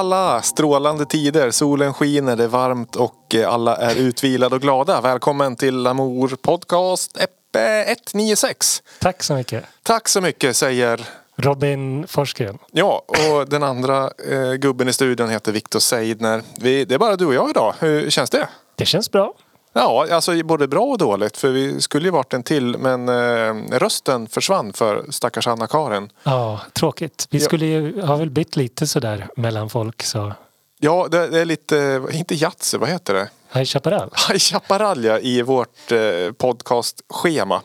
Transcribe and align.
alla! 0.00 0.42
Strålande 0.42 1.06
tider, 1.06 1.50
solen 1.50 1.94
skiner, 1.94 2.36
det 2.36 2.44
är 2.44 2.48
varmt 2.48 2.96
och 2.96 3.34
eh, 3.34 3.52
alla 3.52 3.76
är 3.76 3.96
utvilade 3.96 4.54
och 4.54 4.62
glada. 4.62 5.00
Välkommen 5.00 5.56
till 5.56 5.86
Amour 5.86 6.36
Podcast 6.42 7.16
Eppe 7.16 7.82
196. 7.82 8.82
Tack 9.00 9.22
så 9.22 9.34
mycket. 9.34 9.64
Tack 9.82 10.08
så 10.08 10.20
mycket 10.20 10.56
säger 10.56 11.00
Robin 11.36 12.06
Forsgren. 12.06 12.58
Ja, 12.72 13.02
och 13.06 13.48
den 13.48 13.62
andra 13.62 14.10
eh, 14.30 14.52
gubben 14.52 14.88
i 14.88 14.92
studion 14.92 15.28
heter 15.28 15.52
Viktor 15.52 15.80
Seidner. 15.80 16.42
Vi, 16.60 16.84
det 16.84 16.94
är 16.94 16.98
bara 16.98 17.16
du 17.16 17.26
och 17.26 17.34
jag 17.34 17.50
idag. 17.50 17.74
Hur 17.78 18.10
känns 18.10 18.30
det? 18.30 18.48
Det 18.74 18.86
känns 18.86 19.10
bra. 19.10 19.34
Ja, 19.72 20.06
alltså 20.10 20.42
både 20.44 20.68
bra 20.68 20.84
och 20.84 20.98
dåligt. 20.98 21.36
För 21.36 21.48
vi 21.48 21.80
skulle 21.80 22.04
ju 22.04 22.10
varit 22.10 22.34
en 22.34 22.42
till 22.42 22.78
men 22.78 23.08
eh, 23.08 23.78
rösten 23.78 24.26
försvann 24.26 24.72
för 24.72 25.04
stackars 25.10 25.46
Anna-Karin. 25.46 26.12
Ja, 26.22 26.60
tråkigt. 26.72 27.26
Vi 27.30 27.40
skulle 27.40 27.66
ju, 27.66 28.02
har 28.02 28.16
väl 28.16 28.30
bytt 28.30 28.56
lite 28.56 28.86
sådär 28.86 29.28
mellan 29.36 29.70
folk 29.70 30.02
så. 30.02 30.32
Ja, 30.78 31.08
det, 31.10 31.26
det 31.26 31.40
är 31.40 31.44
lite, 31.44 32.02
inte 32.12 32.34
Yatzy, 32.34 32.78
vad 32.78 32.88
heter 32.88 33.14
det? 33.14 33.30
High 33.52 33.64
Chaparral. 33.64 34.10
High 34.28 34.38
Chaparral 34.38 35.04
ja, 35.04 35.18
i 35.18 35.42
vårt 35.42 35.92
eh, 35.92 36.32
podcastschema. 36.38 37.62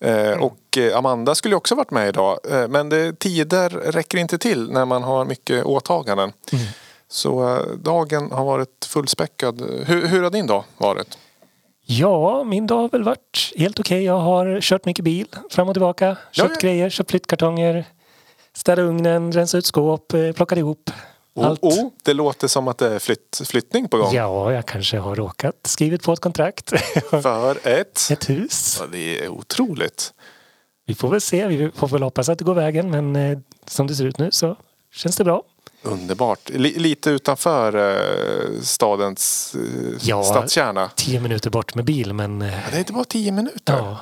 Eh, 0.00 0.30
och 0.30 0.78
eh, 0.78 0.96
Amanda 0.96 1.34
skulle 1.34 1.52
ju 1.52 1.56
också 1.56 1.74
varit 1.74 1.90
med 1.90 2.08
idag. 2.08 2.38
Eh, 2.50 2.68
men 2.68 2.88
det, 2.88 3.18
tider 3.18 3.68
räcker 3.70 4.18
inte 4.18 4.38
till 4.38 4.70
när 4.70 4.84
man 4.84 5.02
har 5.02 5.24
mycket 5.24 5.64
åtaganden. 5.64 6.32
Så 7.08 7.56
eh, 7.56 7.66
dagen 7.76 8.30
har 8.32 8.44
varit 8.44 8.84
fullspäckad. 8.88 9.60
Hur, 9.86 10.06
hur 10.06 10.22
har 10.22 10.30
din 10.30 10.46
dag 10.46 10.64
varit? 10.76 11.18
Ja, 11.88 12.44
min 12.44 12.66
dag 12.66 12.76
har 12.76 12.88
väl 12.88 13.02
varit 13.02 13.52
helt 13.56 13.80
okej. 13.80 14.04
Jag 14.04 14.18
har 14.18 14.60
kört 14.60 14.84
mycket 14.84 15.04
bil 15.04 15.26
fram 15.50 15.68
och 15.68 15.74
tillbaka. 15.74 16.16
Köpt 16.32 16.50
ja. 16.54 16.68
grejer, 16.68 16.90
köpt 16.90 17.10
flyttkartonger. 17.10 17.84
Städat 18.52 18.82
ugnen, 18.82 19.32
rensat 19.32 19.58
ut 19.58 19.66
skåp, 19.66 20.12
eh, 20.12 20.32
plockat 20.32 20.58
ihop. 20.58 20.90
Allt. 21.40 21.62
Oh, 21.62 21.68
oh, 21.68 21.90
det 22.04 22.12
låter 22.12 22.48
som 22.48 22.68
att 22.68 22.78
det 22.78 22.94
är 22.94 22.98
flytt, 22.98 23.42
flyttning 23.44 23.88
på 23.88 23.96
gång. 23.96 24.14
Ja, 24.14 24.52
jag 24.52 24.66
kanske 24.66 24.98
har 24.98 25.14
råkat 25.14 25.66
skrivit 25.66 26.02
på 26.02 26.12
ett 26.12 26.20
kontrakt. 26.20 26.70
För 27.10 27.68
ett... 27.68 28.08
ett 28.10 28.30
hus. 28.30 28.78
Ja, 28.80 28.86
det 28.92 29.24
är 29.24 29.28
otroligt. 29.28 30.12
Vi 30.86 30.94
får 30.94 31.08
väl 31.08 31.20
se. 31.20 31.46
Vi 31.46 31.70
får 31.74 31.88
väl 31.88 32.02
hoppas 32.02 32.28
att 32.28 32.38
det 32.38 32.44
går 32.44 32.54
vägen. 32.54 32.90
Men 32.90 33.16
eh, 33.16 33.38
som 33.66 33.86
det 33.86 33.94
ser 33.94 34.04
ut 34.04 34.18
nu 34.18 34.30
så 34.30 34.56
känns 34.92 35.16
det 35.16 35.24
bra. 35.24 35.42
Underbart. 35.86 36.48
Li, 36.50 36.78
lite 36.78 37.10
utanför 37.10 37.74
eh, 38.54 38.60
stadens 38.62 39.54
eh, 39.54 39.98
Ja. 40.00 40.22
stadskärna. 40.22 40.90
Tio 40.96 41.20
minuter 41.20 41.50
bort 41.50 41.74
med 41.74 41.84
bil 41.84 42.12
men 42.12 42.42
eh, 42.42 42.52
Ja, 42.54 42.60
det 42.70 42.76
är 42.76 42.78
inte 42.78 42.92
bara 42.92 43.04
tio 43.04 43.32
minuter. 43.32 43.72
ja, 43.76 43.98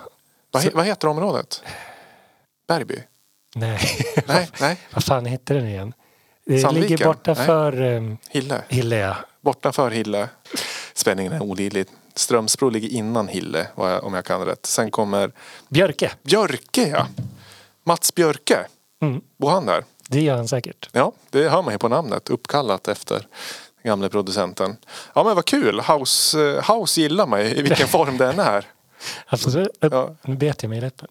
Vad, 0.50 0.62
Så- 0.62 0.70
vad 0.74 0.86
heter 0.86 1.08
området? 1.08 1.62
Bergby? 2.68 2.98
nej. 3.54 3.78
Nej, 4.26 4.48
nej. 4.60 4.76
Vad 4.94 5.04
fan 5.04 5.26
heter 5.26 5.54
den 5.54 5.66
igen? 5.68 5.92
Det 6.46 6.58
Sandviken? 6.58 6.90
ligger 6.90 7.04
borta 7.06 7.34
Nej. 7.34 7.46
för 7.46 7.72
Hille. 8.30 8.62
Hille. 8.68 8.96
ja. 8.96 9.16
Bortanför 9.40 9.90
Hille. 9.90 10.28
Spänningen 10.94 11.32
är 11.32 11.42
olidlig. 11.42 11.86
Strömsbro 12.14 12.68
ligger 12.70 12.88
innan 12.88 13.28
Hille 13.28 13.66
om 13.74 14.14
jag 14.14 14.24
kan 14.24 14.44
rätt. 14.44 14.66
Sen 14.66 14.90
kommer 14.90 15.32
Björke. 15.68 16.12
Björke 16.22 16.88
ja. 16.88 17.06
Mats 17.84 18.14
Björke. 18.14 18.66
Mm, 19.02 19.20
Bor 19.36 19.50
han 19.50 19.66
där? 19.66 19.84
Det 20.14 20.20
gör 20.24 20.36
han 20.36 20.48
säkert. 20.48 20.88
Ja, 20.92 21.12
det 21.30 21.48
hör 21.48 21.62
man 21.62 21.72
ju 21.74 21.78
på 21.78 21.88
namnet. 21.88 22.30
Uppkallat 22.30 22.88
efter 22.88 23.14
den 23.82 23.90
gamle 23.90 24.08
producenten. 24.08 24.76
Ja 25.14 25.24
men 25.24 25.34
vad 25.34 25.44
kul. 25.44 25.80
House, 25.80 26.40
eh, 26.56 26.72
house 26.76 27.00
gillar 27.00 27.26
man 27.26 27.40
i 27.40 27.62
vilken 27.62 27.88
form 27.88 28.18
den 28.18 28.38
är. 28.38 28.66
Absolut. 29.26 29.68
Ja. 29.80 30.14
Nu 30.22 30.36
bet 30.36 30.62
jag 30.62 30.68
mig 30.70 30.78
i 30.78 30.80
läppen. 30.80 31.08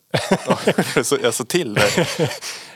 Ja, 0.48 1.04
så, 1.04 1.26
alltså 1.26 1.46
till 1.46 1.74
det. 1.74 2.08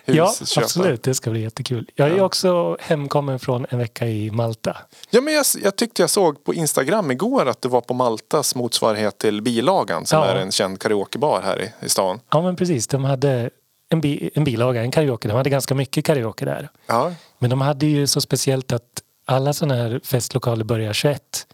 Ja, 0.10 0.34
absolut. 0.58 1.04
Det 1.04 1.14
ska 1.16 1.30
bli 1.32 1.42
jättekul. 1.42 1.90
Jag 1.96 2.08
är 2.10 2.14
ju 2.14 2.22
också 2.22 2.78
hemkommen 2.80 3.40
från 3.40 3.66
en 3.70 3.80
vecka 3.80 4.08
i 4.08 4.32
Malta. 4.32 4.78
Ja, 5.10 5.22
men 5.22 5.34
jag, 5.34 5.46
jag 5.64 5.76
tyckte 5.76 6.02
jag 6.04 6.10
såg 6.10 6.44
på 6.44 6.54
Instagram 6.54 7.12
igår 7.12 7.46
att 7.46 7.62
du 7.62 7.70
var 7.70 7.82
på 7.82 7.94
Maltas 7.94 8.56
motsvarighet 8.56 9.18
till 9.18 9.42
Bilagan 9.42 10.06
som 10.06 10.20
Ja. 10.20 10.26
är 10.26 10.36
en 10.36 10.52
känd 10.52 10.80
karaokebar 10.82 11.42
här 11.42 11.62
i, 11.62 11.86
i 11.86 11.90
stan. 11.90 12.20
Ja 12.32 12.42
men 12.42 12.56
precis. 12.56 12.88
De 12.88 13.04
hade 13.04 13.50
en, 13.90 14.02
bi- 14.02 14.30
en 14.36 14.44
bilaga, 14.44 14.82
en 14.82 14.92
karaoke. 14.92 15.28
De 15.28 15.34
hade 15.38 15.50
ganska 15.50 15.76
mycket 15.76 16.06
karaoke 16.06 16.46
där. 16.46 16.70
Ja, 16.88 17.14
Men 17.40 17.50
de 17.50 17.62
hade 17.62 17.86
ju 17.86 18.08
så 18.08 18.22
speciellt 18.22 18.72
att 18.72 18.84
alla 19.26 19.54
sådana 19.54 19.76
här 19.84 20.02
festlokaler 20.04 20.64
börjar 20.64 20.94
21 20.94 21.48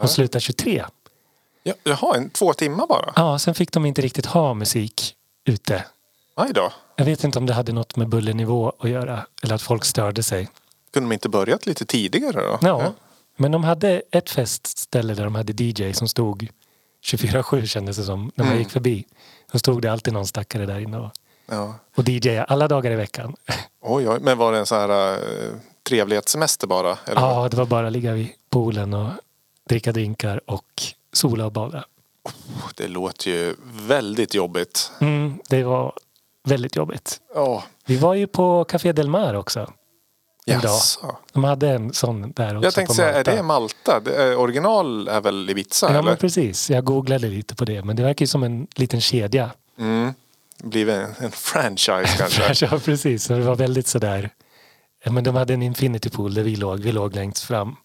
och 0.00 0.10
slutar 0.10 0.40
23. 0.40 0.84
ja 1.62 1.74
jaha, 1.84 2.16
en, 2.16 2.30
två 2.30 2.52
timmar 2.52 2.86
bara? 2.86 3.12
Ja, 3.16 3.38
sen 3.38 3.54
fick 3.54 3.72
de 3.72 3.86
inte 3.86 4.02
riktigt 4.02 4.26
ha 4.26 4.54
musik 4.54 5.14
ute. 5.44 5.84
Aj 6.34 6.52
då. 6.54 6.72
Jag 6.96 7.04
vet 7.04 7.24
inte 7.24 7.38
om 7.38 7.46
det 7.46 7.52
hade 7.54 7.72
något 7.72 7.96
med 7.96 8.08
bullernivå 8.08 8.72
att 8.78 8.90
göra 8.90 9.26
eller 9.42 9.54
att 9.54 9.62
folk 9.62 9.84
störde 9.84 10.22
sig. 10.22 10.48
Kunde 10.92 11.08
de 11.08 11.12
inte 11.12 11.28
börjat 11.28 11.66
lite 11.66 11.86
tidigare 11.86 12.32
då? 12.40 12.58
Ja, 12.62 12.92
men 13.36 13.52
de 13.52 13.64
hade 13.64 14.02
ett 14.10 14.30
festställe 14.30 15.14
där 15.14 15.24
de 15.24 15.34
hade 15.34 15.64
DJ 15.64 15.92
som 15.92 16.08
stod 16.08 16.48
24-7 17.04 17.66
kändes 17.66 17.96
det 17.96 18.02
som 18.04 18.32
när 18.34 18.44
man 18.44 18.52
Mm. 18.52 18.58
gick 18.62 18.70
förbi. 18.72 19.04
Då 19.52 19.58
stod 19.58 19.82
det 19.82 19.88
alltid 19.92 20.12
någon 20.14 20.26
stackare 20.26 20.66
där 20.66 20.78
inne 20.80 20.98
och, 20.98 21.10
ja. 21.50 21.74
och 21.96 22.08
DJ 22.08 22.38
alla 22.38 22.68
dagar 22.68 22.90
i 22.90 22.94
veckan. 22.94 23.36
Oj, 23.82 24.08
oj. 24.08 24.18
Men 24.20 24.38
var 24.38 24.52
det 24.52 24.58
en 24.58 24.66
sån 24.66 24.78
här 24.78 25.18
uh, 25.18 25.54
trevlighetssemester 25.88 26.66
bara? 26.66 26.98
Eller? 27.06 27.20
Ja, 27.20 27.48
det 27.48 27.56
var 27.56 27.66
bara 27.66 27.90
ligga 27.90 28.12
vid 28.12 28.28
poolen 28.50 28.94
och 28.94 29.10
dricka 29.68 29.92
drinkar 29.92 30.40
och 30.46 30.82
sola 31.12 31.46
och 31.46 31.52
bada. 31.52 31.84
Det 32.76 32.88
låter 32.88 33.30
ju 33.30 33.54
väldigt 33.86 34.34
jobbigt. 34.34 34.92
Mm, 35.00 35.38
det 35.48 35.64
var 35.64 35.92
väldigt 36.44 36.76
jobbigt. 36.76 37.20
Ja, 37.34 37.64
Vi 37.86 37.96
var 37.96 38.14
ju 38.14 38.26
på 38.26 38.64
Café 38.64 38.92
Del 38.92 39.08
Mar 39.08 39.34
också. 39.34 39.58
Dag. 40.46 40.64
jaså. 40.64 41.16
De 41.32 41.44
hade 41.44 41.68
en 41.70 41.92
sån 41.92 42.32
där 42.32 42.56
också 42.56 42.66
Jag 42.66 42.74
tänkte 42.74 42.94
säga, 42.94 43.08
är 43.08 43.14
Malta. 43.14 43.36
det 43.36 43.42
Malta? 43.42 44.00
Det 44.00 44.14
är, 44.22 44.36
original 44.38 45.08
är 45.08 45.20
väl 45.20 45.50
Ibiza 45.50 45.86
Ja 45.86 45.90
eller? 45.90 46.02
men 46.02 46.16
precis, 46.16 46.70
jag 46.70 46.84
googlade 46.84 47.28
lite 47.28 47.54
på 47.54 47.64
det 47.64 47.82
men 47.84 47.96
det 47.96 48.02
verkar 48.02 48.22
ju 48.22 48.26
som 48.26 48.42
en 48.42 48.66
liten 48.74 49.00
kedja. 49.00 49.50
Mm. 49.78 50.14
Blir 50.62 50.88
en, 50.88 51.10
en 51.18 51.30
franchise 51.32 52.06
kanske? 52.18 52.66
ja 52.66 52.78
precis, 52.84 53.26
det 53.26 53.40
var 53.40 53.56
väldigt 53.56 53.86
sådär. 53.86 54.30
Ja, 55.04 55.10
men 55.12 55.24
de 55.24 55.34
hade 55.34 55.54
en 55.54 55.62
infinity 55.62 56.10
pool 56.10 56.34
där 56.34 56.42
vi 56.42 56.56
låg, 56.56 56.80
vi 56.80 56.92
låg 56.92 57.14
längst 57.14 57.44
fram. 57.44 57.76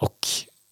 Och 0.00 0.18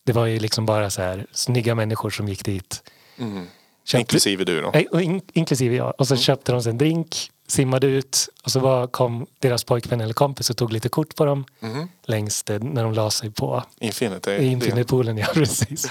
det 0.06 0.12
var 0.12 0.26
ju 0.26 0.38
liksom 0.38 0.66
bara 0.66 0.90
så 0.90 1.02
här 1.02 1.26
snygga 1.32 1.74
människor 1.74 2.10
som 2.10 2.28
gick 2.28 2.44
dit. 2.44 2.82
Mm. 3.18 3.46
Köpte- 3.84 4.00
Inklusive 4.00 4.44
du 4.44 4.60
då? 4.62 4.70
Nej, 4.74 4.86
och 4.86 5.02
in, 5.02 5.20
inklusive 5.32 5.76
jag. 5.76 5.94
Och 5.98 6.08
så 6.08 6.14
Mm. 6.14 6.22
köpte 6.22 6.52
de 6.52 6.62
sig 6.62 6.70
en 6.70 6.78
drink, 6.78 7.30
simmade 7.48 7.86
ut 7.86 8.28
och 8.44 8.50
så 8.50 8.60
var, 8.60 8.86
kom 8.86 9.26
deras 9.38 9.64
pojkvän 9.64 10.00
eller 10.00 10.14
kompis 10.14 10.50
och 10.50 10.56
tog 10.56 10.72
lite 10.72 10.88
kort 10.88 11.14
på 11.16 11.24
dem 11.24 11.44
Mhm. 11.60 11.88
längst 12.04 12.50
eh, 12.50 12.58
när 12.58 12.84
de 12.84 12.92
la 12.94 13.10
sig 13.10 13.30
på 13.30 13.64
Infinity. 13.78 14.30
infinity-poolen. 14.36 15.18
Ja, 15.18 15.26
precis. 15.34 15.86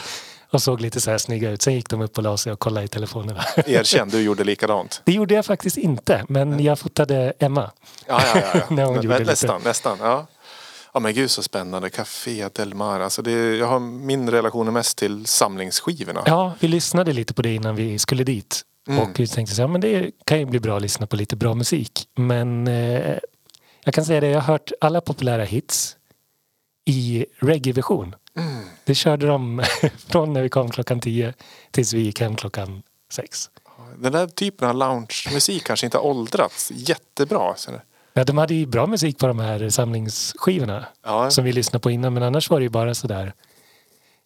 Och 0.51 0.61
såg 0.61 0.81
lite 0.81 1.01
så 1.01 1.11
här 1.11 1.17
snygga 1.17 1.49
ut. 1.51 1.61
Sen 1.61 1.73
gick 1.73 1.89
de 1.89 2.01
upp 2.01 2.17
och 2.17 2.23
la 2.23 2.37
sig 2.37 2.53
och 2.53 2.59
kollade 2.59 2.85
i 2.85 2.87
telefonerna. 2.87 3.43
Erkänn, 3.65 4.09
du 4.09 4.21
gjorde 4.21 4.43
likadant. 4.43 5.01
Det 5.05 5.11
gjorde 5.11 5.33
jag 5.33 5.45
faktiskt 5.45 5.77
inte, 5.77 6.25
men 6.29 6.63
jag 6.63 6.79
fotade 6.79 7.33
Emma. 7.39 7.71
Ja, 8.07 8.21
ja, 8.25 8.41
ja. 8.41 8.41
ja. 8.53 8.61
När 8.75 8.83
hon 8.83 8.95
Nä- 8.95 9.01
gjorde 9.01 9.19
lite. 9.19 9.31
nästan, 9.31 9.61
nästan. 9.65 9.97
Ja. 10.01 10.27
ja, 10.93 10.99
men 10.99 11.13
gud 11.13 11.31
så 11.31 11.43
spännande. 11.43 11.89
Café 11.89 12.49
Del 12.53 12.73
Mar. 12.73 12.99
Alltså 12.99 13.21
det, 13.21 13.31
jag 13.57 13.67
har 13.67 13.79
min 13.79 14.29
relation 14.29 14.67
är 14.67 14.71
mest 14.71 14.97
till 14.97 15.25
samlingsskivorna. 15.25 16.23
Ja, 16.25 16.53
vi 16.59 16.67
lyssnade 16.67 17.13
lite 17.13 17.33
på 17.33 17.41
det 17.41 17.53
innan 17.55 17.75
vi 17.75 17.99
skulle 17.99 18.23
dit. 18.23 18.61
Mm. 18.87 18.99
Och 18.99 19.19
vi 19.19 19.27
tänkte 19.27 19.55
så 19.55 19.61
här, 19.61 19.67
men 19.67 19.81
det 19.81 20.11
kan 20.25 20.39
ju 20.39 20.45
bli 20.45 20.59
bra 20.59 20.75
att 20.75 20.81
lyssna 20.81 21.07
på 21.07 21.15
lite 21.15 21.35
bra 21.35 21.53
musik. 21.53 22.07
Men 22.15 22.67
eh, 22.67 23.17
jag 23.83 23.93
kan 23.93 24.05
säga 24.05 24.19
det, 24.21 24.27
jag 24.27 24.41
har 24.41 24.53
hört 24.53 24.71
alla 24.81 25.01
populära 25.01 25.43
hits 25.43 25.95
i 26.85 27.25
reggae-version. 27.39 28.15
Mm. 28.37 28.63
Det 28.83 28.95
körde 28.95 29.27
de 29.27 29.63
från 30.07 30.33
när 30.33 30.41
vi 30.41 30.49
kom 30.49 30.71
klockan 30.71 30.99
10 30.99 31.33
tills 31.71 31.93
vi 31.93 32.01
gick 32.01 32.21
hem 32.21 32.35
klockan 32.35 32.83
6. 33.11 33.49
Den 33.97 34.11
där 34.11 34.27
typen 34.27 34.69
av 34.69 34.75
lounge-musik 34.75 35.63
kanske 35.63 35.85
inte 35.87 35.97
har 35.97 36.05
åldrats 36.05 36.71
jättebra. 36.75 37.55
Ja, 38.13 38.23
de 38.23 38.37
hade 38.37 38.53
ju 38.53 38.65
bra 38.65 38.87
musik 38.87 39.17
på 39.17 39.27
de 39.27 39.39
här 39.39 39.69
samlingsskivorna 39.69 40.85
Ja, 41.03 41.31
som 41.31 41.43
vi 41.43 41.51
lyssnade 41.51 41.81
på 41.81 41.91
innan. 41.91 42.13
Men 42.13 42.23
annars 42.23 42.49
var 42.49 42.59
det 42.59 42.63
ju 42.63 42.69
bara 42.69 42.95
sådär, 42.95 43.33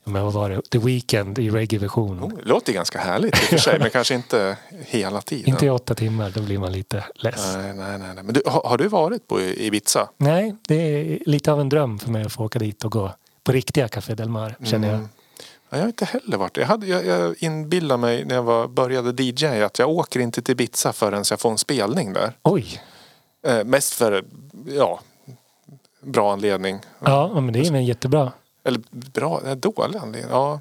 men 0.04 0.24
vad 0.24 0.34
var 0.34 0.50
det, 0.50 0.62
The 0.62 0.78
Weeknd 0.78 1.40
i 1.40 1.50
reggae-version. 1.50 2.24
oh, 2.24 2.30
det 2.36 2.50
låter 2.50 2.74
ganska 2.74 3.00
härligt 3.00 3.36
i 3.36 3.46
och 3.46 3.50
för 3.50 3.58
sig, 3.58 3.80
men 3.80 3.90
kanske 3.90 4.14
inte 4.14 4.58
hela 4.72 5.22
tiden. 5.22 5.50
Inte 5.50 5.66
i 5.66 5.70
åtta 5.70 5.96
timmar, 5.96 6.30
då 6.36 6.42
blir 6.42 6.58
man 6.58 6.72
lite 6.72 7.04
less. 7.16 7.56
Nej, 7.56 7.74
nej. 7.74 7.98
nej. 8.00 8.24
Men 8.24 8.34
du, 8.34 8.42
har, 8.46 8.62
har 8.64 8.78
du 8.78 8.88
varit 8.88 9.28
på 9.28 9.42
Ibiza? 9.42 10.10
Nej, 10.18 10.56
det 10.68 10.76
är 10.76 11.20
lite 11.26 11.52
av 11.52 11.62
en 11.62 11.70
dröm 11.70 12.00
för 12.00 12.10
mig 12.12 12.24
att 12.24 12.34
få 12.34 12.46
åka 12.46 12.60
dit 12.60 12.84
och 12.84 12.92
gå 12.92 13.12
på 13.44 13.52
riktiga 13.52 13.88
Café 13.88 14.16
Del 14.16 14.30
Mar, 14.30 14.56
känner 14.64 14.88
jag. 14.88 14.98
Mm. 14.98 15.10
Ja, 15.70 15.78
jag 15.78 15.80
har 15.80 15.88
inte 15.88 16.06
heller 16.06 16.38
varit 16.38 16.58
jag, 16.58 16.68
hade, 16.68 16.88
jag, 16.88 17.06
jag 17.06 17.44
inbillade 17.44 18.02
mig 18.02 18.26
när 18.26 18.36
jag 18.36 18.44
var, 18.44 18.68
började 18.68 19.24
DJ 19.24 19.46
att 19.46 19.80
jag 19.80 19.90
åker 19.90 20.20
inte 20.20 20.42
till 20.42 20.52
Ibiza 20.52 20.94
förrän 20.94 21.24
jag 21.30 21.40
får 21.40 21.52
en 21.52 21.58
spelning 21.58 22.14
där. 22.14 22.38
Oj! 22.44 22.82
Eh, 23.48 23.64
mest 23.64 23.94
för, 23.94 24.26
ja, 24.66 25.00
bra 26.02 26.34
anledning. 26.34 26.80
Ja, 27.00 27.40
men 27.40 27.54
det 27.54 27.60
är 27.60 27.74
en 27.74 27.86
jättebra. 27.86 28.32
Eller 28.64 28.82
bra, 28.92 29.42
eh, 29.46 29.56
dålig 29.56 30.00
anledning. 30.00 30.32
Ja. 30.32 30.60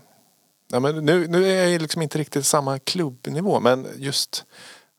Ja, 0.72 0.80
men 0.80 1.04
nu, 1.04 1.26
nu 1.26 1.46
är 1.46 1.68
jag 1.68 1.82
liksom 1.82 2.02
inte 2.02 2.18
riktigt 2.18 2.46
samma 2.46 2.78
klubbnivå 2.78 3.60
men 3.60 3.86
just 3.96 4.44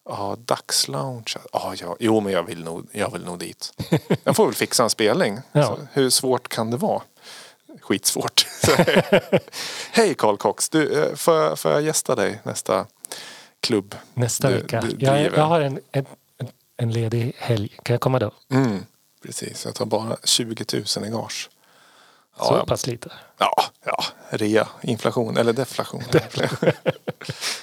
Ja, 0.09 0.38
dagslounge. 0.45 1.36
Ja, 1.53 1.74
ja, 1.77 1.95
jo 2.00 2.19
men 2.19 2.33
jag 2.33 2.44
vill 2.44 2.63
nog, 2.63 2.88
jag 2.91 3.12
vill 3.13 3.25
nog 3.25 3.39
dit. 3.39 3.74
Jag 4.24 4.36
får 4.36 4.45
väl 4.45 4.56
fixa 4.56 4.83
en 4.83 4.89
spelning. 4.89 5.39
Ja. 5.51 5.63
Så, 5.63 5.88
hur 5.94 6.09
svårt 6.09 6.47
kan 6.47 6.71
det 6.71 6.77
vara? 6.77 7.01
Skitsvårt. 7.83 8.47
Hej 9.91 10.13
Carl 10.15 10.38
Cox, 10.38 10.69
du, 10.69 11.03
eh, 11.03 11.15
får, 11.15 11.35
jag, 11.35 11.59
får 11.59 11.71
jag 11.71 11.81
gästa 11.81 12.15
dig 12.15 12.41
nästa 12.44 12.85
klubb? 13.59 13.95
Nästa 14.13 14.50
Du- 14.50 14.56
vecka. 14.56 14.81
du 14.81 15.06
jag, 15.06 15.21
jag 15.21 15.44
har 15.44 15.62
en, 15.62 15.80
en, 15.91 16.06
en- 16.77 16.91
ledig 16.91 17.33
helg. 17.38 17.69
Kan 17.83 17.94
jag 17.94 18.01
komma 18.01 18.19
då? 18.19 18.31
Mm, 18.51 18.85
precis, 19.24 19.65
jag 19.65 19.75
tar 19.75 19.85
bara 19.85 20.18
20 20.24 20.65
000 20.97 21.06
i 21.06 21.09
gage. 21.09 21.50
Ja, 22.38 22.45
Så 22.45 22.65
pass 22.65 22.88
lite. 22.88 23.12
Ja, 23.43 23.63
ja, 23.85 24.03
rea, 24.29 24.67
inflation 24.81 25.37
eller 25.37 25.53
deflation. 25.53 26.03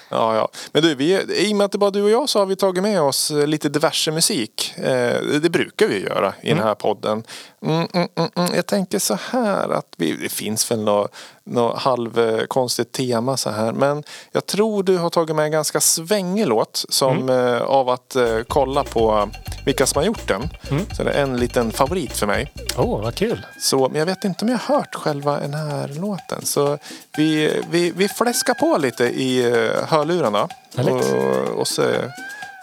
ja, 0.08 0.36
ja. 0.36 0.48
Men 0.72 0.82
du, 0.82 0.94
vi, 0.94 1.20
i 1.36 1.52
och 1.52 1.56
med 1.56 1.64
att 1.64 1.72
det 1.72 1.78
bara 1.78 1.90
du 1.90 2.02
och 2.02 2.10
jag 2.10 2.28
så 2.28 2.38
har 2.38 2.46
vi 2.46 2.56
tagit 2.56 2.82
med 2.82 3.00
oss 3.02 3.30
eh, 3.30 3.46
lite 3.46 3.68
diverse 3.68 4.10
musik. 4.10 4.74
Eh, 4.76 5.22
det 5.42 5.50
brukar 5.50 5.86
vi 5.86 6.02
göra 6.02 6.34
i 6.42 6.48
den 6.48 6.58
här 6.58 6.74
podden. 6.74 7.24
Mm, 7.62 7.88
mm, 7.94 8.08
mm, 8.14 8.30
mm. 8.36 8.54
Jag 8.54 8.66
tänker 8.66 8.98
så 8.98 9.18
här 9.30 9.68
att 9.68 9.94
vi, 9.96 10.12
det 10.12 10.28
finns 10.28 10.70
väl 10.70 10.80
något, 10.80 11.14
något 11.44 11.78
halvkonstigt 11.78 12.92
tema 12.92 13.36
så 13.36 13.50
här. 13.50 13.72
Men 13.72 14.02
jag 14.32 14.46
tror 14.46 14.82
du 14.82 14.98
har 14.98 15.10
tagit 15.10 15.36
med 15.36 15.44
en 15.44 15.52
ganska 15.52 15.80
svängig 15.80 16.46
låt 16.46 16.84
som 16.88 17.28
eh, 17.28 17.62
av 17.62 17.88
att 17.88 18.16
eh, 18.16 18.38
kolla 18.48 18.84
på 18.84 19.28
vilka 19.66 19.86
som 19.86 19.98
har 19.98 20.06
gjort 20.06 20.28
den. 20.28 20.48
Så 20.96 21.02
det 21.02 21.10
är 21.10 21.22
en 21.22 21.36
liten 21.36 21.72
favorit 21.72 22.12
för 22.12 22.26
mig. 22.26 22.52
Åh, 22.78 22.84
oh, 22.84 23.02
vad 23.02 23.14
kul. 23.14 23.46
Så, 23.58 23.88
men 23.88 23.98
jag 23.98 24.06
vet 24.06 24.24
inte 24.24 24.44
om 24.44 24.50
jag 24.50 24.58
har 24.58 24.76
hört 24.76 24.94
själva 24.94 25.40
den 25.40 25.54
här 25.54 25.69
låten. 25.86 26.46
Så 26.46 26.78
vi, 27.16 27.60
vi, 27.70 27.90
vi 27.90 28.08
fläskar 28.08 28.54
på 28.54 28.78
lite 28.78 29.04
i 29.04 29.44
eh, 29.44 29.88
hörlurarna. 29.88 30.48
Och, 30.76 31.58
och 31.58 31.68
så 31.68 31.82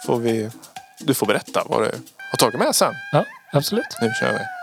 får 0.06 0.18
vi... 0.18 0.50
Du 1.00 1.14
får 1.14 1.26
berätta 1.26 1.62
vad 1.66 1.82
du 1.82 1.90
har 2.30 2.36
tagit 2.38 2.58
med 2.58 2.74
sen. 2.74 2.94
Ja, 3.12 3.24
absolut. 3.52 3.96
Nu 4.00 4.12
kör 4.20 4.32
vi. 4.32 4.57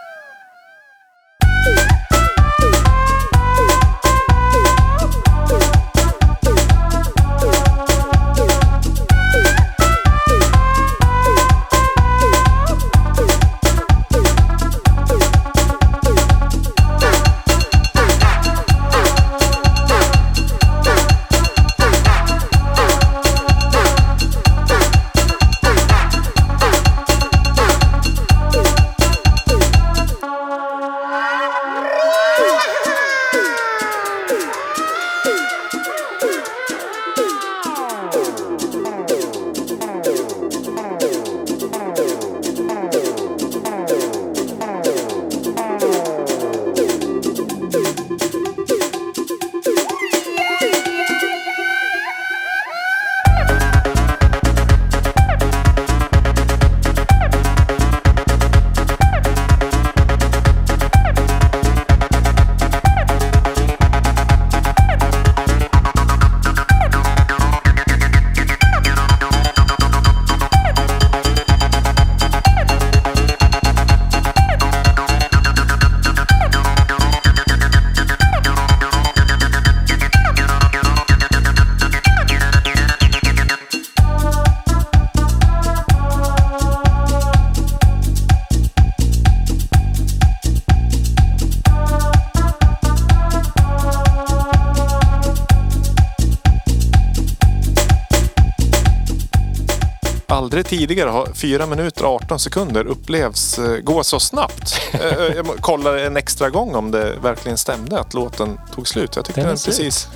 Aldrig 100.56 100.80
tidigare 100.80 101.10
har 101.10 101.26
4 101.34 101.66
minuter 101.66 102.06
och 102.06 102.12
18 102.12 102.40
sekunder 102.40 102.88
upplevs 102.88 103.60
eh, 103.60 103.78
gå 103.80 104.04
så 104.04 104.20
snabbt. 104.20 104.80
Eh, 104.94 105.36
Jag 105.36 105.46
kollar 105.48 105.98
en 105.98 106.18
extra 106.18 106.50
gång 106.50 106.76
om 106.76 106.92
det 106.92 107.16
verkligen 107.16 107.58
stämde 107.58 108.00
att 108.00 108.14
låten 108.14 108.60
tog 108.74 108.88
slut. 108.88 109.16
Jag 109.16 109.26
tyckte 109.26 109.42
Den 109.42 109.48
den 109.48 109.58
precis 109.66 110.08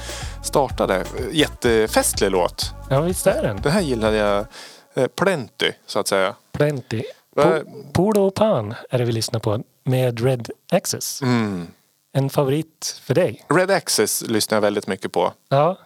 startade. 0.44 1.06
Jättefestlig 1.32 2.32
låt. 2.32 2.66
Ja, 2.90 3.02
visst 3.02 3.28
är 3.28 3.44
den. 3.44 3.62
Den 3.62 3.72
här 3.72 3.82
gillade 3.82 4.18
jag 4.18 4.46
eh, 4.94 5.08
plenty 5.08 5.72
så 5.86 6.00
att 6.00 6.08
säga. 6.08 6.36
Plenty. 6.52 7.04
Polo 7.94 8.22
och 8.28 8.36
Pan 8.36 8.74
är 8.90 8.98
det 9.00 9.06
vi 9.06 9.12
lyssnar 9.12 9.40
på 9.40 9.64
med 9.84 10.20
Red 10.20 10.50
Access. 10.72 11.22
Mm. 11.22 11.68
En 12.14 12.30
favorit 12.30 13.00
för 13.04 13.14
dig. 13.14 13.46
Red 13.50 13.72
Access 13.72 14.22
lyssnar 14.28 14.56
jag 14.56 14.62
väldigt 14.62 14.88
mycket 14.88 15.12
på. 15.12 15.34
Ja, 15.50 15.78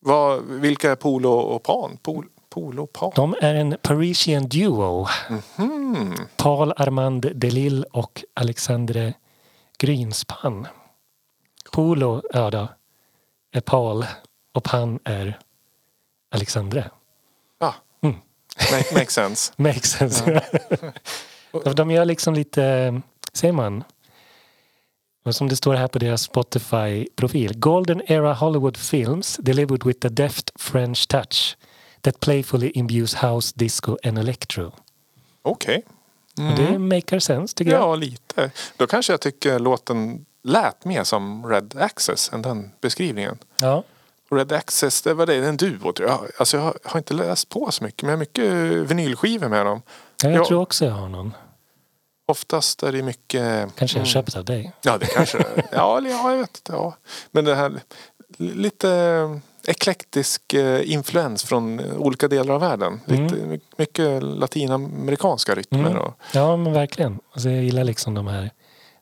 Vad, 0.00 0.42
vilka 0.42 0.90
är 0.90 0.96
Polo 0.96 1.30
och 1.30 1.62
Pan? 1.62 1.98
Pol, 2.02 2.26
polo 2.54 2.88
de 3.16 3.34
är 3.40 3.54
en 3.54 3.76
Parisian 3.82 4.48
duo. 4.48 5.06
Hmm. 5.56 6.16
Paul 6.36 6.72
Armand 6.76 7.30
Delille 7.34 7.86
och 7.92 8.24
Alexandre 8.34 9.14
Grynspan. 9.78 10.66
Polo, 11.72 12.22
ja 12.32 12.50
då, 12.50 12.68
är 13.52 13.60
Paul 13.60 14.06
och 14.52 14.64
Pan 14.64 14.98
är 15.04 15.38
Alexandre. 16.30 16.90
Ja. 17.58 17.74
Mm. 18.00 18.16
Make, 18.72 18.94
makes 18.94 19.14
sense. 19.14 19.52
Makes 19.62 19.90
sense. 19.90 20.42
De 21.76 21.90
gör 21.90 22.04
liksom 22.04 22.34
lite, 22.34 23.02
säger 23.32 23.52
man, 23.52 23.84
och 25.24 25.34
som 25.34 25.48
det 25.48 25.56
står 25.56 25.74
här 25.74 25.88
på 25.88 25.98
deras 25.98 26.22
Spotify-profil. 26.22 27.58
Golden 27.58 28.02
era 28.06 28.34
Hollywood 28.34 28.76
films 28.76 29.36
delivered 29.36 29.84
with 29.84 30.06
a 30.06 30.10
deft 30.10 30.50
French 30.56 31.08
touch 31.08 31.56
that 32.04 32.20
playfully 32.20 32.70
imbues 32.74 33.14
house, 33.14 33.52
disco 33.56 33.96
and 34.04 34.18
electro. 34.18 34.72
Okej. 35.42 35.82
Och 36.36 36.56
det 36.58 36.78
maker 36.78 37.18
sense 37.18 37.56
tycker 37.56 37.72
jag. 37.72 37.80
Ja, 37.80 37.94
lite. 37.94 38.50
Då 38.76 38.86
kanske 38.86 39.12
jag 39.12 39.20
tycker 39.20 39.58
låten 39.58 40.26
lät 40.42 40.84
mer 40.84 41.04
som 41.04 41.46
Red 41.46 41.76
Access 41.80 42.32
än 42.32 42.42
den 42.42 42.70
beskrivningen. 42.80 43.38
Ja. 43.60 43.82
Red 44.30 44.52
Access, 44.52 45.02
det 45.02 45.14
var 45.14 45.26
det, 45.26 45.40
det 45.40 45.44
är 45.44 45.48
en 45.48 45.56
duo 45.56 45.92
tror 45.92 46.08
jag. 46.08 46.20
Alltså 46.38 46.56
jag 46.56 46.74
har- 46.84 46.98
inte 46.98 47.14
läst 47.14 47.48
på 47.48 47.70
så 47.70 47.84
mycket 47.84 48.02
men 48.02 48.10
jag 48.10 48.16
har 48.16 48.20
mycket 48.20 48.90
vinylskivor 48.90 49.48
med 49.48 49.66
dem. 49.66 49.82
Ja, 50.22 50.30
jag 50.30 50.40
Ja. 50.40 50.44
tror 50.46 50.60
också 50.60 50.84
jag 50.84 50.92
har 50.92 51.08
någon. 51.08 51.34
Oftast 52.26 52.82
är 52.82 52.92
det 52.92 53.02
mycket... 53.02 53.76
Kanske 53.76 53.98
jag 53.98 54.02
Mm. 54.02 54.06
köpt 54.06 54.36
av 54.36 54.44
dig. 54.44 54.72
Ja, 54.82 54.98
det 54.98 55.06
kanske 55.06 55.38
ja, 55.72 56.00
ja, 56.00 56.30
jag 56.30 56.38
vet 56.38 56.56
inte. 56.56 56.72
Ja. 56.72 56.96
Men 57.30 57.44
det 57.44 57.54
här 57.54 57.80
li- 58.38 58.54
lite 58.54 59.40
eklektisk 59.66 60.52
eh, 60.54 60.92
influens 60.92 61.44
från 61.44 61.80
olika 61.96 62.28
delar 62.28 62.54
av 62.54 62.60
världen. 62.60 63.00
Lite, 63.06 63.34
my- 63.46 63.60
Mycket 63.76 64.22
latinamerikanska 64.22 65.54
rytmer. 65.54 65.80
Mm. 65.90 65.96
Och, 65.98 66.14
Ja, 66.32 66.56
men 66.56 66.72
verkligen. 66.72 67.18
Alltså, 67.32 67.48
jag 67.50 67.64
gillar 67.64 67.84
liksom 67.84 68.14
de 68.14 68.26
här. 68.26 68.50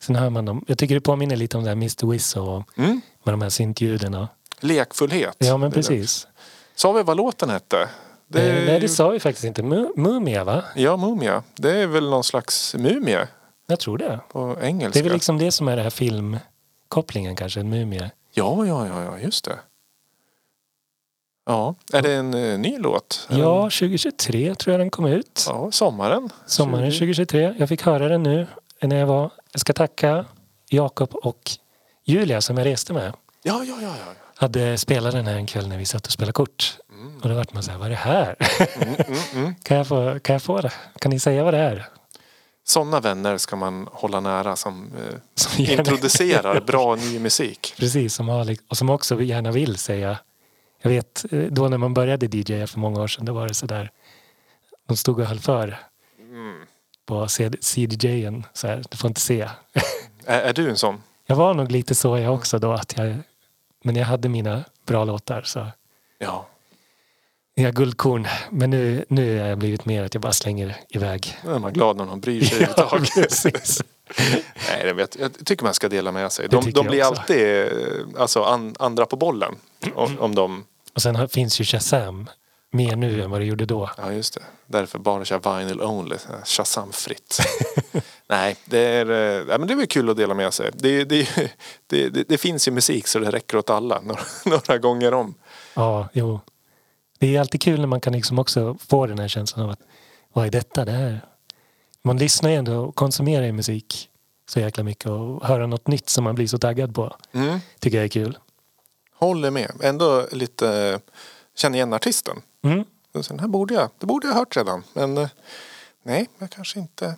Sen 0.02 0.16
hör 0.16 0.30
man 0.30 0.44
dem. 0.44 0.64
Jag 0.68 0.78
tycker 0.78 0.94
det 0.94 1.00
påminner 1.00 1.36
lite 1.36 1.56
om 1.56 1.62
det 1.64 1.70
här 1.70 1.76
Mr. 1.76 2.06
Wiz 2.10 2.36
och 2.36 2.62
mm, 2.78 3.00
med 3.24 3.32
de 3.34 3.42
här 3.42 3.48
syntljuden. 3.48 4.26
lekfullhet. 4.60 5.36
Ja, 5.38 5.56
men 5.56 5.72
precis. 5.72 6.26
Sa 6.74 6.92
vi 6.92 7.02
vad 7.02 7.16
låten 7.16 7.50
hette? 7.50 7.88
Det 8.28 8.40
Eh, 8.50 8.62
är 8.62 8.66
Nej, 8.66 8.80
det 8.80 8.88
sa 8.88 9.08
vi 9.08 9.20
faktiskt 9.20 9.44
inte. 9.44 9.62
Mu- 9.62 9.92
Mumia, 9.96 10.44
va? 10.44 10.62
Ja, 10.74 10.96
mumia. 10.96 11.42
Det 11.54 11.70
är 11.82 11.86
väl 11.86 12.10
någon 12.10 12.24
slags 12.24 12.74
mumie 12.74 13.28
Jag 13.66 13.80
tror 13.80 13.98
det. 13.98 14.20
på 14.32 14.56
engelska. 14.62 14.92
Det 14.92 14.98
är 15.00 15.04
väl 15.04 15.12
liksom 15.12 15.38
det 15.38 15.52
som 15.52 15.68
är 15.68 15.76
det 15.76 15.82
här 15.82 15.90
filmkopplingen 15.90 17.36
kanske, 17.36 17.60
en 17.60 17.68
mumie. 17.70 18.10
Ja, 18.34 18.66
ja, 18.66 18.86
ja, 18.86 19.04
ja, 19.04 19.18
just 19.18 19.44
det. 19.44 19.58
Ja, 21.46 21.74
är 21.92 22.02
det 22.02 22.14
en 22.14 22.34
eh, 22.34 22.58
ny 22.58 22.78
låt? 22.78 23.28
Ja, 23.30 23.62
2023 23.62 24.54
tror 24.54 24.72
jag 24.72 24.80
den 24.80 24.90
kom 24.90 25.06
ut. 25.06 25.44
Ja, 25.48 25.70
sommaren. 25.70 26.30
Sommaren 26.46 26.90
20. 26.90 26.98
2023. 26.98 27.54
Jag 27.58 27.68
fick 27.68 27.82
höra 27.82 28.08
den 28.08 28.22
nu 28.22 28.46
när 28.80 28.96
jag 28.96 29.06
var... 29.06 29.30
Jag 29.52 29.60
ska 29.60 29.72
tacka 29.72 30.24
Jakob 30.68 31.14
och 31.14 31.50
Julia 32.04 32.40
som 32.40 32.58
jag 32.58 32.64
reste 32.64 32.92
med. 32.92 33.12
Ja, 33.42 33.64
ja, 33.64 33.76
ja, 33.82 33.94
ja. 34.06 34.14
Hade 34.34 34.78
spelat 34.78 35.12
den 35.12 35.26
här 35.26 35.34
en 35.34 35.46
kväll 35.46 35.68
när 35.68 35.78
vi 35.78 35.84
satt 35.84 36.06
och 36.06 36.12
spelade 36.12 36.32
kort. 36.32 36.78
Mm. 36.92 37.20
Och 37.22 37.28
då 37.28 37.34
vart 37.34 37.54
man 37.54 37.62
så 37.62 37.70
här, 37.70 37.78
vad 37.78 37.86
är 37.86 37.90
det 37.90 37.96
här? 37.96 38.36
Mm, 38.76 38.94
mm, 38.94 39.18
mm. 39.34 39.54
kan, 39.62 39.76
jag 39.76 39.86
få, 39.86 40.18
kan 40.20 40.32
jag 40.32 40.42
få 40.42 40.60
det? 40.60 40.72
Kan 40.98 41.10
ni 41.10 41.20
säga 41.20 41.44
vad 41.44 41.54
det 41.54 41.60
är? 41.60 41.88
Sådana 42.64 43.00
vänner 43.00 43.38
ska 43.38 43.56
man 43.56 43.88
hålla 43.92 44.20
nära 44.20 44.56
som 44.56 44.90
eh, 44.96 45.18
Som 45.34 45.64
introducerar 45.64 46.60
bra 46.60 46.94
ny 46.96 47.18
musik. 47.18 47.74
Precis, 47.78 48.14
som 48.14 48.28
har, 48.28 48.56
och 48.68 48.76
som 48.76 48.90
också 48.90 49.22
gärna 49.22 49.50
vill 49.50 49.78
säga. 49.78 50.18
Jag 50.82 50.90
vet 50.90 51.24
eh, 51.32 51.38
då 51.40 51.68
när 51.68 51.78
man 51.78 51.94
började 51.94 52.26
DJa 52.36 52.66
för 52.66 52.78
många 52.78 53.00
år 53.02 53.06
sedan, 53.08 53.24
då 53.24 53.32
var 53.32 53.48
det 53.48 53.54
så 53.54 53.66
där. 53.66 53.90
De 54.88 54.96
stod 54.96 55.18
och 55.20 55.26
höll 55.26 55.38
för 55.40 55.78
Mm. 56.20 56.56
på 57.06 57.28
CD 57.28 57.58
CDJen. 57.60 58.46
Så 58.52 58.66
här, 58.66 58.84
du 58.90 58.96
får 58.96 59.08
inte 59.08 59.20
se. 59.20 59.48
Är, 60.26 60.40
är 60.40 60.52
du 60.52 60.70
en 60.70 60.76
sån? 60.76 61.02
Jag 61.26 61.36
var 61.36 61.54
nog 61.54 61.70
lite 61.72 61.94
så 61.94 62.18
jag 62.18 62.34
också 62.34 62.58
då. 62.58 62.72
Att 62.72 62.96
jag, 62.96 63.16
men 63.84 63.96
jag 63.96 64.04
hade 64.06 64.28
mina 64.28 64.64
bra 64.86 65.04
låtar. 65.04 65.42
Så 65.42 65.66
Ja. 66.18 66.46
inga 67.56 67.70
guldkorn. 67.70 68.26
Men 68.50 68.70
nu, 68.70 69.04
nu 69.08 69.38
har 69.40 69.48
jag 69.48 69.58
blivit 69.58 69.84
mer 69.84 70.04
att 70.04 70.14
jag 70.14 70.20
bara 70.22 70.32
slänger 70.32 70.76
iväg. 70.88 71.38
Då 71.44 71.50
är 71.50 71.58
man 71.58 71.72
glad 71.72 71.96
när 71.96 72.04
någon 72.04 72.20
bryr 72.20 72.44
sig 72.44 72.60
Ja, 72.76 72.82
överhuvudtaget. 72.82 73.14
precis. 73.14 73.82
Nej, 74.70 74.84
det 74.84 74.92
vet, 74.92 75.16
jag 75.18 75.44
tycker 75.46 75.64
man 75.64 75.74
ska 75.74 75.88
dela 75.88 76.12
med 76.12 76.32
sig. 76.32 76.48
De, 76.48 76.70
de 76.70 76.86
blir 76.86 77.00
också. 77.08 77.20
alltid 77.20 77.60
eh, 77.62 77.68
alltså, 78.18 78.42
an, 78.42 78.74
andra 78.78 79.06
på 79.06 79.16
bollen. 79.16 79.54
Om, 79.94 80.20
om 80.20 80.34
de... 80.34 80.64
Och 80.94 81.02
sen 81.02 81.28
finns 81.28 81.60
ju 81.60 81.64
Shazam 81.64 82.28
mer 82.72 82.96
nu 82.96 83.22
än 83.22 83.30
vad 83.30 83.40
det 83.40 83.44
gjorde 83.44 83.66
då. 83.66 83.90
Ja, 83.96 84.12
just 84.12 84.34
det. 84.34 84.40
Därför 84.66 84.98
bara 84.98 85.24
kör 85.24 85.58
vinyl 85.58 85.80
only. 85.80 86.16
Shazam-fritt. 86.44 87.38
Nej, 88.26 88.56
det 88.64 88.78
är, 88.78 89.10
eh, 89.10 89.46
ja, 89.48 89.58
men 89.58 89.66
det 89.66 89.74
är 89.74 89.76
väl 89.76 89.86
kul 89.86 90.10
att 90.10 90.16
dela 90.16 90.34
med 90.34 90.54
sig. 90.54 90.70
Det, 90.74 91.04
det, 91.04 91.28
det, 91.86 92.08
det, 92.08 92.28
det 92.28 92.38
finns 92.38 92.68
ju 92.68 92.72
musik 92.72 93.06
så 93.06 93.18
det 93.18 93.30
räcker 93.30 93.56
åt 93.56 93.70
alla 93.70 94.00
några, 94.04 94.22
några 94.44 94.78
gånger 94.78 95.14
om. 95.14 95.34
Ja, 95.74 96.08
jo. 96.12 96.40
Det 97.18 97.36
är 97.36 97.40
alltid 97.40 97.62
kul 97.62 97.80
när 97.80 97.86
man 97.86 98.00
kan 98.00 98.12
liksom 98.12 98.38
också 98.38 98.76
få 98.88 99.06
den 99.06 99.18
här 99.18 99.28
känslan 99.28 99.64
av 99.64 99.70
att 99.70 99.80
vad 100.32 100.46
är 100.46 100.50
detta? 100.50 100.84
Det 100.84 100.92
här? 100.92 101.20
Man 102.02 102.18
lyssnar 102.18 102.50
ju 102.50 102.56
ändå 102.56 102.76
och 102.76 102.94
konsumerar 102.94 103.44
ju 103.44 103.52
musik 103.52 104.08
så 104.48 104.60
jäkla 104.60 104.84
mycket 104.84 105.06
och 105.06 105.46
höra 105.46 105.66
något 105.66 105.86
nytt 105.86 106.08
som 106.08 106.24
man 106.24 106.34
blir 106.34 106.46
så 106.46 106.58
taggad 106.58 106.94
på. 106.94 107.16
Mm. 107.32 107.58
Tycker 107.78 107.98
jag 107.98 108.04
är 108.04 108.08
kul. 108.08 108.38
Håller 109.22 109.50
med. 109.50 109.72
Ändå 109.82 110.26
lite... 110.32 110.68
eh, 110.68 110.98
Känner 111.54 111.76
igen 111.76 111.92
artisten. 111.92 112.42
Mm. 112.64 112.84
Sen, 113.22 113.38
här 113.38 113.48
borde 113.48 113.74
jag, 113.74 113.90
det 113.98 114.06
borde 114.06 114.26
jag 114.26 114.34
ha 114.34 114.40
hört 114.40 114.56
redan. 114.56 114.84
Men 114.92 115.18
eh, 115.18 115.28
nej, 116.02 116.28
jag 116.38 116.50
kanske 116.50 116.78
inte 116.78 117.14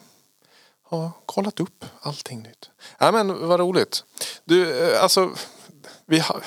har 0.82 1.10
kollat 1.26 1.60
upp 1.60 1.84
allting 2.00 2.42
nytt. 2.42 2.70
Ja, 2.98 3.12
men 3.12 3.48
vad 3.48 3.60
roligt. 3.60 4.04
Du, 4.44 4.88
eh, 4.92 5.02
alltså, 5.02 5.30
vi 6.06 6.18
har, 6.18 6.42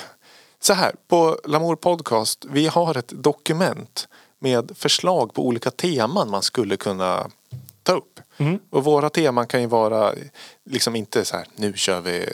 så 0.60 0.74
här, 0.74 0.96
på 1.08 1.40
Lamour 1.46 1.76
Podcast, 1.76 2.46
vi 2.50 2.68
har 2.68 2.98
ett 2.98 3.10
dokument 3.24 4.08
med 4.40 4.72
förslag 4.76 5.34
på 5.34 5.46
olika 5.48 5.72
teman 5.72 6.30
man 6.30 6.42
skulle 6.42 6.78
kunna 6.78 7.30
ta 7.88 7.94
upp. 7.94 8.20
Mm. 8.38 8.60
Och 8.70 8.84
våra 8.84 9.10
teman 9.10 9.48
kan 9.48 9.62
ju 9.62 9.68
vara 9.68 10.14
liksom 10.70 10.96
inte 10.96 11.26
så 11.26 11.38
här 11.38 11.46
nu 11.56 11.74
kör 11.74 12.02
vi 12.02 12.26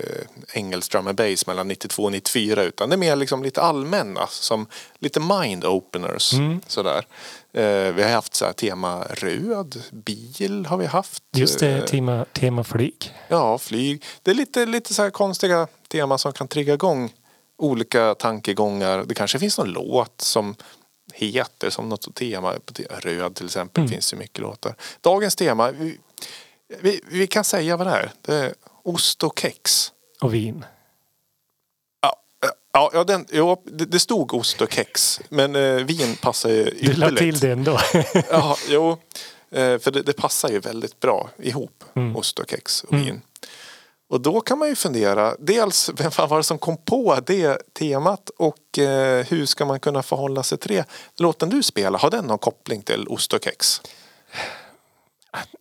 engelsk 0.53 0.91
drum 0.91 1.07
and 1.07 1.17
bass 1.17 1.47
mellan 1.47 1.67
92 1.67 2.03
och 2.03 2.11
94 2.11 2.63
utan 2.63 2.89
det 2.89 2.95
är 2.95 2.97
mer 2.97 3.15
liksom 3.15 3.43
lite 3.43 3.61
allmänna 3.61 4.27
som 4.27 4.67
lite 4.99 5.19
mind 5.19 5.65
openers 5.65 6.33
Mm. 6.33 6.61
sådär. 6.67 7.05
Eh, 7.53 7.93
vi 7.93 8.03
har 8.03 8.09
haft 8.09 8.35
så 8.35 8.45
här 8.45 8.53
tema 8.53 9.03
röd, 9.09 9.81
bil 9.91 10.65
har 10.69 10.77
vi 10.77 10.85
haft. 10.85 11.23
Just 11.35 11.59
det, 11.59 11.69
Eh, 11.71 11.85
tema, 11.85 12.25
tema 12.33 12.63
flyg. 12.63 13.13
Ja, 13.27 13.57
flyg. 13.57 14.03
Det 14.23 14.31
är 14.31 14.35
lite, 14.35 14.65
lite 14.65 14.93
så 14.93 15.01
här 15.03 15.09
konstiga 15.09 15.67
teman 15.87 16.19
som 16.19 16.33
kan 16.33 16.47
trigga 16.47 16.73
igång 16.73 17.13
olika 17.57 18.15
tankegångar. 18.15 19.03
Det 19.07 19.13
kanske 19.15 19.39
finns 19.39 19.57
någon 19.57 19.69
låt 19.71 20.21
som 20.21 20.55
heter 21.13 21.69
som 21.69 21.89
något 21.89 22.15
tema. 22.15 22.53
Röd 22.89 23.35
till 23.35 23.45
exempel 23.45 23.81
Mm. 23.81 23.91
finns 23.91 24.09
det 24.11 24.15
mycket 24.17 24.39
låtar. 24.39 24.75
Dagens 25.01 25.35
tema, 25.35 25.71
vi, 25.71 25.97
vi, 26.81 27.01
vi 27.07 27.27
kan 27.27 27.43
säga 27.43 27.77
vad 27.77 27.87
det 27.87 27.91
är. 27.93 28.11
Det 28.21 28.35
är 28.35 28.53
ost 28.83 29.23
och 29.23 29.39
kex. 29.39 29.91
Och 30.21 30.33
vin. 30.33 30.65
Ja, 32.01 32.15
ja, 32.73 32.89
ja 32.93 33.03
den, 33.03 33.25
jo, 33.31 33.61
det, 33.65 33.85
det 33.85 33.99
stod 33.99 34.33
ost 34.33 34.61
och 34.61 34.71
kex. 34.73 35.21
Men 35.29 35.55
eh, 35.55 35.75
vin 35.75 36.15
passar 36.21 36.49
ju 36.49 36.63
Du 36.63 36.93
la 36.93 37.07
till 37.07 37.15
ypperligt. 37.17 37.41
det 37.41 37.51
ändå. 37.51 37.79
Ja, 38.29 38.57
jo. 38.69 38.91
Eh, 39.51 39.79
för 39.79 39.91
det, 39.91 40.01
det 40.01 40.13
passar 40.13 40.49
ju 40.49 40.59
väldigt 40.59 40.99
bra 40.99 41.29
ihop. 41.37 41.83
Mm. 41.95 42.15
Ost 42.15 42.39
och 42.39 42.49
kex 42.49 42.83
och 42.83 42.93
Mm. 42.93 43.05
vin. 43.05 43.21
Och 44.13 44.21
då 44.21 44.41
kan 44.41 44.59
man 44.59 44.67
ju 44.67 44.75
fundera, 44.75 45.35
dels 45.39 45.89
vem 45.95 46.11
fan 46.11 46.29
var 46.29 46.37
det 46.37 46.43
som 46.43 46.57
kom 46.57 46.77
på 46.77 47.19
det 47.25 47.73
temat 47.73 48.29
och 48.37 48.79
eh, 48.79 49.25
hur 49.25 49.45
ska 49.45 49.65
man 49.65 49.79
kunna 49.79 50.03
förhålla 50.03 50.43
sig 50.43 50.57
till 50.57 50.75
det? 50.75 50.85
Låten 51.17 51.49
du 51.49 51.63
spelar, 51.63 51.99
har 51.99 52.09
den 52.09 52.25
någon 52.25 52.37
koppling 52.37 52.81
till 52.81 53.07
ost 53.07 53.33
och 53.33 53.43
kex? 53.43 53.81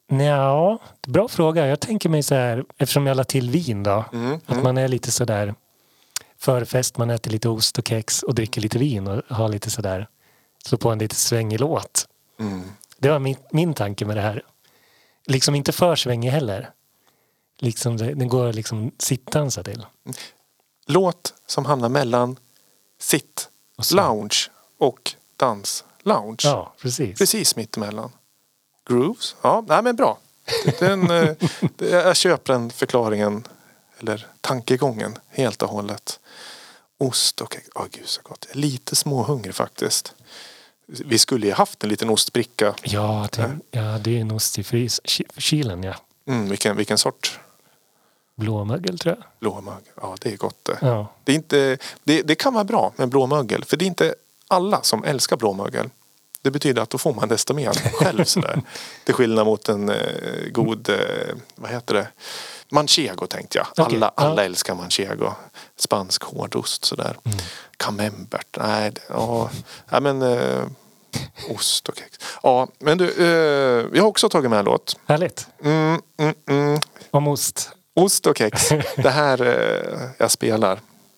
Ja, 0.07 0.79
bra 1.07 1.29
fråga. 1.29 1.67
Jag 1.67 1.81
tänker 1.81 2.09
mig 2.09 2.23
så 2.23 2.35
här, 2.35 2.65
eftersom 2.79 3.07
jag 3.07 3.17
la 3.17 3.25
till 3.25 3.51
vin 3.51 3.83
då. 3.83 4.05
Mm, 4.13 4.35
Att 4.35 4.51
mm. 4.51 4.65
man 4.65 4.79
är 4.79 4.89
lite 4.89 5.11
sådär 5.11 5.55
förfest, 6.39 6.97
man 6.97 7.11
äter 7.11 7.31
lite 7.31 7.49
ost 7.49 7.79
och 7.79 7.89
kex 7.89 8.23
och 8.23 8.35
dricker 8.35 8.61
lite 8.61 8.79
vin 8.79 9.07
och 9.07 9.37
har 9.37 9.49
lite 9.49 9.71
sådär, 9.71 10.09
slår 10.65 10.79
på 10.79 10.91
en 10.91 10.99
lite 10.99 11.15
svängig 11.15 11.61
låt. 11.61 12.07
Mm. 12.41 12.63
Det 12.99 13.09
var 13.09 13.19
min, 13.19 13.37
min 13.51 13.75
tanke 13.75 14.05
med 14.05 14.17
det 14.17 14.23
här. 14.23 14.43
Liksom 15.27 15.55
inte 15.55 15.73
för 15.73 15.97
svängig 15.97 16.31
heller. 16.31 16.71
Liksom 17.63 17.97
det, 17.97 18.15
den 18.15 18.29
går 18.29 18.53
liksom 18.53 18.91
sittdansa 18.99 19.63
till. 19.63 19.87
Låt 20.87 21.35
som 21.47 21.65
hamnar 21.65 21.89
mellan 21.89 22.37
sitt 23.01 23.49
Och 23.79 23.93
lounge 23.93 24.37
och 24.79 25.15
dans 25.37 25.85
lounge. 26.03 26.41
Ja, 26.45 26.75
precis. 26.81 27.19
Precis 27.19 27.57
mittemellan. 27.57 28.13
Grooves, 28.89 29.37
ja, 29.43 29.65
nej 29.69 29.83
men 29.83 29.97
bra. 29.97 30.19
Den, 30.79 31.11
eh, 31.11 31.35
jag 31.79 32.17
köper 32.17 32.53
den 32.53 32.71
förklaringen, 32.71 33.45
eller 34.01 34.27
tankegången, 34.41 35.19
helt 35.29 35.63
och 35.63 35.69
hållet. 35.69 36.21
Ost 36.99 37.41
och 37.41 37.57
ägg, 37.57 37.65
åh 37.75 37.87
gud 37.91 38.09
så 38.09 38.21
gott. 38.23 38.47
Lite 38.53 38.97
småhungrig 38.97 39.55
faktiskt. 39.55 40.15
Vi 40.87 41.19
skulle 41.19 41.47
ju 41.47 41.53
haft 41.53 41.83
en 41.85 41.89
liten 41.91 42.11
ostbricka. 42.11 42.75
Ja, 42.83 43.29
det, 43.33 43.59
ja, 43.71 43.99
det 43.99 44.17
är 44.17 44.21
en 44.21 44.31
ost 44.31 44.59
i 44.59 44.65
frys, 44.65 45.01
ky- 45.05 45.25
kylen, 45.37 45.83
ja. 45.83 45.95
Mm, 46.27 46.49
vilken, 46.49 46.77
vilken 46.77 46.99
sort? 46.99 47.41
Blåmögel 48.37 48.99
tror 48.99 49.15
jag. 49.19 49.25
Blåmögel. 49.41 49.93
Ja, 50.01 50.17
det 50.21 50.33
är 50.33 50.37
gott 50.37 50.59
det. 50.65 50.79
Ja. 50.81 51.07
Det, 51.25 51.33
är 51.33 51.37
inte, 51.37 51.79
det. 52.05 52.23
det 52.23 52.35
kan 52.35 52.55
vara 52.55 52.65
bra 52.65 52.93
med 52.97 53.09
blåmögel. 53.09 53.65
För 53.65 53.77
det 53.77 53.85
är 53.85 53.87
inte 53.87 54.15
alla 54.49 54.83
som 54.83 55.05
älskar 55.05 55.37
blåmögel. 55.37 55.91
Det 56.43 56.51
betyder 56.51 56.83
att 56.83 56.91
då 56.91 56.99
får 56.99 57.15
man 57.15 57.29
desto 57.29 57.55
mer 57.55 57.73
själv. 57.73 58.25
Sådär. 58.25 58.63
Till 59.05 59.15
skillnad 59.15 59.47
mot 59.47 59.69
en 59.69 59.89
eh, 59.89 59.97
god, 60.53 60.89
eh, 60.89 60.97
vad 61.57 61.71
heter 61.71 61.95
det? 61.95 62.09
Manchego 62.69 63.27
tänkte 63.27 63.59
jag. 63.59 63.67
Okej, 63.87 63.97
Alla, 63.97 64.09
alla 64.17 64.43
ja. 64.43 64.47
älskar 64.47 64.75
manchego. 64.75 65.33
Spansk 65.77 66.23
hårdost 66.23 66.85
sådär. 66.85 67.17
Mm. 67.25 67.39
Camembert. 67.77 68.57
Nej, 68.59 68.91
det- 68.91 69.01
ja. 69.09 69.51
Nej 69.91 70.01
men 70.01 70.23
eh, 70.23 70.63
ost 71.51 71.89
och 71.89 71.97
kex. 71.97 72.19
Ja, 72.43 72.69
men 72.79 72.99
du, 72.99 73.11
eh, 73.11 73.87
jag 73.95 74.03
har 74.03 74.09
också 74.09 74.29
tagit 74.29 74.51
med 74.51 74.59
en 74.59 74.65
låt. 74.65 74.97
Härligt. 75.07 75.47
Mm, 75.65 76.01
mm, 76.17 76.35
mm. 76.49 76.81
Om 77.11 77.29
ost. 77.29 77.71
Ost 77.95 78.27
och 78.27 78.39
kex. 78.39 78.69
Det 78.97 79.11
här 79.11 79.43
eh, 79.47 80.09
jag 80.19 80.31
spelar. 80.31 80.73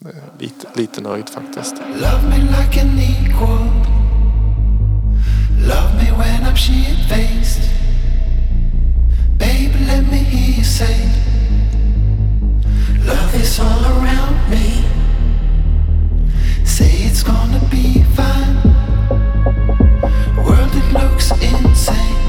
Eh, 0.05 0.11
lite, 0.39 0.67
lite 0.75 1.01
nöjd 1.01 1.29
faktiskt. 1.29 1.75
Love 1.97 2.23
me 2.29 2.37
like 2.37 2.81
an 2.81 2.99
equal. 2.99 3.69
Love 5.69 5.95
me 5.95 6.11
when 6.19 6.43
I'm 6.43 6.57
shit 6.57 7.09
faced. 7.09 7.61
Baby, 9.39 9.85
let 9.87 10.03
me 10.11 10.17
hear 10.19 10.57
you 10.57 10.65
say. 10.65 10.97
Love 13.07 13.43
is 13.43 13.61
all 13.61 13.85
around 13.85 14.51
me. 14.51 14.85
Say 16.67 17.07
it's 17.07 17.23
gonna 17.23 17.61
be 17.71 18.05
fine. 18.17 18.57
World, 20.37 20.75
it 20.75 20.93
looks 20.93 21.31
insane. 21.31 22.24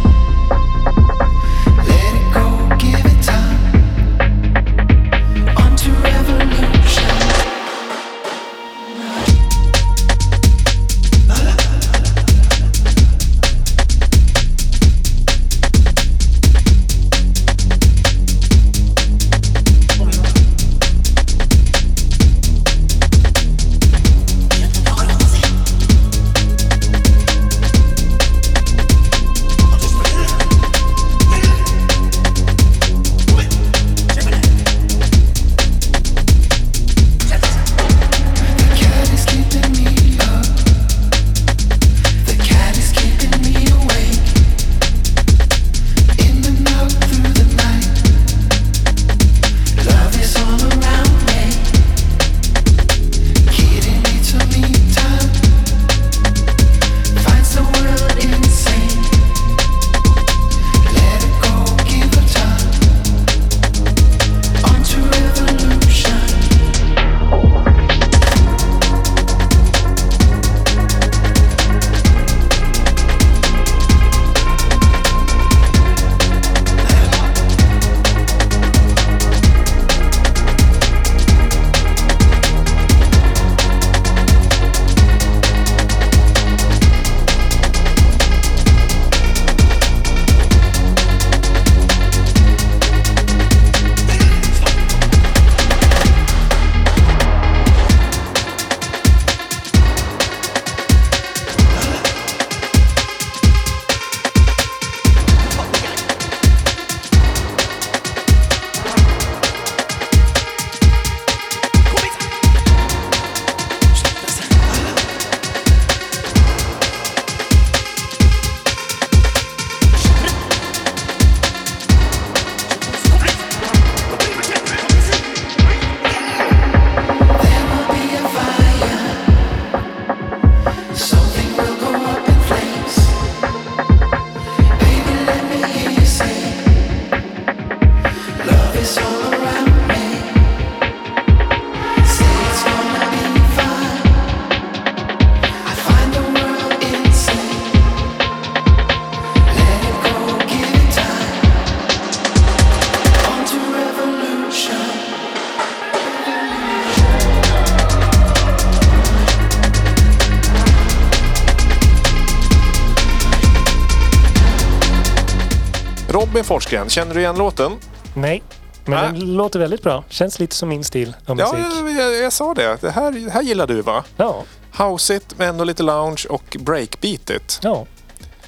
Robin 166.36 166.45
Forsgren, 166.45 166.89
känner 166.89 167.13
du 167.13 167.19
igen 167.19 167.36
låten? 167.36 167.71
Nej, 168.13 168.43
men 168.86 168.93
Nej. 169.13 169.19
den 169.21 169.36
låter 169.36 169.60
väldigt 169.60 169.82
bra. 169.84 170.04
Känns 170.10 170.39
lite 170.39 170.56
som 170.56 170.69
min 170.69 170.84
stil 170.84 171.15
av 171.26 171.39
Ja, 171.39 171.54
musik. 171.54 171.78
jag, 171.80 171.91
jag, 171.91 172.24
jag 172.24 172.34
sa 172.34 172.54
det. 172.54 172.78
Det 172.82 172.91
här, 172.91 173.12
det 173.12 173.32
här 173.32 173.41
gillar 173.41 173.67
du 173.67 173.82
va? 173.82 174.04
Ja, 174.17 174.43
Houseigt 174.78 175.36
men 175.38 175.50
ändå 175.50 175.63
lite 175.63 175.84
lounge 175.84 176.26
och 176.30 176.58
breakbeatigt. 176.60 177.60
ja. 177.63 177.86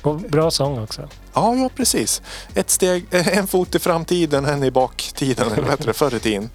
Och 0.02 0.15
bra 0.15 0.52
sång 0.52 0.84
också. 0.84 1.10
Ja, 1.34 1.56
ja 1.56 1.69
precis. 1.76 2.21
Ett 2.56 2.69
steg, 2.69 3.06
en 3.12 3.47
fot 3.47 3.76
i 3.76 3.80
framtiden, 3.80 4.45
en 4.45 4.63
i 4.63 4.71
baktiden, 4.71 5.52
eller 5.52 5.78
det, 5.78 5.93
förr 5.93 6.15
i 6.15 6.19
tiden. 6.19 6.50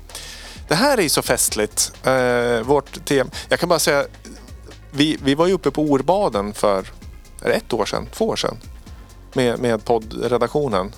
Det 0.68 0.74
här 0.74 0.98
är 0.98 1.02
ju 1.02 1.08
så 1.08 1.22
festligt. 1.22 1.92
Eh, 2.04 2.60
vårt 2.60 3.04
tema. 3.04 3.30
Jag 3.48 3.60
kan 3.60 3.68
bara 3.68 3.78
säga, 3.78 4.04
vi, 4.90 5.18
vi 5.22 5.34
var 5.34 5.46
ju 5.46 5.52
uppe 5.52 5.70
på 5.70 5.82
Orbaden 5.82 6.54
för 6.54 6.86
ett 7.42 7.72
år 7.72 7.84
sedan, 7.84 8.06
två 8.12 8.28
år 8.28 8.36
sedan. 8.36 8.56
Med, 9.32 9.58
med 9.58 9.84
poddredaktionen. 9.84 10.92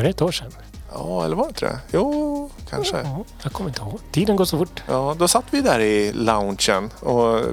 Var 0.00 0.04
det 0.04 0.10
ett 0.10 0.22
år 0.22 0.32
sedan? 0.32 0.52
Ja, 0.92 1.24
eller 1.24 1.36
var 1.36 1.44
det 1.44 1.48
inte 1.48 1.66
det? 1.66 1.78
Jo, 1.92 2.50
kanske. 2.70 2.96
Ja, 2.96 3.24
jag 3.42 3.52
kommer 3.52 3.70
inte 3.70 3.80
ihåg. 3.80 4.00
Tiden 4.12 4.36
går 4.36 4.44
så 4.44 4.58
fort. 4.58 4.82
Ja, 4.88 5.16
då 5.18 5.28
satt 5.28 5.44
vi 5.50 5.60
där 5.60 5.80
i 5.80 6.12
loungen 6.12 6.90
och 7.00 7.44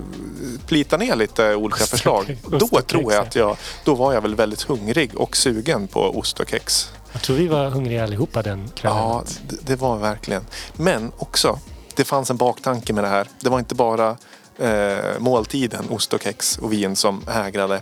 plitade 0.67 1.05
ner 1.05 1.15
lite 1.15 1.55
olika 1.55 1.83
Ost 1.83 1.89
förslag. 1.89 2.37
Då 2.47 2.67
tror 2.67 3.13
jag 3.13 3.27
att 3.27 3.35
jag, 3.35 3.57
då 3.83 3.95
var 3.95 4.13
jag 4.13 4.21
väl 4.21 4.35
väldigt 4.35 4.61
hungrig 4.61 5.15
och 5.15 5.37
sugen 5.37 5.87
på 5.87 6.01
ost 6.01 6.39
och 6.39 6.49
kex. 6.49 6.91
Jag 7.11 7.21
tror 7.21 7.35
vi 7.35 7.47
var 7.47 7.69
hungriga 7.69 8.03
allihopa 8.03 8.41
den 8.41 8.69
kvällen. 8.75 8.97
Ja, 8.97 9.23
det, 9.47 9.55
det 9.61 9.75
var 9.75 9.97
verkligen. 9.97 10.45
Men 10.73 11.11
också, 11.17 11.59
det 11.95 12.03
fanns 12.03 12.29
en 12.29 12.37
baktanke 12.37 12.93
med 12.93 13.03
det 13.03 13.09
här. 13.09 13.27
Det 13.39 13.49
var 13.49 13.59
inte 13.59 13.75
bara 13.75 14.17
eh, 14.57 15.19
måltiden, 15.19 15.89
ost 15.89 16.13
och 16.13 16.23
kex 16.23 16.57
och 16.57 16.73
vin 16.73 16.95
som 16.95 17.23
hägrade. 17.27 17.81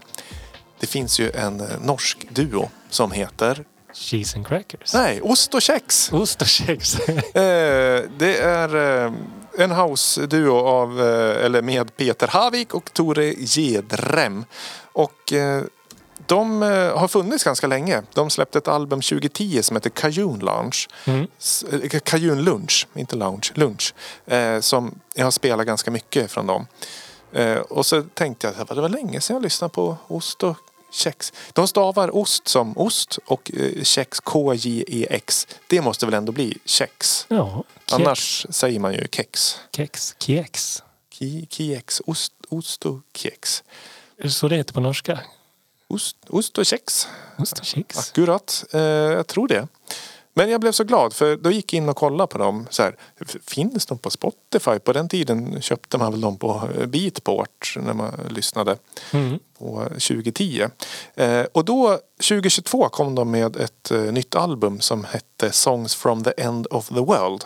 Det 0.80 0.88
finns 0.88 1.20
ju 1.20 1.32
en 1.32 1.64
norsk 1.82 2.28
duo 2.30 2.70
som 2.90 3.12
heter, 3.12 3.64
Cheese 3.96 4.38
and 4.38 4.48
crackers. 4.48 4.94
nej, 4.94 5.22
Ost 5.22 5.54
och 5.54 5.62
kex. 5.62 6.14
Ost 6.14 6.42
och 6.42 6.48
kex. 6.48 6.96
Eh, 7.10 8.02
det 8.18 8.38
är 8.42 9.04
eh, 9.06 9.12
en 9.58 9.72
house-duo 9.72 10.58
av, 10.58 11.02
eh, 11.02 11.46
eller 11.46 11.62
med 11.62 11.98
Peter 11.98 12.28
Havik 12.28 12.74
och 12.74 12.94
Tore 12.94 13.34
Gedrem. 13.38 14.46
Och 14.94 15.34
eh, 15.34 15.64
de 16.26 16.64
eh, 16.64 16.98
har 16.98 17.08
funnits 17.08 17.44
ganska 17.44 17.68
länge. 17.68 18.02
De 18.14 18.30
släppte 18.30 18.58
ett 18.58 18.68
album 18.68 19.02
2010 19.02 19.62
som 19.64 19.76
heter 19.76 19.90
Cajun 19.90 20.40
Lounge. 20.40 20.78
Mm. 21.06 21.28
S- 21.40 21.66
eh, 21.92 22.00
Cajun 22.00 22.44
Lunch, 22.44 22.88
inte 22.96 23.16
Lounge, 23.16 23.52
Lunch. 23.54 23.94
Som 24.62 25.00
jag 25.16 25.24
har 25.26 25.32
spelat 25.32 25.66
ganska 25.66 25.92
mycket 25.92 26.32
från 26.32 26.48
dem. 26.48 26.68
Och 27.70 27.86
så 27.86 28.02
tänkte 28.14 28.48
jag 28.48 28.62
att 28.62 28.68
det 28.76 28.82
var 28.82 28.90
länge 28.90 29.22
sedan 29.22 29.36
jag 29.36 29.44
lyssnade 29.44 29.74
på 29.74 29.98
ost 30.08 30.44
och 30.44 30.58
kex. 30.96 31.34
De 31.54 31.68
stavar 31.68 32.16
ost 32.16 32.48
som 32.48 32.78
ost 32.78 33.20
och 33.26 33.52
eh, 33.54 33.84
kex 33.84 34.20
K-J-E-X. 34.20 35.48
Det 35.68 35.82
måste 35.82 36.06
väl 36.06 36.14
ändå 36.14 36.32
bli 36.32 36.58
kex. 36.66 37.26
Ja, 37.30 37.64
kex. 37.86 37.94
Annars 37.94 38.46
säger 38.50 38.80
man 38.80 38.94
ju 38.94 39.08
kex. 39.12 39.58
Kex. 39.76 40.16
Kex. 40.20 40.84
Kex, 41.50 42.02
ost, 42.06 42.34
ost 42.50 42.86
och 42.86 43.02
kex. 43.14 43.64
Så 44.30 44.48
det 44.48 44.56
heter 44.56 44.74
på 44.74 44.80
norska? 44.80 45.20
Ost, 45.88 46.18
ost 46.28 46.58
och 46.58 46.66
kex. 46.66 47.08
Ost 47.38 47.60
och 47.60 47.66
kex. 47.66 47.98
Akkurat, 47.98 48.66
eh, 48.74 48.82
jag 48.82 49.28
tror 49.28 49.48
det. 49.48 49.68
Men 50.38 50.50
jag 50.50 50.62
blev 50.62 50.72
så 50.72 50.84
glad 50.84 51.14
för 51.14 51.36
då 51.38 51.52
gick 51.52 51.74
jag 51.74 51.78
in 51.84 51.90
och 51.90 51.96
kollade 51.98 52.28
på 52.28 52.38
dem. 52.38 52.68
Så 52.70 52.84
här, 52.84 52.96
finns 53.48 53.86
de 53.86 53.98
på 53.98 54.10
Spotify? 54.10 54.80
På 54.80 54.94
den 54.94 55.10
tiden 55.10 55.62
köpte 55.62 55.98
man 55.98 56.12
väl 56.12 56.22
dem 56.22 56.38
på 56.38 56.70
eh, 56.80 56.86
Beatport 56.86 57.76
när 57.82 57.94
man 57.94 58.12
lyssnade 58.30 58.78
Mm. 59.14 59.40
på 59.60 59.84
2010. 59.90 60.68
Eh, 61.16 61.42
och 61.52 61.66
då 61.66 62.00
2022 62.30 62.90
kom 62.90 63.16
de 63.16 63.32
med 63.32 63.56
ett 63.56 63.92
eh, 63.92 64.00
nytt 64.02 64.36
album 64.36 64.80
som 64.80 65.04
hette 65.04 65.52
Songs 65.52 65.96
from 65.96 66.24
the 66.24 66.32
end 66.38 66.68
of 66.72 66.88
the 66.88 67.00
world. 67.00 67.46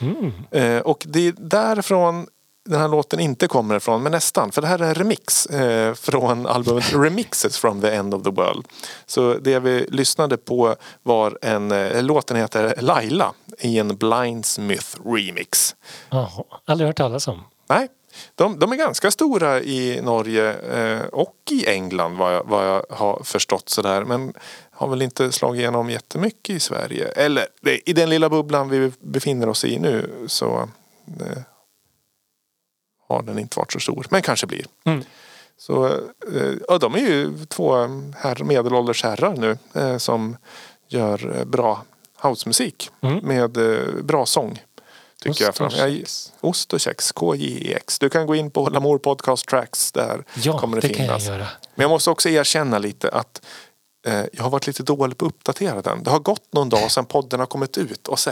Mm. 0.00 0.32
Eh, 0.50 0.78
och 0.82 1.04
det 1.08 1.28
är 1.28 1.34
därifrån 1.38 2.26
den 2.64 2.80
här 2.80 2.88
låten 2.88 3.20
inte 3.20 3.48
kommer 3.48 3.76
ifrån, 3.76 4.02
men 4.02 4.12
nästan. 4.12 4.52
För 4.52 4.62
det 4.62 4.68
här 4.68 4.78
är 4.78 4.88
en 4.88 4.94
remix 4.94 5.46
eh, 5.46 5.94
från 5.94 6.46
albumet 6.46 6.92
Remixes 6.94 7.58
from 7.58 7.80
the 7.80 7.90
end 7.90 8.14
of 8.14 8.22
the 8.22 8.30
world. 8.30 8.66
Så 9.06 9.34
det 9.34 9.58
vi 9.58 9.86
lyssnade 9.90 10.36
på 10.36 10.76
var 11.02 11.38
en, 11.42 11.72
eh, 11.72 12.02
låten 12.02 12.36
heter 12.36 12.74
Laila 12.80 13.32
i 13.58 13.78
en 13.78 13.96
Blindsmith 13.96 14.96
remix. 15.04 15.76
Jaha, 16.10 16.44
aldrig 16.64 16.86
hört 16.86 16.96
talas 16.96 17.28
om. 17.28 17.44
Nej, 17.68 17.88
de, 18.34 18.58
de 18.58 18.72
är 18.72 18.76
ganska 18.76 19.10
stora 19.10 19.60
i 19.60 20.00
Norge 20.02 20.52
eh, 20.52 21.06
och 21.06 21.36
i 21.50 21.66
England 21.66 22.16
vad 22.16 22.34
jag, 22.34 22.44
vad 22.44 22.66
jag 22.66 22.84
har 22.90 23.22
förstått 23.24 23.68
sådär. 23.68 24.04
Men 24.04 24.34
har 24.70 24.88
väl 24.88 25.02
inte 25.02 25.32
slagit 25.32 25.60
igenom 25.60 25.90
jättemycket 25.90 26.56
i 26.56 26.60
Sverige. 26.60 27.08
Eller 27.08 27.46
det, 27.60 27.90
i 27.90 27.92
den 27.92 28.10
lilla 28.10 28.30
bubblan 28.30 28.68
vi 28.68 28.92
befinner 29.00 29.48
oss 29.48 29.64
i 29.64 29.78
nu 29.78 30.10
så 30.26 30.68
eh, 31.20 31.38
har 33.14 33.22
den 33.22 33.38
inte 33.38 33.58
varit 33.58 33.72
så 33.72 33.80
stor. 33.80 34.06
Men 34.10 34.22
kanske 34.22 34.46
blir. 34.46 34.66
Mm. 34.84 35.04
Så, 35.58 35.86
eh, 35.86 36.52
ja, 36.68 36.78
de 36.78 36.94
är 36.94 36.98
ju 36.98 37.46
två 37.48 37.74
herr, 38.16 38.44
medelålders 38.44 39.02
herrar 39.02 39.34
nu 39.36 39.58
eh, 39.74 39.96
som 39.98 40.36
gör 40.88 41.36
eh, 41.38 41.44
bra 41.44 41.84
housemusik 42.18 42.90
Mm. 43.00 43.18
med 43.18 43.56
eh, 43.56 44.02
bra 44.02 44.26
sång. 44.26 44.62
Tycker 45.22 45.30
Ost 45.30 45.40
jag. 45.40 45.54
Fram. 45.54 45.70
Jag, 45.76 45.90
kex. 45.96 46.32
Ost 46.40 46.72
och 46.72 46.80
kex, 46.80 47.12
KJEX. 47.12 47.98
Du 47.98 48.08
kan 48.10 48.26
gå 48.26 48.34
in 48.34 48.50
på 48.50 48.68
Lamour 48.68 48.98
Podcast 48.98 49.48
Tracks. 49.48 49.92
Där 49.92 50.24
Ja, 50.42 50.58
kommer 50.58 50.80
det, 50.80 50.80
det 50.80 50.88
jag 50.88 50.96
finnas. 50.96 51.26
göra. 51.26 51.46
Men 51.74 51.82
jag 51.84 51.90
måste 51.90 52.10
också 52.10 52.28
erkänna 52.28 52.78
lite 52.78 53.08
att 53.08 53.42
eh, 54.06 54.24
jag 54.32 54.42
har 54.42 54.50
varit 54.50 54.66
lite 54.66 54.82
dålig 54.82 55.18
på 55.18 55.26
att 55.26 55.32
uppdatera 55.32 55.82
den. 55.82 56.02
Det 56.02 56.10
har 56.10 56.18
gått 56.18 56.52
någon 56.52 56.68
dag 56.68 56.90
sedan 56.90 57.04
podden 57.06 57.40
har 57.40 57.46
kommit 57.46 57.78
ut 57.78 58.08
och 58.08 58.18
så 58.18 58.30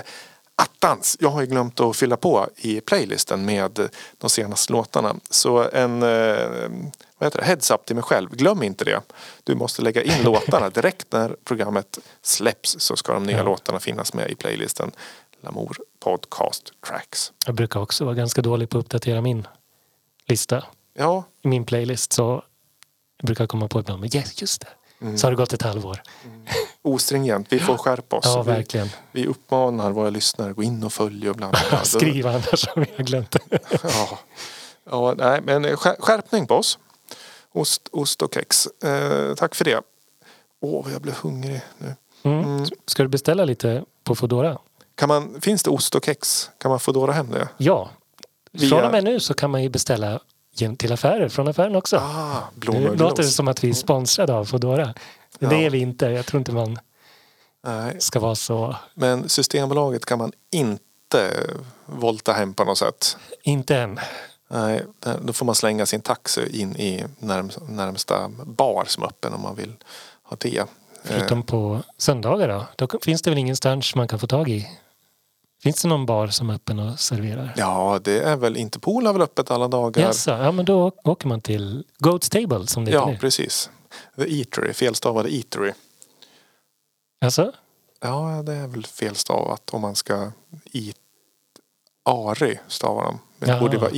attans, 0.62 1.16
jag 1.20 1.28
har 1.28 1.40
ju 1.40 1.46
glömt 1.46 1.80
att 1.80 1.96
fylla 1.96 2.16
på 2.16 2.48
i 2.56 2.80
playlisten 2.80 3.44
med 3.44 3.88
de 4.18 4.30
senaste 4.30 4.72
låtarna. 4.72 5.16
Så 5.30 5.70
en 5.72 6.02
eh, 6.02 6.68
vad 7.18 7.26
heter 7.26 7.38
det? 7.38 7.44
heads 7.44 7.70
up 7.70 7.86
till 7.86 7.96
mig 7.96 8.02
själv, 8.04 8.30
glöm 8.30 8.62
inte 8.62 8.84
det. 8.84 9.00
Du 9.44 9.54
måste 9.54 9.82
lägga 9.82 10.02
in 10.02 10.12
låtarna 10.24 10.70
direkt 10.70 11.12
när 11.12 11.36
programmet 11.44 11.98
släpps 12.22 12.76
så 12.78 12.96
ska 12.96 13.12
de 13.12 13.22
nya 13.22 13.36
Ja. 13.36 13.42
låtarna 13.42 13.80
finnas 13.80 14.14
med 14.14 14.30
i 14.30 14.34
playlisten 14.34 14.90
Lamour 15.40 15.76
Podcast 16.00 16.72
Tracks. 16.86 17.32
Jag 17.46 17.54
brukar 17.54 17.80
också 17.80 18.04
vara 18.04 18.14
ganska 18.14 18.42
dålig 18.42 18.68
på 18.70 18.78
att 18.78 18.84
uppdatera 18.84 19.20
min 19.20 19.46
lista. 20.26 20.64
Ja, 20.94 21.24
I 21.42 21.48
min 21.48 21.64
playlist 21.64 22.12
så 22.12 22.42
jag 23.16 23.26
brukar 23.26 23.46
komma 23.46 23.68
på 23.68 23.80
ibland, 23.80 24.00
men 24.00 24.16
yes, 24.16 24.40
just 24.40 24.60
det. 24.60 24.68
Mm. 25.02 25.18
Så 25.18 25.26
har 25.26 25.30
det 25.32 25.36
gått 25.36 25.52
ett 25.52 25.62
halvår. 25.62 26.02
ostringent, 26.82 27.46
vi 27.50 27.58
får 27.58 27.76
skärpa 27.76 28.16
oss. 28.16 28.24
Ja, 28.26 28.42
vi, 28.42 28.50
verkligen. 28.52 28.88
vi 29.12 29.26
uppmanar 29.26 29.90
våra 29.90 30.10
lyssnare, 30.10 30.52
gå 30.52 30.62
in 30.62 30.84
och 30.84 30.92
följ 30.92 31.30
och 31.30 31.36
bland 31.36 31.56
annat. 31.56 31.86
Skriv 31.86 32.26
annars 32.26 32.66
om 32.76 32.84
jag 32.88 32.96
har 32.96 33.04
glömt 33.04 33.30
det. 33.30 33.58
Ja, 33.82 34.18
ja 34.90 35.14
nej, 35.18 35.40
men 35.44 35.64
skär- 35.76 35.96
skärpning 36.00 36.46
på 36.46 36.54
oss. 36.54 36.78
Ost, 37.52 37.88
ost 37.92 38.22
och 38.22 38.34
kex. 38.34 38.66
Eh, 38.84 39.34
tack 39.34 39.54
för 39.54 39.64
det. 39.64 39.80
Åh, 40.60 40.84
vad 40.84 40.92
jag 40.92 41.02
blev 41.02 41.14
hungrig 41.14 41.60
nu. 41.78 41.94
Mm. 42.22 42.66
Ska 42.86 43.02
du 43.02 43.08
beställa 43.08 43.44
lite 43.44 43.84
på 44.04 44.14
Foodora? 44.14 44.58
Kan 44.94 45.08
man, 45.08 45.40
finns 45.40 45.62
det 45.62 45.70
ost 45.70 45.94
och 45.94 46.04
kex? 46.04 46.50
Kan 46.58 46.70
man 46.70 46.80
få 46.80 46.92
dåra 46.92 47.12
hem 47.12 47.30
det? 47.30 47.48
Ja. 47.56 47.90
Via- 48.52 48.68
Från 48.68 48.84
och 48.84 48.92
med 48.92 49.04
nu 49.04 49.20
så 49.20 49.34
kan 49.34 49.50
man 49.50 49.62
ju 49.62 49.68
beställa 49.68 50.20
till 50.76 50.92
affärer 50.92 51.28
från 51.28 51.48
affären 51.48 51.76
också. 51.76 51.96
Ah, 51.96 52.42
blommor 52.54 52.96
låter 52.96 53.22
det 53.22 53.28
som 53.28 53.48
att 53.48 53.64
vi 53.64 53.68
är 53.70 53.74
sponsrade 53.74 54.34
av 54.34 54.44
Foodora. 54.44 54.94
Men 55.38 55.50
det 55.50 55.56
Ja. 55.56 55.62
är 55.66 55.70
vi 55.70 55.78
inte. 55.78 56.06
Jag 56.06 56.26
tror 56.26 56.38
inte 56.38 56.52
man 56.52 56.78
Nej, 57.64 57.96
ska 57.98 58.20
vara 58.20 58.34
så... 58.34 58.76
men 58.94 59.28
Systembolaget 59.28 60.04
kan 60.06 60.18
man 60.18 60.32
inte 60.50 61.30
volta 61.86 62.32
hem 62.32 62.54
på 62.54 62.64
något 62.64 62.78
sätt. 62.78 63.16
Inte 63.42 63.76
än. 63.76 64.00
Nej, 64.48 64.84
då 65.22 65.32
får 65.32 65.46
man 65.46 65.54
slänga 65.54 65.86
sin 65.86 66.00
taxi 66.00 66.60
in 66.60 66.76
i 66.76 67.04
närmsta, 67.18 68.28
bar 68.44 68.84
som 68.86 69.02
är 69.02 69.06
öppen 69.06 69.32
om 69.34 69.40
man 69.42 69.54
vill 69.54 69.74
ha 70.22 70.36
det. 70.40 70.58
Eh, 70.58 70.66
Förutom 71.02 71.42
på 71.42 71.82
söndagar 71.98 72.48
då. 72.48 72.66
Då 72.76 72.98
finns 73.02 73.22
det 73.22 73.30
väl 73.30 73.38
ingenstans 73.38 73.94
man 73.94 74.08
kan 74.08 74.18
få 74.18 74.26
tag 74.26 74.48
i? 74.48 74.68
Finns 75.62 75.82
det 75.82 75.88
någon 75.88 76.06
bar 76.06 76.26
som 76.26 76.50
är 76.50 76.54
öppen 76.54 76.78
och 76.78 77.00
serverar? 77.00 77.54
Ja, 77.56 78.00
det 78.04 78.20
är 78.20 78.36
väl 78.36 78.56
Interpol 78.56 79.06
har 79.06 79.12
väl 79.12 79.22
öppet 79.22 79.50
alla 79.50 79.68
dagar. 79.68 80.02
Jaså, 80.02 80.30
ja 80.30 80.52
men 80.52 80.64
då 80.64 80.92
åker 81.04 81.28
man 81.28 81.40
till 81.40 81.84
Goats 81.98 82.30
Table 82.30 82.66
som 82.66 82.84
det 82.84 82.90
heter 82.90 83.04
ja, 83.04 83.10
nu. 83.10 83.18
precis. 83.18 83.70
The 84.16 84.38
Eatery, 84.38 84.72
felstavade 84.72 85.34
Eatery. 85.34 85.72
Alltså? 87.24 87.52
Ja, 88.00 88.42
det 88.46 88.52
är 88.52 88.66
väl 88.66 88.86
felstavat 88.86 89.70
om 89.70 89.80
man 89.80 89.94
ska 89.94 90.32
i 90.64 90.94
Ari 92.04 92.58
stavar 92.68 93.04
de. 93.04 93.18
Det 93.38 93.60
borde 93.60 93.78
vara 93.78 93.90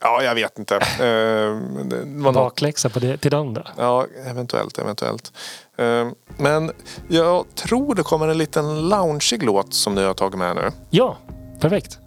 Ja, 0.00 0.22
jag 0.22 0.34
vet 0.34 0.58
inte. 0.58 0.76
Eh, 1.00 2.32
Bakläxa 2.32 2.88
på 2.88 2.98
det, 2.98 3.16
till 3.16 3.30
dem 3.30 3.54
då? 3.54 3.62
Ja, 3.76 4.06
eventuellt, 4.26 4.78
eventuellt. 4.78 5.32
Eh, 5.76 6.08
Men 6.38 6.72
jag 7.08 7.44
tror 7.54 7.94
det 7.94 8.02
kommer 8.02 8.28
en 8.28 8.38
liten 8.38 8.88
loungeig 8.88 9.42
låt 9.42 9.74
som 9.74 9.94
du 9.94 10.06
har 10.06 10.14
tagit 10.14 10.38
med 10.38 10.56
nu. 10.56 10.70
Ja, 10.90 11.16
perfekt. 11.60 11.98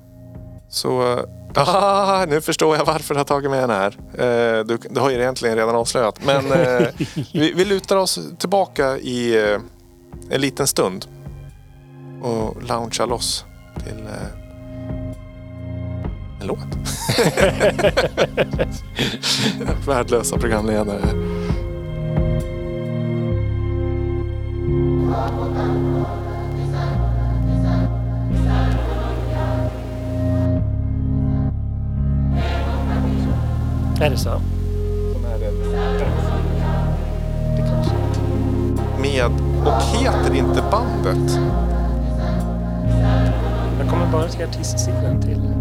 Så 0.70 1.20
ah, 1.56 2.26
nu 2.26 2.42
förstår 2.42 2.76
jag 2.78 2.86
varför 2.86 3.14
du 3.14 3.20
har 3.20 3.26
tagit 3.26 3.52
med 3.52 3.60
den 3.64 3.70
här. 3.70 3.98
Eh, 4.14 4.64
Du, 4.66 4.78
du 4.90 5.00
har 5.00 5.10
ju 5.10 5.16
egentligen 5.20 5.56
redan 5.56 5.76
avslöjat. 5.76 6.20
Men 6.26 6.52
eh, 6.52 6.88
vi, 7.34 7.54
vi 7.54 7.66
lutar 7.66 7.96
oss 7.96 8.20
tillbaka 8.40 8.98
i, 8.98 9.44
eh, 9.52 9.60
en 10.30 10.42
liten 10.42 10.68
stund 10.68 11.06
och 12.22 12.64
loungea 12.64 13.06
loss 13.06 13.46
till 13.84 14.00
eh, 14.06 14.43
en 16.44 16.48
låt. 16.48 16.60
Värdelösa 19.88 20.38
programledare. 20.38 21.00
Är 34.02 34.10
det 34.10 34.18
så? 34.18 34.42
Det 37.56 37.62
kanske. 37.62 37.94
Med, 39.02 39.32
och 39.66 39.82
heter 39.82 40.36
inte 40.36 40.64
bandet? 40.72 41.40
Jag 43.80 43.90
kommer 43.90 44.12
bara 44.12 44.28
till 44.28 44.44
artistsidan 44.46 45.22
till. 45.22 45.53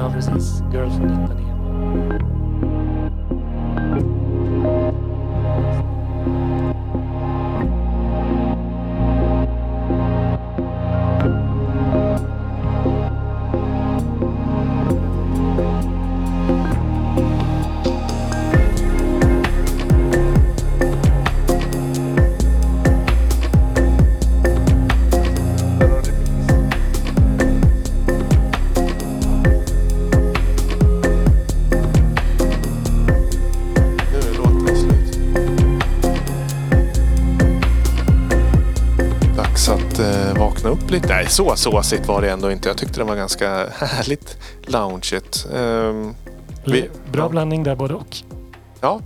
Där. 0.00 0.08
Ja, 0.08 0.12
precis. 0.14 0.62
Girl 0.72 0.90
från 0.90 1.24
Ipanema. 1.24 2.39
Så 41.30 41.56
såsigt 41.56 42.06
var 42.08 42.20
det 42.22 42.30
ändå 42.30 42.50
inte. 42.50 42.68
Jag 42.68 42.76
tyckte 42.76 43.00
det 43.00 43.04
var 43.04 43.16
ganska 43.16 43.68
härligt 43.78 44.38
loungeigt. 44.66 45.46
Ehm, 45.54 46.14
Vi- 46.64 46.90
Bra 47.12 47.22
ja. 47.22 47.28
blandning 47.28 47.62
där 47.62 47.76
både 47.76 47.94
och. 47.94 48.16
ja. 48.80 49.00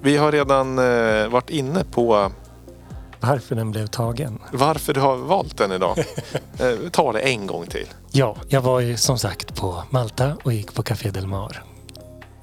Vi 0.00 0.16
har 0.16 0.32
redan 0.32 0.78
eh, 0.78 1.28
varit 1.28 1.50
inne 1.50 1.84
på 1.84 2.30
Varför 3.20 3.54
den 3.54 3.70
blev 3.70 3.86
tagen. 3.86 4.38
varför 4.52 4.94
du 4.94 5.00
har 5.00 5.16
valt 5.16 5.58
den 5.58 5.72
idag. 5.72 5.98
eh, 6.58 6.90
ta 6.90 7.12
det 7.12 7.20
en 7.20 7.46
gång 7.46 7.66
till. 7.66 7.86
Ja, 8.12 8.36
jag 8.48 8.60
var 8.60 8.80
ju 8.80 8.96
som 8.96 9.18
sagt 9.18 9.54
på 9.54 9.82
Malta 9.90 10.36
och 10.44 10.52
gick 10.52 10.74
på 10.74 10.82
Café 10.82 11.10
Del 11.10 11.26
Mar. 11.26 11.62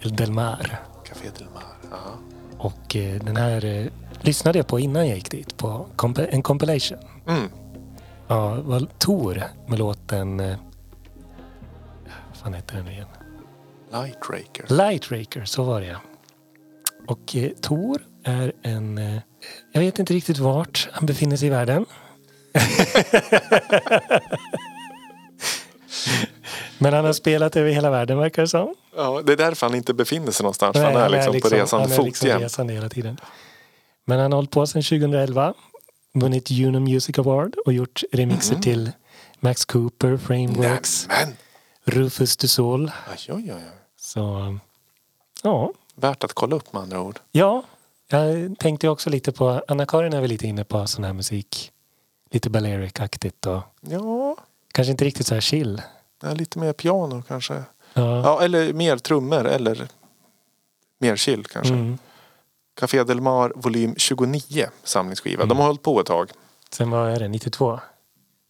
Del 0.04 0.32
Mar. 0.32 0.80
Café 1.10 1.28
Del 1.38 1.48
Mar. 1.54 1.64
Ja. 1.92 1.98
Och 2.58 2.96
eh, 2.96 3.16
den 3.24 3.36
här 3.36 3.66
eh, 3.66 3.86
lyssnade 4.22 4.58
jag 4.60 4.68
på 4.68 4.80
innan 4.80 5.08
jag 5.08 5.16
gick 5.18 5.32
dit. 5.32 5.58
På 5.58 5.86
en 6.30 6.42
compilation. 6.44 6.98
Mm. 7.28 7.50
Ja, 8.32 8.58
var 8.62 8.88
Tor 8.98 9.44
med 9.68 9.80
låten... 9.80 10.40
Eh, 10.40 10.58
vad 12.30 12.38
fan 12.38 12.54
heter 12.54 12.76
den 12.76 12.88
igen? 12.88 13.08
Lightraker. 13.92 14.66
Lightraker, 14.68 15.46
så 15.46 15.64
var 15.64 15.82
det 15.82 15.88
ja. 15.88 15.98
Och 17.08 17.36
eh, 17.36 17.52
Tor 17.62 18.02
är 18.24 18.54
en... 18.62 18.98
Eh, 18.98 19.22
jag 19.72 19.82
vet 19.82 20.00
inte 20.00 20.14
riktigt 20.14 20.38
vart 20.38 20.90
han 20.92 21.06
befinner 21.06 21.38
sig 21.38 21.48
i 21.48 21.50
världen. 21.52 21.86
Men 26.78 26.94
han 26.94 27.06
har 27.06 27.14
spelat 27.14 27.56
över 27.56 27.72
hela 27.72 27.90
världen 27.90 28.18
verkar 28.18 28.42
det 28.42 28.48
som. 28.48 28.76
Ja, 28.96 29.22
det 29.26 29.34
är 29.34 29.38
därför 29.38 29.68
han 29.68 29.76
inte 29.76 29.94
befinner 29.94 30.32
sig 30.32 30.44
någonstans. 30.44 30.76
Nej, 30.76 30.84
han 30.84 30.96
är 30.96 31.10
liksom, 31.10 31.42
på 31.42 31.48
resande 31.48 31.84
han 31.84 31.92
är 31.92 31.96
fot 31.96 32.06
liksom 32.06 32.28
jämt. 32.28 32.44
resande 32.44 32.74
hela 32.74 32.90
tiden. 32.90 33.18
Men 34.06 34.20
han 34.20 34.32
har 34.32 34.38
hållit 34.38 34.52
på 34.52 34.68
sedan 34.68 34.82
2011. 34.82 35.54
Vunnit 36.14 36.50
Juno 36.52 36.80
Music 36.80 37.18
Award 37.20 37.56
och 37.66 37.74
gjort 37.74 38.04
remixer 38.12 38.54
Mhm. 38.54 38.62
till 38.62 38.92
Max 39.40 39.66
Cooper, 39.66 40.18
Frameworks, 40.18 41.08
Nämen! 41.08 41.36
Rufus 41.84 42.38
du 42.38 42.48
Sol. 42.48 42.92
Oj, 43.12 43.34
oj, 43.36 43.54
oj. 43.54 43.62
Så 44.00 44.58
ja, 45.44 45.74
Värt 45.96 46.24
att 46.24 46.34
kolla 46.34 46.56
upp 46.56 46.74
med 46.74 46.82
andra 46.82 47.02
ord. 47.02 47.20
ja, 47.32 47.64
jag 48.08 48.56
tänkte 48.60 48.90
också 48.90 49.10
lite 49.10 49.32
på, 49.32 49.64
Anna-Karin 49.68 50.14
är 50.14 50.22
väl 50.22 50.30
lite 50.30 50.48
inne 50.48 50.64
på 50.64 50.88
sån 50.88 51.04
här 51.04 51.14
musik. 51.14 51.72
Lite 52.32 52.50
Balearic-aktigt 52.50 53.46
och 53.48 53.62
Ja, 53.82 54.38
kanske 54.72 54.92
inte 54.92 55.06
riktigt 55.06 55.28
så 55.28 55.34
här 55.34 55.42
chill. 55.42 55.82
är 56.24 56.36
lite 56.36 56.60
mer 56.60 56.74
piano 56.74 57.24
kanske. 57.28 57.54
Ja. 57.94 58.22
Ja, 58.24 58.42
eller 58.44 58.74
mer 58.74 58.98
trummor 58.98 59.46
eller 59.48 59.88
mer 60.98 61.16
chill 61.16 61.46
kanske. 61.46 61.74
Mm. 61.74 61.98
Café 62.80 63.04
Del 63.04 63.22
Mar 63.22 63.52
volym 63.56 63.96
29 63.98 64.70
samlingsskiva. 64.84 65.44
Mm. 65.44 65.50
De 65.50 65.58
har 65.58 65.66
hållit 65.66 65.82
på 65.82 66.00
ett 66.00 66.06
tag. 66.06 66.32
Sen 66.70 66.90
vad 66.90 67.12
är 67.12 67.20
det, 67.20 67.28
92? 67.28 67.80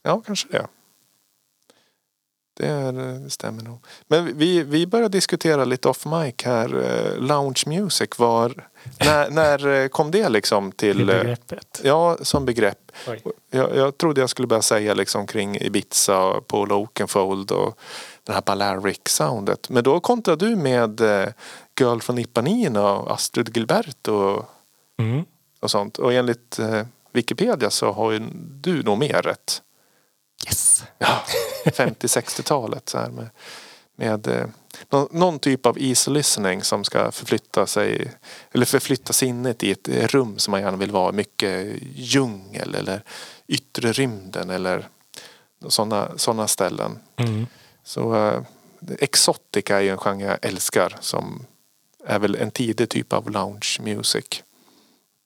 Ja, 0.04 0.22
kanske 0.26 0.48
det. 0.52 0.68
Det, 2.54 2.68
är, 2.68 2.92
det 3.24 3.30
stämmer 3.30 3.64
nog. 3.64 3.86
Men 4.08 4.38
vi, 4.38 4.64
vi 4.64 4.88
började 4.88 5.18
diskutera 5.18 5.66
lite 5.66 5.90
off 5.90 6.06
mic 6.06 6.36
här. 6.46 6.84
eh, 6.84 7.18
Lounge 7.18 7.64
music 7.66 8.10
var... 8.18 8.68
När, 9.00 9.30
när 9.30 9.68
eh, 9.68 9.88
kom 9.88 10.12
det 10.12 10.30
liksom 10.30 10.72
till... 10.72 10.98
Till 10.98 11.10
eh, 11.10 11.16
begreppet. 11.16 11.82
Ja, 11.84 12.18
som 12.22 12.46
begrepp. 12.46 12.92
Jag, 13.50 13.76
jag 13.76 13.98
trodde 13.98 14.22
jag 14.22 14.30
skulle 14.30 14.48
börja 14.48 14.62
säga 14.62 14.94
liksom 14.94 15.28
kring 15.28 15.58
Ibiza, 15.58 16.42
Paul 16.48 16.72
Oakenfold 16.72 17.52
och 17.52 17.80
den 18.24 18.34
här 18.36 18.42
Balearic-soundet. 18.42 19.70
Men 19.70 19.84
då 19.84 20.00
kontrar 20.00 20.36
du 20.36 20.56
med 20.56 21.02
eh, 21.02 21.30
Girl 21.80 22.00
från 22.00 22.18
Ipanema 22.20 22.92
och 22.94 23.12
Astrid 23.14 23.58
Gilberto 23.58 24.14
och, 24.14 24.46
Mm. 25.00 25.26
och 25.60 25.72
sånt. 25.72 25.98
Och 25.98 26.14
enligt 26.14 26.60
eh, 26.60 26.86
Wikipedia 27.12 27.70
så 27.70 27.92
har 27.92 28.12
ju 28.12 28.20
du 28.62 28.84
nog 28.84 28.98
mer 28.98 29.22
rätt. 29.22 29.62
Yes! 30.48 30.84
Ja, 30.98 31.22
50-60-talet 31.66 32.90
så 32.90 32.98
här 32.98 33.10
med, 33.10 33.30
med 33.96 34.28
eh, 34.28 34.46
någon, 34.90 35.08
någon 35.12 35.40
typ 35.40 35.66
av 35.66 35.78
easy 35.80 36.12
listening 36.12 36.64
som 36.64 36.84
ska 36.84 37.12
förflytta 37.12 37.68
sig 37.68 38.12
eller 38.52 38.66
förflytta 38.66 39.14
sinnet 39.14 39.64
i 39.64 39.72
ett 39.72 39.88
rum 39.90 40.40
som 40.40 40.52
man 40.52 40.62
gärna 40.62 40.78
vill 40.78 40.92
vara. 40.92 41.12
Mycket 41.12 41.74
djungel 41.96 42.76
eller 42.76 43.04
yttre 43.48 43.92
rymden 43.92 44.50
eller 44.50 44.88
sådana 45.68 46.12
såna 46.18 46.48
ställen. 46.48 47.00
Mm. 47.16 47.48
Så 47.84 48.16
uh, 48.16 48.42
Exotica 49.00 49.78
är 49.78 49.82
ju 49.82 49.90
en 49.90 49.98
genre 49.98 50.26
jag 50.26 50.38
älskar 50.42 50.98
som 51.00 51.46
är 52.06 52.20
väl 52.20 52.36
en 52.36 52.52
tidig 52.52 52.90
typ 52.90 53.14
av 53.14 53.30
lounge 53.30 53.78
music. 53.82 54.44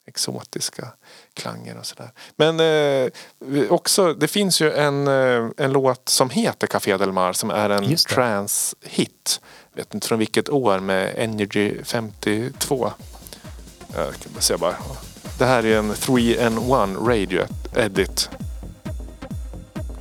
Exotiska 0.08 0.88
klanger 1.34 1.78
och 1.78 1.86
sådär. 1.86 2.12
Men 2.36 2.60
eh, 2.60 3.72
också, 3.72 4.14
det 4.14 4.28
finns 4.28 4.62
ju 4.62 4.72
en, 4.72 5.08
eh, 5.08 5.50
en 5.58 5.72
låt 5.72 6.10
som 6.10 6.30
heter 6.30 6.68
Café 6.68 6.98
Del 6.98 7.12
Mar 7.12 7.34
som 7.34 7.50
är 7.50 7.70
en 7.70 7.96
trance-hit. 7.96 9.42
Vet 9.74 9.94
inte 9.94 10.08
från 10.08 10.20
vilket 10.20 10.50
år 10.50 10.80
med 10.80 11.14
Energy 11.18 11.84
52. 11.84 12.92
Jag 13.96 14.14
kan 14.14 14.34
bara 14.34 14.42
se 14.42 14.58
bara. 14.58 14.76
Det 15.38 15.46
här 15.46 15.66
är 15.66 15.78
en 15.78 15.92
3N1 15.94 17.08
radio 17.08 17.44
edit. 17.76 18.30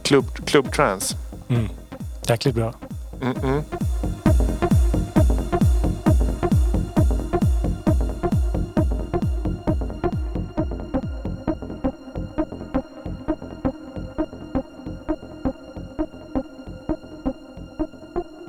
Club, 0.03 0.47
Club 0.47 0.73
Trance. 0.73 1.17
Mm. 1.49 1.69
Jäkligt 2.29 2.55
bra. 2.55 2.75
Mm-mm. 3.21 3.63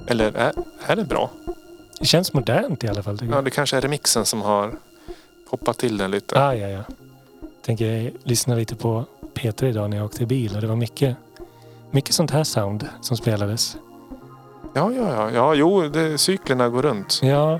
Eller 0.07 0.31
är, 0.35 0.53
är 0.88 0.95
det 0.95 1.03
bra? 1.03 1.31
Det 1.99 2.05
känns 2.05 2.33
modernt 2.33 2.83
i 2.83 2.88
alla 2.88 3.03
fall. 3.03 3.17
Ja, 3.21 3.35
jag. 3.35 3.45
det 3.45 3.51
kanske 3.51 3.77
är 3.77 3.81
remixen 3.81 4.25
som 4.25 4.41
har 4.41 4.71
poppat 5.49 5.77
till 5.77 5.97
den 5.97 6.11
lite. 6.11 6.43
Ah, 6.43 6.55
ja, 6.55 6.67
ja. 6.67 6.83
Tänker 7.61 7.91
jag 7.93 8.11
lyssna 8.23 8.55
lite 8.55 8.75
på 8.75 9.05
Peter 9.33 9.67
idag 9.67 9.89
när 9.89 9.97
jag 9.97 10.05
åkte 10.05 10.25
bil 10.25 10.55
och 10.55 10.61
det 10.61 10.67
var 10.67 10.75
mycket, 10.75 11.17
mycket 11.95 12.15
sånt 12.15 12.31
här 12.31 12.43
sound 12.43 12.89
som 13.01 13.17
spelades. 13.17 13.77
Ja, 14.73 14.91
ja, 14.91 15.12
ja. 15.12 15.31
ja 15.31 15.55
jo, 15.55 15.81
det, 15.89 16.17
cyklerna 16.17 16.69
går 16.69 16.81
runt. 16.81 17.19
Ja, 17.23 17.60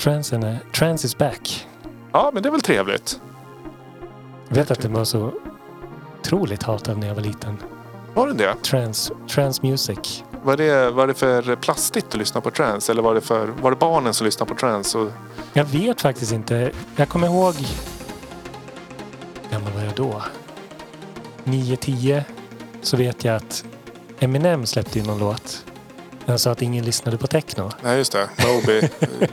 transen 0.00 0.42
är, 0.42 0.58
trans 0.74 1.04
is 1.04 1.18
back. 1.18 1.68
Ja, 2.12 2.30
men 2.34 2.42
det 2.42 2.48
är 2.48 2.50
väl 2.50 2.60
trevligt. 2.60 3.20
Jag 4.48 4.56
vet 4.56 4.70
att 4.70 4.80
det 4.80 4.88
var 4.88 5.04
så 5.04 5.32
otroligt 6.20 6.62
hatad 6.62 6.98
när 6.98 7.06
jag 7.06 7.14
var 7.14 7.22
liten. 7.22 7.56
Var 8.14 8.26
det 8.26 8.34
det? 8.34 8.54
Trans, 8.62 9.12
trans 9.30 9.62
music. 9.62 10.24
Var 10.42 10.56
det, 10.56 10.90
var 10.90 11.06
det 11.06 11.14
för 11.14 11.56
plastigt 11.56 12.06
att 12.08 12.14
lyssna 12.14 12.40
på 12.40 12.50
trance? 12.50 12.92
Eller 12.92 13.02
var 13.02 13.14
det, 13.14 13.20
för, 13.20 13.46
var 13.46 13.70
det 13.70 13.76
barnen 13.76 14.14
som 14.14 14.24
lyssnade 14.24 14.48
på 14.48 14.58
trance? 14.58 14.98
Och, 14.98 15.10
Jag 15.52 15.64
vet 15.64 16.00
faktiskt 16.00 16.32
inte. 16.32 16.70
Jag 16.96 17.08
kommer 17.08 17.26
ihåg... 17.26 17.54
Hur 19.42 19.50
gammal 19.50 19.72
var 19.72 19.82
jag 19.82 19.94
då? 19.94 20.22
9-10. 21.44 22.24
Så 22.84 22.96
vet 22.96 23.24
jag 23.24 23.36
att 23.36 23.64
Eminem 24.20 24.66
släppte 24.66 24.98
ju 24.98 25.04
någon 25.04 25.18
låt. 25.18 25.64
Han 26.26 26.38
sa 26.38 26.50
att 26.50 26.62
ingen 26.62 26.84
lyssnade 26.84 27.18
på 27.18 27.26
techno. 27.26 27.70
nej, 27.82 27.98
just 27.98 28.12
det. 28.12 28.28
Moby, 28.46 28.88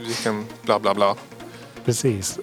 vilken 0.06 0.46
bla 0.62 0.78
bla 0.78 0.94
bla. 0.94 1.14
Precis. 1.84 2.38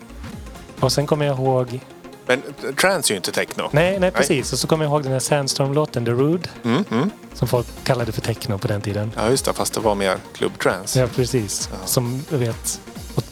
Och 0.79 0.91
sen 0.91 1.07
kommer 1.07 1.25
jag 1.25 1.37
ihåg... 1.37 1.79
Men 2.25 2.41
trance 2.75 3.11
är 3.11 3.13
ju 3.13 3.17
inte 3.17 3.31
techno. 3.31 3.69
Nej, 3.71 3.99
nej 3.99 4.11
precis. 4.11 4.53
Och 4.53 4.59
så 4.59 4.67
kommer 4.67 4.85
jag 4.85 4.91
ihåg 4.91 5.03
den 5.03 5.11
här 5.11 5.19
Sandstorm-låten, 5.19 6.05
The 6.05 6.11
Rude. 6.11 6.49
Mm, 6.63 6.83
mm. 6.91 7.09
Som 7.33 7.47
folk 7.47 7.67
kallade 7.83 8.11
för 8.11 8.21
techno 8.21 8.57
på 8.57 8.67
den 8.67 8.81
tiden. 8.81 9.11
Ja, 9.15 9.29
just 9.29 9.45
det. 9.45 9.53
Fast 9.53 9.73
det 9.73 9.79
var 9.79 9.95
mer 9.95 10.17
klubbtrance. 10.33 10.99
Ja, 10.99 11.07
precis. 11.15 11.69
Ja. 11.71 11.87
Som 11.87 12.23
jag 12.29 12.37
vet, 12.37 12.81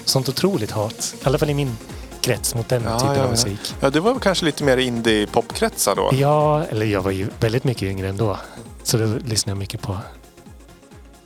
sånt 0.06 0.30
otroligt 0.30 0.72
hat. 0.72 1.16
I 1.22 1.26
alla 1.26 1.38
fall 1.38 1.50
i 1.50 1.54
min 1.54 1.78
krets 2.28 2.56
mot 2.56 2.70
den 2.70 2.84
Ja, 2.84 3.00
typen 3.00 3.16
ja, 3.16 3.24
av 3.24 3.30
musik. 3.30 3.76
Ja, 3.80 3.90
det 3.90 4.00
var 4.00 4.20
kanske 4.20 4.46
lite 4.46 4.64
mer 4.64 4.78
indie-popkretsar 4.78 5.96
då. 5.96 6.10
Ja, 6.14 6.66
eller 6.66 6.86
jag 6.86 7.02
var 7.02 7.12
ju 7.12 7.28
väldigt 7.40 7.64
mycket 7.64 7.84
yngre 7.84 8.08
ändå. 8.10 8.38
Så 8.84 8.98
då 8.98 9.06
lyssnade 9.06 9.52
jag 9.52 9.58
mycket 9.58 9.82
på 9.82 9.98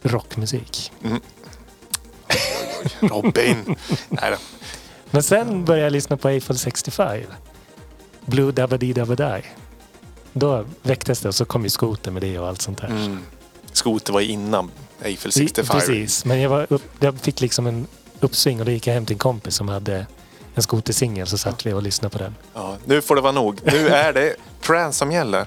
rockmusik. 0.03 0.91
Robin. 2.99 3.75
nej 4.09 4.31
då. 4.31 4.37
Men 5.11 5.23
sen 5.23 5.65
började 5.65 5.83
jag 5.83 5.93
lyssna 5.93 6.17
på 6.17 6.29
Eiffel 6.29 6.57
65. 6.57 7.21
Blue 8.25 8.51
Dabba-Dee 8.51 8.93
Dabba-Die. 8.93 9.43
Då 10.33 10.65
väcktes 10.81 11.19
det 11.19 11.27
och 11.27 11.35
så 11.35 11.45
kom 11.45 11.63
ju 11.63 11.69
skoter 11.69 12.11
med 12.11 12.21
det 12.21 12.39
och 12.39 12.47
allt 12.47 12.61
sånt 12.61 12.77
där. 12.81 12.87
Mm. 12.87 13.19
Skoter 13.71 14.13
var 14.13 14.21
innan 14.21 14.71
Eiffel 15.01 15.29
I- 15.29 15.31
65. 15.31 15.79
Precis, 15.79 16.25
men 16.25 16.41
jag, 16.41 16.49
var 16.49 16.67
upp, 16.69 16.83
jag 16.99 17.19
fick 17.19 17.41
liksom 17.41 17.67
en 17.67 17.87
uppsving 18.19 18.59
och 18.59 18.65
då 18.65 18.71
gick 18.71 18.87
jag 18.87 18.93
hem 18.93 19.05
till 19.05 19.13
en 19.15 19.19
kompis 19.19 19.55
som 19.55 19.67
hade 19.69 20.05
en 20.55 20.63
skotersingel 20.63 21.27
så 21.27 21.37
satt 21.37 21.65
vi 21.65 21.73
och 21.73 21.83
lyssnade 21.83 22.11
på 22.17 22.23
den. 22.23 22.35
Ja, 22.53 22.77
nu 22.85 23.01
får 23.01 23.15
det 23.15 23.21
vara 23.21 23.31
nog. 23.31 23.59
Nu 23.63 23.87
är 23.89 24.13
det 24.13 24.35
trance 24.61 24.97
som 24.99 25.11
gäller. 25.11 25.45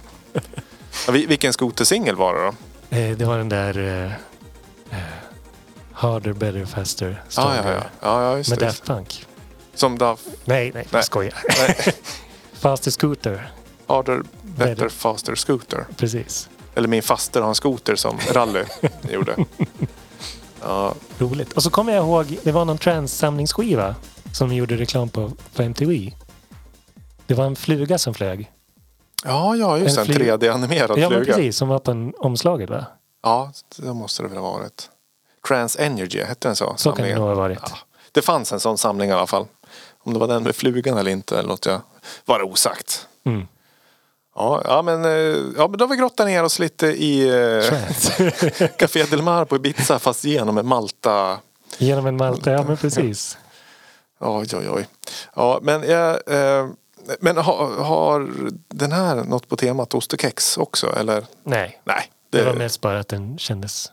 Vilken 1.08 1.52
skotersingel 1.52 2.16
var 2.16 2.34
det 2.34 2.40
då? 2.42 2.54
Eh, 2.96 3.16
det 3.16 3.24
var 3.24 3.38
den 3.38 3.48
där 3.48 4.04
eh, 4.92 4.96
Harder, 5.92 6.32
Better, 6.32 6.64
Faster, 6.64 7.22
Ja, 7.24 7.30
Stronger. 7.30 7.64
ja, 7.64 7.70
ja. 7.74 7.82
ja, 8.00 8.22
ja 8.22 8.36
just 8.36 8.50
Med. 8.50 8.58
Daft 8.58 8.84
Punk. 8.86 9.26
Som 9.74 9.98
Daft 9.98 10.22
Nej, 10.44 10.70
nej, 10.74 10.86
Nej. 10.90 11.02
skojar. 11.02 11.34
nej, 11.58 11.94
Faster 12.52 12.90
Scooter, 12.90 13.50
Harder, 13.86 14.22
Better, 14.42 14.74
Better. 14.74 14.88
Faster 14.88 15.34
Scooter. 15.34 15.86
precis. 15.96 16.48
Eller 16.74 16.88
min 16.88 17.02
faster 17.02 17.40
har 17.40 17.48
en 17.48 17.54
skoter 17.54 17.96
som 17.96 18.18
rally 18.32 18.64
gjorde. 19.10 19.36
Ja, 20.66 20.94
Roligt. 21.18 21.52
Och 21.52 21.62
så 21.62 21.70
kommer 21.70 21.92
jag 21.92 22.04
ihåg, 22.04 22.38
det 22.42 22.52
var 22.52 22.64
någon 22.64 22.78
trans-samlingsskiva 22.78 23.94
som 24.34 24.48
de 24.48 24.54
gjorde 24.56 24.76
reklam 24.76 25.08
på 25.08 25.30
på 25.54 25.62
MTV. 25.62 26.12
Det 27.26 27.34
var 27.34 27.44
en 27.46 27.56
fluga 27.56 27.98
som 27.98 28.14
flög. 28.14 28.50
ja, 29.24 29.56
ja 29.56 29.78
just 29.78 29.98
En. 29.98 30.04
En 30.04 30.14
flyg- 30.14 30.18
3D-animerad 30.38 30.98
Ja, 30.98 31.08
fluga. 31.08 31.24
precis. 31.24 31.56
Som 31.56 31.68
var 31.68 31.78
på 31.78 31.90
en 31.90 32.14
omslaget, 32.18 32.70
va? 32.70 32.84
Ja, 33.22 33.52
det 33.76 33.94
måste 33.94 34.22
det 34.22 34.28
väl 34.28 34.38
ha 34.38 34.50
varit. 34.50 34.90
Trans 35.48 35.76
Energy, 35.76 36.22
hette 36.22 36.48
den 36.48 36.56
så? 36.56 36.74
Så 36.76 36.92
kan 36.92 36.96
det 36.96 36.96
samlingen? 36.96 37.18
nog 37.18 37.28
ha 37.28 37.34
varit. 37.34 37.58
Ja, 37.62 37.76
det 38.12 38.22
fanns 38.22 38.52
en 38.52 38.60
sån 38.60 38.78
samling 38.78 39.10
i 39.10 39.12
alla 39.12 39.26
fall. 39.26 39.46
Om 40.02 40.12
det 40.12 40.18
var 40.18 40.28
den 40.28 40.42
med 40.42 40.56
flugan 40.56 40.98
eller 40.98 41.10
inte 41.10 41.42
låter 41.42 41.70
jag 41.70 41.80
vara 42.24 42.44
osagt. 42.44 43.08
Mm. 43.26 43.46
Ja, 44.36 44.62
ja, 44.64 44.82
men, 44.82 45.04
eh, 45.04 45.10
ja, 45.56 45.68
men 45.68 45.72
då 45.78 45.84
har 45.84 45.88
vi 45.88 45.96
grottat 45.96 46.26
ner 46.26 46.42
oss 46.44 46.58
lite 46.58 46.86
i 46.86 47.28
eh. 47.28 48.68
Café 48.78 49.04
Del 49.04 49.22
Mar 49.22 49.44
på 49.44 49.56
Ibiza 49.56 49.98
fast 49.98 50.24
genom 50.24 50.58
en 50.58 50.66
Malta. 50.66 51.38
Genom 51.78 52.06
en 52.06 52.16
Malta, 52.16 52.52
ja 52.52 52.62
men 52.62 52.76
precis. 52.76 53.38
Oj, 54.24 54.46
oj, 54.52 54.70
oj. 54.70 54.86
Ja, 55.34 55.58
men 55.62 55.82
jag, 55.82 56.10
eh, 56.26 56.68
men 57.20 57.36
har, 57.36 57.82
har 57.82 58.30
den 58.68 58.92
här 58.92 59.24
något 59.24 59.48
på 59.48 59.56
temat 59.56 59.94
ost 59.94 60.12
och 60.12 60.20
kex 60.20 60.58
också? 60.58 60.96
Eller? 60.96 61.24
Nej, 61.42 61.80
Nej, 61.84 62.10
det 62.30 62.38
det, 62.38 62.44
var 62.44 62.54
mest 62.54 62.80
bara 62.80 62.98
att 62.98 63.08
den 63.08 63.38
kändes... 63.38 63.92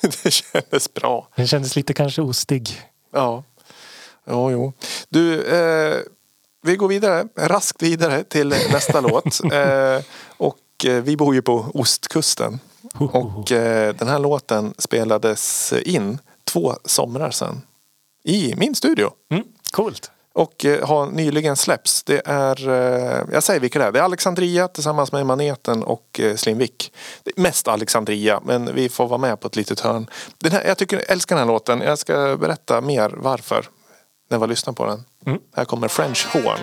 det 0.22 0.30
kändes 0.30 0.94
bra. 0.94 1.28
Den 1.36 1.46
kändes 1.46 1.76
lite 1.76 1.92
kanske 1.92 2.22
ostig. 2.22 2.82
Ja, 3.12 3.44
jo, 4.26 4.50
jo. 4.50 4.72
Du, 5.08 5.42
eh, 5.44 5.98
vi 6.62 6.76
går 6.76 6.88
vidare, 6.88 7.28
raskt 7.36 7.82
vidare 7.82 8.24
till 8.24 8.48
nästa 8.48 9.00
låt. 9.08 9.44
Eh, 9.52 10.04
och 10.26 10.58
eh, 10.86 11.02
vi 11.02 11.16
bor 11.16 11.34
ju 11.34 11.42
på 11.42 11.66
ostkusten. 11.74 12.60
Och 12.94 13.52
eh, 13.52 13.94
den 13.94 14.08
här 14.08 14.18
låten 14.18 14.74
spelades 14.78 15.72
in 15.72 16.18
två 16.44 16.74
somrar 16.84 17.30
sedan. 17.30 17.62
I 18.24 18.54
min 18.56 18.74
studio. 18.74 19.10
Mm, 19.30 19.44
coolt. 19.74 20.10
Och 20.34 20.64
eh, 20.64 20.88
har 20.88 21.06
nyligen 21.06 21.56
släppts. 21.56 22.02
Det 22.02 22.22
är, 22.24 22.68
eh, 22.68 23.24
jag 23.32 23.42
säger 23.42 23.60
vilka 23.60 23.78
det 23.78 23.84
är. 23.84 23.92
Det 23.92 23.98
är 23.98 24.02
Alexandria 24.02 24.68
tillsammans 24.68 25.12
med 25.12 25.26
Maneten 25.26 25.82
och 25.82 26.20
eh, 26.20 26.36
Slimvik. 26.36 26.92
Mest 27.36 27.68
Alexandria 27.68 28.40
men 28.44 28.74
vi 28.74 28.88
får 28.88 29.06
vara 29.08 29.18
med 29.18 29.40
på 29.40 29.46
ett 29.46 29.56
litet 29.56 29.80
hörn. 29.80 30.10
Den 30.38 30.52
här, 30.52 30.64
jag 30.64 30.78
tycker, 30.78 30.96
jag 30.96 31.10
älskar 31.10 31.36
den 31.36 31.46
här 31.46 31.52
låten. 31.52 31.80
Jag 31.80 31.98
ska 31.98 32.36
berätta 32.36 32.80
mer 32.80 33.14
varför 33.16 33.68
när 34.30 34.38
vi 34.38 34.46
lyssnar 34.46 34.72
på 34.72 34.86
den. 34.86 35.04
Mm. 35.26 35.38
Här 35.56 35.64
kommer 35.64 35.88
French 35.88 36.26
Horn. 36.32 36.58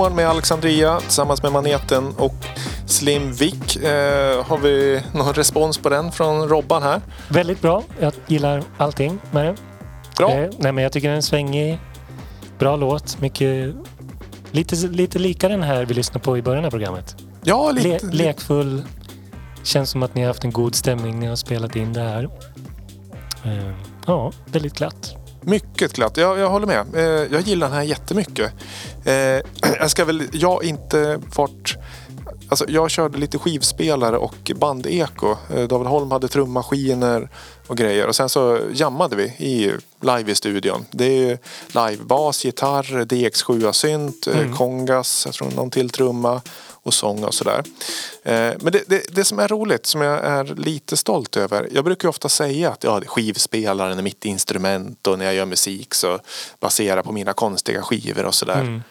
Horn 0.00 0.14
med 0.14 0.28
Alexandria 0.28 1.00
tillsammans 1.00 1.42
med 1.42 1.52
Maneten 1.52 2.14
och 2.16 2.34
Slim 2.86 3.32
Vic. 3.32 3.76
Eh, 3.76 4.44
har 4.44 4.58
vi 4.58 5.02
någon 5.12 5.32
respons 5.34 5.78
på 5.78 5.88
den 5.88 6.12
från 6.12 6.48
Robban 6.48 6.82
här? 6.82 7.00
Väldigt 7.28 7.62
bra. 7.62 7.82
Jag 8.00 8.12
gillar 8.26 8.62
allting 8.76 9.18
med 9.30 9.44
den. 9.46 9.56
Bra. 10.18 10.30
Eh, 10.30 10.50
nej, 10.58 10.72
men 10.72 10.84
jag 10.84 10.92
tycker 10.92 11.08
den 11.08 11.16
är 11.16 11.20
svängig. 11.20 11.78
Bra 12.58 12.76
låt. 12.76 13.20
Mycket, 13.20 13.74
lite, 14.50 14.76
lite 14.76 15.18
lika 15.18 15.48
den 15.48 15.62
här 15.62 15.84
vi 15.84 15.94
lyssnade 15.94 16.24
på 16.24 16.38
i 16.38 16.42
början 16.42 16.64
av 16.64 16.70
programmet. 16.70 17.16
Ja, 17.42 17.70
Le, 17.70 17.82
lite. 17.92 18.06
lekfull. 18.06 18.82
Känns 19.62 19.90
som 19.90 20.02
att 20.02 20.14
ni 20.14 20.20
har 20.20 20.28
haft 20.28 20.44
en 20.44 20.52
god 20.52 20.74
stämning 20.74 21.12
när 21.12 21.20
ni 21.20 21.26
har 21.26 21.36
spelat 21.36 21.76
in 21.76 21.92
det 21.92 22.00
här. 22.00 22.28
Eh, 23.44 23.74
ja, 24.06 24.32
väldigt 24.46 24.74
glatt. 24.74 25.19
Mycket 25.40 25.92
glatt. 25.92 26.16
Jag, 26.16 26.38
jag 26.38 26.50
håller 26.50 26.66
med. 26.66 26.86
Eh, 26.94 27.32
jag 27.32 27.40
gillar 27.40 27.66
den 27.66 27.76
här 27.76 27.84
jättemycket. 27.84 28.52
Eh, 29.04 29.14
jag 29.78 29.90
ska 29.90 30.04
väl, 30.04 30.28
jag 30.32 30.64
inte 30.64 31.20
varit... 31.36 31.76
Alltså 32.48 32.64
jag 32.68 32.90
körde 32.90 33.18
lite 33.18 33.38
skivspelare 33.38 34.18
och 34.18 34.52
bandeko. 34.56 35.36
Eh, 35.54 35.68
David 35.68 35.88
Holm 35.88 36.10
hade 36.10 36.28
trummaskiner 36.28 37.28
och 37.66 37.76
grejer. 37.76 38.06
Och 38.06 38.16
sen 38.16 38.28
så 38.28 38.58
jammade 38.72 39.16
vi 39.16 39.24
i, 39.24 39.72
live 40.00 40.32
i 40.32 40.34
studion. 40.34 40.84
Det 40.90 41.30
är 41.30 41.38
livebas, 41.88 42.44
gitarr, 42.44 43.04
DX7-synt, 43.04 44.26
mm. 44.26 44.56
kongas, 44.56 45.22
jag 45.26 45.34
tror 45.34 45.50
någon 45.50 45.70
till 45.70 45.90
trumma 45.90 46.40
och 46.82 46.94
sång 46.94 47.24
och 47.24 47.34
sådär. 47.34 47.62
Eh, 48.22 48.52
Men 48.60 48.72
det, 48.72 48.82
det, 48.86 49.02
det 49.14 49.24
som 49.24 49.38
är 49.38 49.48
roligt, 49.48 49.86
som 49.86 50.00
jag 50.00 50.24
är 50.24 50.44
lite 50.44 50.96
stolt 50.96 51.36
över. 51.36 51.68
Jag 51.72 51.84
brukar 51.84 52.06
ju 52.06 52.10
ofta 52.10 52.28
säga 52.28 52.70
att 52.70 52.84
ja, 52.84 53.00
skivspelaren 53.06 53.98
är 53.98 54.02
mitt 54.02 54.24
instrument 54.24 55.06
och 55.06 55.18
när 55.18 55.24
jag 55.24 55.34
gör 55.34 55.46
musik 55.46 55.94
så 55.94 56.18
baserar 56.60 57.02
på 57.02 57.12
mina 57.12 57.32
konstiga 57.32 57.82
skivor 57.82 58.24
och 58.24 58.34
sådär. 58.34 58.60
Mm. 58.60 58.82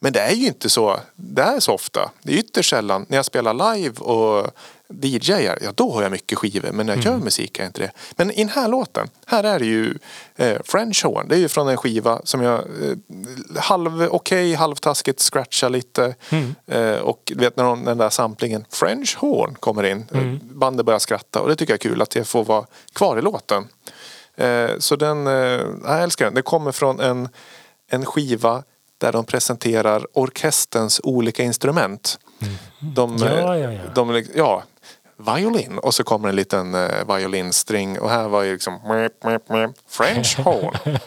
Men 0.00 0.12
det 0.12 0.20
är 0.20 0.34
ju 0.34 0.46
inte 0.46 0.70
så, 0.70 1.00
det 1.16 1.42
är 1.42 1.60
så 1.60 1.72
ofta. 1.72 2.10
Det 2.22 2.32
är 2.32 2.36
ytterst 2.36 2.70
sällan. 2.70 3.06
När 3.08 3.16
jag 3.16 3.24
spelar 3.24 3.74
live 3.74 3.98
och 3.98 4.50
DJar, 4.94 5.58
ja 5.62 5.72
då 5.74 5.92
har 5.92 6.02
jag 6.02 6.12
mycket 6.12 6.38
skivor. 6.38 6.70
Men 6.72 6.86
när 6.86 6.94
jag 6.96 7.04
gör 7.04 7.16
musik 7.18 7.58
är 7.58 7.62
jag 7.62 7.68
inte 7.68 7.80
det. 7.80 7.90
Men 8.16 8.30
i 8.30 8.36
den 8.36 8.48
här 8.48 8.68
låten, 8.68 9.08
här 9.26 9.44
är 9.44 9.58
det 9.58 9.64
ju 9.66 9.98
eh, 10.36 10.58
French 10.64 11.04
Horn. 11.04 11.28
Det 11.28 11.34
är 11.34 11.38
ju 11.38 11.48
från 11.48 11.68
en 11.68 11.76
skiva 11.76 12.20
som 12.24 12.42
jag 12.42 12.58
eh, 12.58 12.96
halv 13.62 14.02
okej, 14.10 14.54
halvtaskigt 14.54 15.20
scratchar 15.20 15.70
lite. 15.70 16.14
Eh, 16.66 16.92
och 16.98 17.32
vet 17.36 17.56
när 17.56 17.64
de, 17.64 17.84
den 17.84 17.98
där 17.98 18.10
samplingen 18.10 18.64
French 18.70 19.16
Horn 19.18 19.54
kommer 19.60 19.84
in. 19.84 20.06
eh, 20.12 20.34
Bandet 20.42 20.86
börjar 20.86 20.98
skratta 20.98 21.40
och 21.40 21.48
det 21.48 21.56
tycker 21.56 21.72
jag 21.72 21.84
är 21.84 21.90
kul 21.90 22.02
att 22.02 22.10
det 22.10 22.24
får 22.24 22.44
vara 22.44 22.66
kvar 22.92 23.18
i 23.18 23.22
låten. 23.22 23.68
Eh, 24.36 24.70
så 24.78 24.96
den, 24.96 25.26
eh, 25.26 25.32
jag 25.84 26.02
älskar 26.02 26.24
den. 26.24 26.34
Det 26.34 26.42
kommer 26.42 26.72
från 26.72 27.00
en, 27.00 27.28
en 27.90 28.04
skiva 28.06 28.62
där 28.98 29.12
de 29.12 29.24
presenterar 29.24 30.06
orkesterns 30.12 31.00
olika 31.04 31.42
instrument. 31.42 32.18
De, 32.80 33.16
Ja, 33.18 33.58
ja, 33.58 33.72
ja. 33.72 33.80
De, 33.94 34.24
ja, 34.34 34.62
violin 35.18 35.78
och 35.78 35.94
så 35.94 36.04
kommer 36.04 36.28
en 36.28 36.36
liten 36.36 36.74
eh, 36.74 37.16
violinstring 37.16 38.00
och 38.00 38.10
här 38.10 38.28
var 38.28 38.42
ju 38.42 38.52
liksom 38.52 38.80
French 39.88 40.38
horn. 40.44 40.98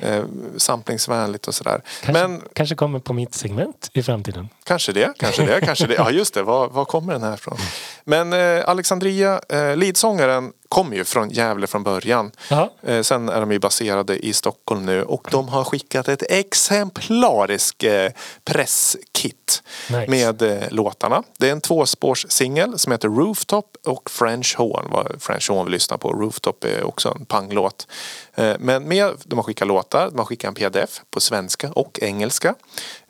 eh, 0.00 0.24
samplingsvänligt 0.56 1.48
och 1.48 1.54
sådär. 1.54 1.80
Kanske, 2.02 2.28
Men 2.28 2.42
kanske 2.52 2.74
kommer 2.74 2.98
på 2.98 3.12
mitt 3.12 3.34
segment 3.34 3.90
i 3.92 4.02
framtiden. 4.02 4.48
Kanske 4.64 4.92
det, 4.92 5.12
kanske 5.18 5.46
det, 5.46 5.60
kanske 5.60 5.86
det. 5.86 5.94
Ja 5.94 6.10
just 6.10 6.34
det, 6.34 6.42
var, 6.42 6.68
var 6.68 6.84
kommer 6.84 7.12
den 7.12 7.22
här 7.22 7.34
ifrån? 7.34 7.58
Men 8.04 8.32
eh, 8.32 8.68
Alexandria, 8.68 9.40
eh, 9.48 9.76
leadsångaren, 9.76 10.52
kommer 10.76 10.96
ju 10.96 11.04
från 11.04 11.30
Gävle 11.30 11.66
från 11.66 11.82
början. 11.82 12.30
Eh, 12.82 13.02
sen 13.02 13.28
är 13.28 13.40
de 13.40 13.52
ju 13.52 13.58
baserade 13.58 14.26
i 14.26 14.32
Stockholm 14.32 14.86
nu 14.86 15.02
och 15.02 15.28
de 15.30 15.48
har 15.48 15.64
skickat 15.64 16.08
ett 16.08 16.22
exemplariskt 16.30 17.84
eh, 17.84 18.08
presskit 18.44 19.62
Nice. 19.90 20.10
med 20.10 20.42
eh, 20.42 20.70
låtarna. 20.70 21.22
Det 21.38 21.48
är 21.48 21.52
en 21.52 21.60
tvåspårssingel 21.60 22.78
som 22.78 22.92
heter 22.92 23.08
Rooftop 23.08 23.76
och 23.86 24.10
French 24.10 24.54
Horn. 24.58 24.86
Vad 24.90 25.22
French 25.22 25.50
Horn 25.50 25.66
vi 25.66 25.72
lyssnar 25.72 25.98
på. 25.98 26.12
Rooftop 26.12 26.64
är 26.64 26.84
också 26.84 27.16
en 27.18 27.24
panglåt. 27.24 27.86
Eh, 28.34 28.56
men 28.58 28.88
med, 28.88 29.12
de 29.24 29.38
har 29.38 29.42
skickat 29.42 29.68
låtar, 29.68 30.10
de 30.10 30.18
har 30.18 30.24
skickat 30.24 30.48
en 30.48 30.54
pdf 30.54 31.00
på 31.10 31.20
svenska 31.20 31.70
och 31.72 31.98
engelska. 32.02 32.54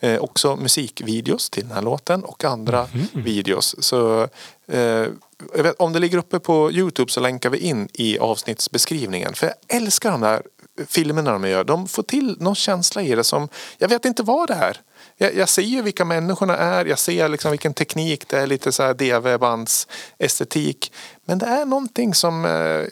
Eh, 0.01 0.19
också 0.19 0.57
musikvideos 0.57 1.51
till 1.51 1.63
den 1.63 1.73
här 1.73 1.83
låten 1.83 2.25
och 2.25 2.45
andra 2.45 2.89
videos. 3.13 3.75
Så 3.79 4.29
eh, 4.69 5.07
vet, 5.55 5.77
om 5.79 5.93
det 5.93 5.99
ligger 5.99 6.19
uppe 6.19 6.39
på 6.39 6.73
Youtube 6.73 7.13
så 7.13 7.21
länkar 7.21 7.51
vi 7.51 7.59
in 7.59 7.89
i 7.93 8.19
avsnittsbeskrivningen. 8.19 9.35
För 9.35 9.47
jag 9.47 9.77
älskar 9.77 10.11
de 10.11 10.21
där 10.21 10.43
filmerna 10.87 11.33
de 11.33 11.49
gör. 11.49 11.65
De 11.65 11.89
får 11.89 12.03
till 12.03 12.37
någon 12.41 12.55
känsla 12.55 13.03
i 13.03 13.15
det 13.15 13.25
som, 13.25 13.49
jag 13.79 13.89
vet 13.89 14.05
inte 14.05 14.23
vad 14.23 14.49
det 14.49 14.55
är. 14.55 14.81
Jag, 15.17 15.35
jag 15.35 15.49
ser 15.49 15.63
ju 15.63 15.83
vilka 15.83 16.05
människorna 16.05 16.57
är, 16.57 16.85
jag 16.85 16.99
ser 16.99 17.29
liksom 17.29 17.51
vilken 17.51 17.75
teknik 17.75 18.29
det 18.29 18.39
är, 18.39 18.47
lite 18.47 18.73
så 18.73 18.83
här 18.83 18.95
DV-bands 18.95 19.89
estetik. 20.19 20.93
Men 21.25 21.39
det 21.39 21.47
är 21.47 21.65
någonting 21.65 22.15
som 22.15 22.45
eh, 22.45 22.51
är 22.51 22.89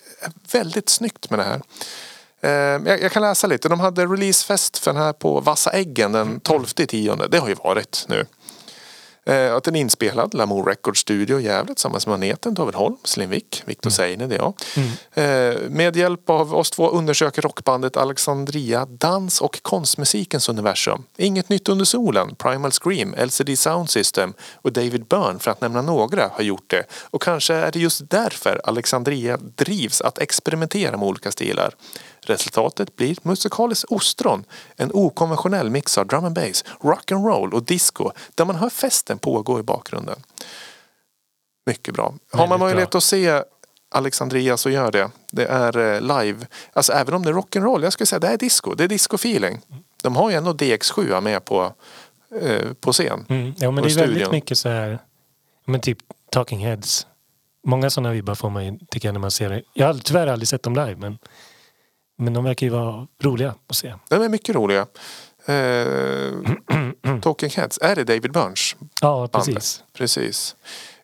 väldigt 0.53 0.89
snyggt 0.89 1.31
med 1.31 1.39
det 1.39 1.45
här. 1.45 1.61
Eh, 2.41 2.83
Jag, 2.89 3.03
jag 3.03 3.13
kan 3.13 3.23
läsa 3.23 3.47
lite. 3.47 3.69
De 3.69 3.81
hade 3.81 4.07
releasefest 4.07 4.79
för 4.79 4.93
den 4.93 5.03
här 5.03 5.13
på 5.13 5.41
Vassa 5.41 5.71
Äggen 5.71 6.13
den 6.13 6.41
12 6.41 6.65
tionde. 6.65 7.29
Det 7.29 7.39
har 7.39 7.49
ju 7.49 7.55
varit 7.55 8.05
nu. 8.09 8.27
Eh, 9.27 9.55
Att 9.55 9.65
är 9.67 9.77
inspelad, 9.77 10.35
Lamour 10.35 10.65
Records 10.65 11.01
Studio 11.01 11.41
Gävle 11.41 11.75
tillsammans 11.75 12.07
med 12.07 12.13
Maneten, 12.13 12.55
David 12.55 12.75
Holm, 12.75 12.97
Slimvik, 13.05 13.63
Victor 13.65 13.91
Seine, 13.91 14.27
det 14.27 14.35
är 14.35 14.39
jag. 14.39 14.55
Eh, 15.15 15.61
Med 15.71 15.97
hjälp 15.97 16.31
av 16.31 16.55
oss 16.55 16.71
två 16.71 16.89
undersöker 16.91 17.43
rockbandet 17.43 17.97
Alexandria 17.97 18.87
dans 18.87 19.41
och 19.41 19.63
konstmusikens 19.63 20.49
universum. 20.49 21.05
Inget 21.17 21.49
nytt 21.49 21.69
under 21.69 21.85
solen, 21.85 22.35
Primal 22.35 22.73
Scream, 22.73 23.15
LCD 23.15 23.57
Sound 23.57 23.91
System 23.91 24.33
och 24.55 24.73
David 24.73 25.05
Byrne 25.07 25.39
för 25.39 25.51
att 25.51 25.61
nämna 25.61 25.83
några 25.83 26.31
har 26.33 26.43
gjort 26.45 26.71
det. 26.71 26.85
Och 27.11 27.23
kanske 27.23 27.55
är 27.55 27.73
det 27.73 27.79
just 27.79 28.11
därför 28.11 28.61
Alexandria 28.65 29.37
drivs 29.57 30.01
att 30.01 30.19
experimentera 30.19 30.97
med 30.97 31.09
olika 31.09 31.31
stilar. 31.31 31.75
Resultatet 32.27 32.97
blir 32.97 33.17
musikaliskt 33.23 33.85
ostron. 33.85 34.45
En 34.77 34.91
okonventionell 34.95 35.71
mix 35.71 35.99
av 35.99 36.07
drum 36.07 36.25
and 36.25 36.35
bass, 36.35 36.65
rock 36.81 37.13
and 37.13 37.27
roll 37.27 37.55
och 37.55 37.63
disco 37.63 38.11
där 38.35 38.45
man 38.45 38.57
hör 38.57 38.71
festen 38.71 39.19
pågå 39.19 39.61
i 39.61 39.63
bakgrunden. 39.63 40.17
Mycket 41.67 41.95
bra. 41.95 42.05
Har 42.05 42.39
Väldigt 42.39 42.49
man 42.49 42.59
bra. 42.59 42.67
möjlighet 42.67 42.95
att 42.95 43.05
se 43.05 43.43
Alexandria 43.91 44.57
så 44.57 44.71
gör 44.71 44.93
det. 44.93 45.11
Det 45.33 45.47
är 45.47 45.79
eh, 45.79 46.01
live. 46.01 46.47
Alltså 46.73 46.93
även 46.93 47.15
om 47.15 47.23
det 47.23 47.31
är 47.31 47.35
rock'n'roll. 47.35 47.83
Jag 47.83 47.93
skulle 47.93 48.07
säga 48.07 48.21
det 48.21 48.29
är 48.29 48.37
disco. 48.39 48.75
Det 48.75 48.85
är 48.85 48.89
disco-feeling. 48.89 49.61
De 50.03 50.17
har 50.17 50.31
ju 50.31 50.37
ändå 50.37 50.53
DX7 50.53 51.21
med 51.21 51.45
på, 51.45 51.73
eh, 52.41 52.73
på 52.81 52.93
scen. 52.93 53.27
Mm. 53.29 53.55
Ja, 53.59 53.71
men 53.71 53.85
det 53.85 53.91
är 53.91 53.97
väldigt 53.97 54.17
studion. 54.17 54.31
mycket 54.31 54.59
så 54.59 54.69
här, 54.69 54.99
men 55.65 55.81
typ 55.81 55.99
Talking 56.31 56.67
Heads. 56.67 57.07
Många 57.67 57.91
sådana 57.91 58.11
vibbar 58.13 58.35
får 58.35 58.51
man 58.51 58.65
ju, 58.65 58.79
tycker 58.91 59.09
jag, 59.09 59.13
när 59.13 59.21
man 59.21 59.31
ser 59.31 59.51
det. 59.51 59.63
Jag 59.73 59.87
har 59.87 59.95
tyvärr 59.95 60.27
aldrig 60.27 60.49
sett 60.49 60.63
dem 60.63 60.75
live, 60.75 60.97
men, 60.97 61.19
men 62.17 62.33
de 62.33 62.45
verkar 62.45 62.67
ju 62.67 62.71
vara 62.73 63.07
roliga 63.23 63.55
att 63.69 63.77
se. 63.77 63.95
De 64.09 64.23
är 64.23 64.29
mycket 64.29 64.55
roliga. 64.55 64.87
Eh, 65.47 67.19
Talking 67.23 67.51
Heads. 67.51 67.79
Är 67.83 67.97
det 67.97 68.05
David 68.05 68.33
Burns? 68.33 68.77
Ja, 69.01 69.29
bandet? 69.33 69.55
precis. 69.55 69.83
Precis. 69.93 70.57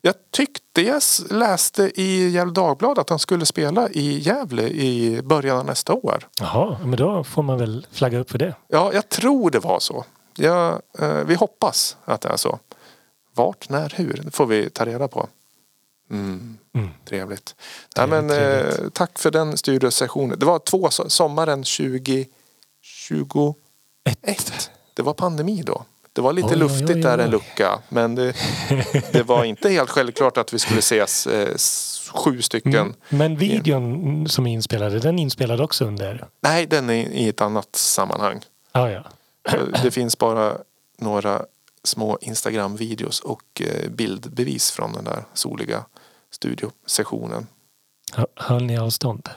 Jag 0.02 0.14
tyckte 0.30 0.82
jag 0.82 1.02
läste 1.30 2.00
i 2.00 2.28
Gefle 2.28 2.52
Dagblad 2.52 2.98
att 2.98 3.10
han 3.10 3.18
skulle 3.18 3.46
spela 3.46 3.88
i 3.88 4.18
Gävle 4.18 4.62
i 4.68 5.22
början 5.22 5.58
av 5.58 5.64
nästa 5.64 5.92
år. 5.92 6.28
Jaha, 6.40 6.78
men 6.80 6.96
då 6.96 7.24
får 7.24 7.42
man 7.42 7.58
väl 7.58 7.86
flagga 7.92 8.18
upp 8.18 8.30
för 8.30 8.38
det. 8.38 8.54
Ja, 8.68 8.90
jag 8.94 9.08
tror 9.08 9.50
det 9.50 9.58
var 9.58 9.80
så. 9.80 10.04
Jag, 10.36 10.82
eh, 10.98 11.14
vi 11.14 11.34
hoppas 11.34 11.96
att 12.04 12.20
det 12.20 12.28
är 12.28 12.36
så. 12.36 12.58
Vart, 13.34 13.68
när, 13.68 13.92
hur? 13.96 14.20
Det 14.24 14.30
får 14.30 14.46
vi 14.46 14.70
ta 14.70 14.84
reda 14.84 15.08
på. 15.08 15.28
Mm, 16.10 16.56
Mm. 16.74 16.88
trevligt. 17.08 17.54
Trevligt, 17.94 18.10
men, 18.24 18.30
eh, 18.30 18.36
trevligt. 18.36 18.94
tack 18.94 19.18
för 19.18 19.30
den 19.30 19.56
studiosessionen. 19.56 20.38
Det 20.38 20.46
var 20.46 20.58
två 20.58 20.88
so- 20.88 21.08
sommaren 21.08 21.64
2021. 21.64 23.56
Ett. 24.22 24.70
Det 24.94 25.02
var 25.02 25.14
pandemi 25.14 25.62
då. 25.66 25.84
Det 26.12 26.20
var 26.20 26.32
lite 26.32 26.46
Oj, 26.48 26.52
oj, 26.54 26.58
luftigt 26.58 26.90
oj, 26.90 27.02
där 27.02 27.18
en 27.18 27.24
oj. 27.26 27.30
lucka. 27.30 27.78
Men 27.88 28.14
det, 28.14 28.34
det 29.12 29.22
var 29.22 29.44
inte 29.44 29.68
helt 29.70 29.90
självklart 29.90 30.36
att 30.38 30.52
vi 30.52 30.58
skulle 30.58 30.78
ses 30.78 31.26
eh, 31.26 31.56
sju 32.14 32.42
stycken. 32.42 32.74
Mm. 32.74 32.94
Men 33.08 33.36
videon 33.36 34.28
som 34.28 34.46
är 34.46 34.52
inspelad, 34.52 35.02
den 35.02 35.18
är 35.18 35.22
inspelad 35.22 35.60
också 35.60 35.84
under? 35.84 36.26
Nej, 36.40 36.66
den 36.66 36.90
är 36.90 36.94
i 37.08 37.28
ett 37.28 37.40
annat 37.40 37.76
sammanhang. 37.76 38.40
Ah, 38.72 38.88
ja, 38.88 39.02
Det 39.82 39.90
finns 39.90 40.18
bara 40.18 40.56
några 40.98 41.42
små 41.84 42.18
Instagram-videos 42.20 43.20
och 43.20 43.62
eh, 43.62 43.90
bildbevis 43.90 44.70
från 44.70 44.92
den 44.92 45.04
där 45.04 45.24
soliga 45.34 45.84
studiosessionen. 46.30 47.46
Höll 48.36 48.64
ni 48.64 48.78
avstånd? 48.78 49.28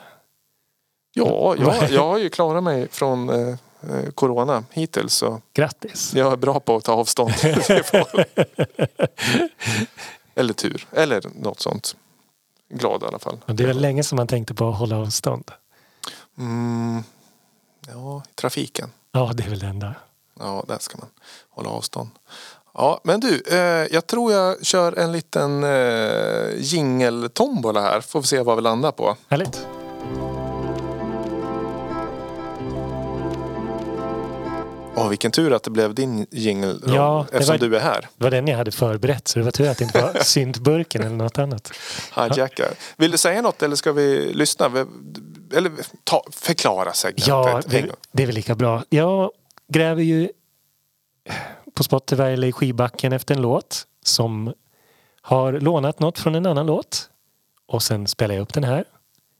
Ja, 1.14 1.56
jag, 1.60 1.90
jag 1.92 2.08
har 2.08 2.18
ju 2.18 2.30
klarat 2.30 2.64
mig 2.64 2.88
från 2.88 3.30
eh, 3.30 3.56
eh, 3.82 4.10
corona 4.16 4.64
hittills 4.72 5.14
så 5.14 5.42
Grattis! 5.54 6.14
jag 6.14 6.32
är 6.34 6.38
bra 6.38 6.60
på 6.60 6.76
att 6.76 6.84
ta 6.84 6.94
avstånd. 6.94 7.34
Eller 10.36 10.54
tur, 10.54 10.88
eller 10.92 11.22
något 11.36 11.60
sånt. 11.60 11.96
Glad 12.70 13.04
i 13.04 13.06
alla 13.06 13.20
fall. 13.20 13.38
Och 13.46 13.56
Det 13.56 13.64
är 13.64 13.68
väl 13.68 13.82
länge 13.82 14.04
som 14.04 14.16
man 14.16 14.28
tänkte 14.28 14.54
på 14.54 14.70
att 14.70 14.78
hålla 14.78 14.98
avstånd? 14.98 15.52
Mm, 16.38 17.04
ja, 17.88 18.24
trafiken. 18.36 18.92
Ja, 19.12 19.32
det 19.34 19.44
är 19.44 19.50
väl 19.50 19.60
det 19.60 19.68
enda. 19.68 19.96
Ja, 20.40 20.64
där 20.68 20.78
ska 20.80 20.98
man 20.98 21.10
hålla 21.50 21.70
avstånd. 21.70 22.10
Ja, 22.74 23.02
men 23.04 23.20
du, 23.20 23.44
eh, 23.52 23.58
jag 23.92 24.08
tror 24.08 24.32
jag 24.34 24.66
kör 24.66 25.00
en 25.00 25.12
liten 25.12 25.64
eh, 25.64 26.50
jingeltombola 26.58 27.82
här. 27.82 28.02
Får 28.02 28.22
vi 28.22 28.28
se 28.28 28.42
vad 28.42 28.56
vi 28.56 28.62
landar 28.62 28.92
på. 28.92 29.16
Härligt! 29.28 29.68
Åh, 34.96 35.10
vilken 35.10 35.32
tur 35.32 35.54
att 35.54 35.64
det 35.64 35.70
blev 35.72 35.94
din 35.96 36.28
jingel 36.32 36.84
Ja, 36.88 37.26
eftersom 37.32 37.54
var- 37.54 37.68
du 37.70 37.76
är 37.76 37.80
här. 37.80 38.08
Det 38.18 38.24
var 38.24 38.32
den 38.32 38.48
jag 38.48 38.58
hade 38.58 38.72
förberett 38.72 39.28
så 39.28 39.40
det 39.40 39.46
var 39.46 39.52
tur 39.52 39.68
att 39.70 39.78
det 39.78 39.84
inte 39.84 40.02
var 40.02 40.20
syntburken 40.24 41.02
eller 41.04 41.16
något 41.16 41.38
annat. 41.38 41.72
Hijackar. 42.16 42.68
Vill 42.98 43.12
du 43.12 43.18
säga 43.18 43.42
något 43.42 43.64
eller 43.64 43.76
ska 43.76 43.92
vi 43.92 44.34
lyssna? 44.34 44.66
Eller 45.54 45.72
ta, 46.04 46.24
förklara 46.32 46.94
segmentet. 46.94 47.28
Ja, 47.28 47.62
det, 47.68 47.86
det 48.12 48.24
är 48.24 48.28
väl 48.28 48.36
lika 48.36 48.56
bra. 48.56 48.84
Jag 48.90 49.32
gräver 49.74 50.02
ju 50.04 50.30
på 51.74 51.84
Spotify 51.84 52.24
eller 52.24 52.48
i 52.48 52.52
skivbacken 52.52 53.14
efter 53.14 53.36
en 53.36 53.42
låt 53.42 53.88
som 54.04 54.54
har 55.22 55.54
lånat 55.54 56.00
något 56.00 56.20
från 56.20 56.36
en 56.36 56.46
annan 56.46 56.66
låt. 56.66 57.10
Och 57.68 57.84
sen 57.84 58.08
spelar 58.08 58.36
jag 58.36 58.42
upp 58.42 58.54
den 58.54 58.64
här. 58.64 58.86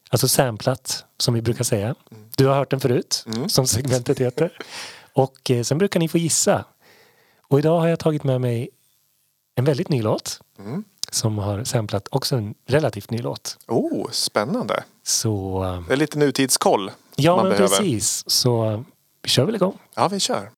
Alltså 0.10 0.28
samplat, 0.28 1.06
som 1.18 1.34
vi 1.34 1.42
brukar 1.42 1.64
säga. 1.64 1.96
Du 2.38 2.48
har 2.48 2.56
hört 2.56 2.70
den 2.72 2.80
förut, 2.80 3.24
Mm. 3.28 3.50
som 3.50 3.68
segmentet 3.68 4.20
heter. 4.20 4.58
Och 5.14 5.52
eh, 5.52 5.64
sen 5.64 5.78
brukar 5.78 6.00
ni 6.00 6.08
få 6.08 6.18
gissa. 6.18 6.66
Och 7.48 7.60
idag 7.60 7.80
har 7.80 7.88
jag 7.88 8.00
tagit 8.00 8.24
med 8.24 8.42
mig 8.42 8.70
en 9.56 9.66
väldigt 9.66 9.90
ny 9.90 10.02
låt. 10.02 10.40
Mm. 10.60 10.84
Som 11.12 11.38
har 11.38 11.64
samplat 11.64 12.08
också 12.12 12.36
en 12.36 12.56
relativt 12.66 13.10
ny 13.12 13.18
låt. 13.18 13.58
Oh, 13.68 14.10
spännande. 14.12 14.84
Så 15.04 15.64
eh, 15.64 15.82
Det 15.88 15.94
är 15.94 15.98
lite 15.98 16.18
nutidskoll 16.18 16.92
ja, 17.16 17.36
men 17.36 17.46
behöver. 17.46 17.68
precis. 17.68 18.24
Så 18.30 18.70
eh, 18.72 18.82
vi 19.22 19.30
kör 19.30 19.46
väl 19.46 19.56
igång. 19.56 19.78
Ja, 19.96 20.08
vi 20.08 20.20
kör. 20.20 20.50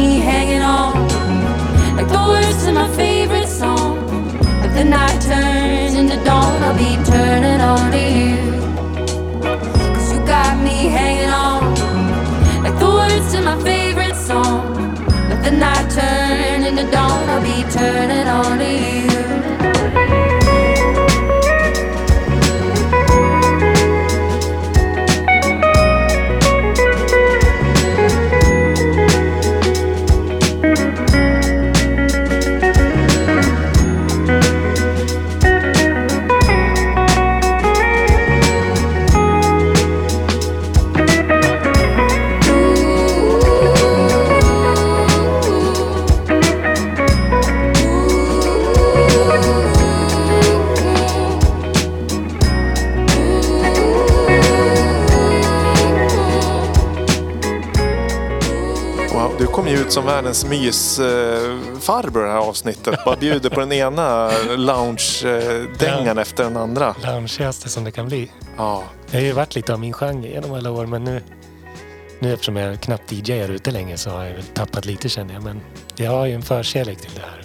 Me 0.00 0.18
hanging 0.18 0.62
on 0.62 0.94
like 1.96 2.08
the 2.08 2.22
words 2.32 2.64
to 2.64 2.72
my 2.72 2.88
favorite 3.02 3.48
song. 3.60 3.98
If 4.64 4.72
the 4.78 4.84
night 4.84 5.18
turns 5.20 5.94
into 6.00 6.16
dawn, 6.28 6.62
I'll 6.66 6.78
be 6.86 6.92
turning 7.12 7.60
on 7.72 7.84
to 7.96 8.02
you. 8.18 8.36
Cause 9.94 10.08
you 10.12 10.20
got 10.36 10.54
me 10.66 10.78
hanging 10.98 11.32
on 11.46 11.60
like 12.64 12.78
the 12.84 12.90
words 12.98 13.26
to 13.32 13.38
my 13.48 13.56
favorite 13.70 14.16
song. 14.28 14.62
If 15.32 15.40
the 15.46 15.54
night 15.66 15.86
turns 15.98 16.64
into 16.70 16.86
dawn, 16.90 17.22
I'll 17.34 17.42
be 17.52 17.58
turning 17.78 18.26
on 18.38 18.58
to 18.62 18.70
you. 18.84 19.59
Ut 59.90 59.94
som 59.94 60.06
världens 60.06 60.44
mysfarbror 60.44 62.22
det 62.24 62.30
här 62.32 62.38
avsnittet. 62.38 63.04
Bara 63.04 63.16
bjuder 63.16 63.50
på 63.50 63.60
den 63.60 63.72
ena 63.72 64.30
lounge-dängan 64.56 66.16
Ja. 66.16 66.22
efter 66.22 66.44
den 66.44 66.56
andra. 66.56 66.94
Loungeigaste 67.04 67.68
som 67.68 67.84
det 67.84 67.90
kan 67.90 68.06
bli. 68.08 68.32
Ja, 68.56 68.82
Det 69.10 69.16
har 69.16 69.24
ju 69.24 69.32
varit 69.32 69.54
lite 69.54 69.72
av 69.72 69.80
min 69.80 69.92
genre 69.92 70.28
genom 70.28 70.52
alla 70.52 70.70
år 70.70 70.86
men 70.86 71.04
nu, 71.04 71.22
nu 72.18 72.32
eftersom 72.32 72.56
jag 72.56 72.80
knappt 72.80 73.12
DJar 73.12 73.48
ute 73.48 73.70
länge 73.70 73.96
så 73.96 74.10
har 74.10 74.24
jag 74.24 74.32
väl 74.34 74.42
tappat 74.44 74.84
lite 74.86 75.08
känner 75.08 75.34
jag. 75.34 75.42
Men 75.42 75.60
jag 75.96 76.10
har 76.10 76.26
ju 76.26 76.34
en 76.34 76.42
förkärlek 76.42 77.00
till 77.00 77.10
det 77.14 77.20
här. 77.22 77.44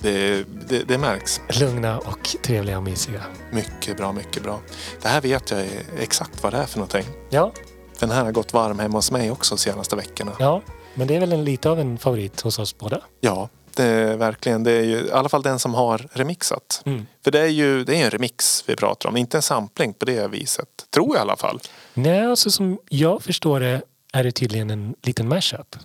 det, 0.00 0.44
det, 0.68 0.88
det 0.88 0.98
märks. 0.98 1.40
Lugna 1.60 1.98
och 1.98 2.36
trevliga 2.42 2.76
och 2.76 2.82
mysiga. 2.82 3.20
Mycket 3.50 3.96
bra, 3.96 4.12
mycket 4.12 4.42
bra. 4.42 4.60
Det 5.02 5.08
här 5.08 5.20
vet 5.20 5.50
jag 5.50 5.66
exakt 6.00 6.42
vad 6.42 6.52
det 6.52 6.58
är 6.58 6.66
för 6.66 6.78
någonting. 6.78 7.04
Ja, 7.30 7.52
För 7.98 8.06
den 8.06 8.16
här 8.16 8.24
har 8.24 8.32
gått 8.32 8.52
varm 8.52 8.78
hemma 8.78 8.98
hos 8.98 9.10
mig 9.10 9.30
också 9.30 9.54
de 9.54 9.58
senaste 9.60 9.96
veckorna. 9.96 10.32
ja. 10.38 10.62
Men 10.94 11.06
det 11.06 11.16
är 11.16 11.20
väl 11.20 11.32
en, 11.32 11.44
lite 11.44 11.70
av 11.70 11.80
en 11.80 11.98
favorit 11.98 12.40
hos 12.40 12.58
oss 12.58 12.78
båda. 12.78 13.00
Ja, 13.20 13.48
det 13.74 13.84
är 13.84 14.16
verkligen. 14.16 14.64
Det 14.64 14.72
är 14.72 14.82
ju 14.82 14.96
i 15.06 15.12
alla 15.12 15.28
fall 15.28 15.42
den 15.42 15.58
som 15.58 15.74
har 15.74 16.08
remixat. 16.12 16.82
Mm. 16.86 17.06
För 17.24 17.30
det 17.30 17.40
är 17.40 17.46
ju 17.46 17.84
det 17.84 17.96
är 17.96 18.04
en 18.04 18.10
remix 18.10 18.64
vi 18.66 18.76
pratar 18.76 19.08
om, 19.08 19.16
inte 19.16 19.38
en 19.38 19.42
sampling 19.42 19.94
på 19.94 20.04
det 20.04 20.28
viset. 20.28 20.68
Tror 20.90 21.08
jag 21.16 21.16
i 21.16 21.20
alla 21.20 21.36
fall. 21.36 21.60
Nej, 21.94 22.26
alltså 22.26 22.50
som 22.50 22.78
jag 22.88 23.22
förstår 23.22 23.60
det 23.60 23.82
är 24.12 24.24
det 24.24 24.32
tydligen 24.32 24.70
en 24.70 24.94
liten 25.02 25.28
mashup. 25.28 25.76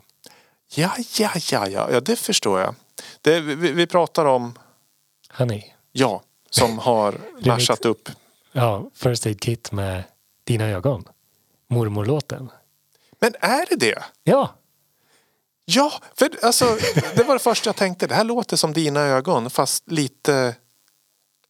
Ja, 0.75 0.95
ja, 1.17 1.31
ja, 1.51 1.67
ja, 1.67 1.91
ja 1.91 1.99
det 1.99 2.15
förstår 2.15 2.59
jag. 2.59 2.75
Det, 3.21 3.39
vi, 3.39 3.71
vi 3.71 3.87
pratar 3.87 4.25
om, 4.25 4.57
Honey. 5.29 5.63
ja, 5.91 6.21
som 6.49 6.79
har 6.79 7.15
mashat 7.45 7.85
upp. 7.85 8.09
Ja, 8.51 8.89
First 8.93 9.25
Aid 9.25 9.41
Kit 9.41 9.71
med 9.71 10.03
Dina 10.43 10.65
ögon. 10.65 11.05
Mormorlåten. 11.67 12.49
Men 13.19 13.33
är 13.39 13.65
det 13.69 13.75
det? 13.75 14.03
Ja, 14.23 14.53
Ja, 15.69 15.91
för 16.15 16.29
alltså, 16.41 16.77
det 17.15 17.23
var 17.23 17.33
det 17.33 17.39
första 17.39 17.67
jag 17.67 17.75
tänkte. 17.75 18.07
Det 18.07 18.15
här 18.15 18.23
låter 18.23 18.57
som 18.57 18.73
dina 18.73 18.99
ögon 19.01 19.49
fast 19.49 19.91
lite, 19.91 20.55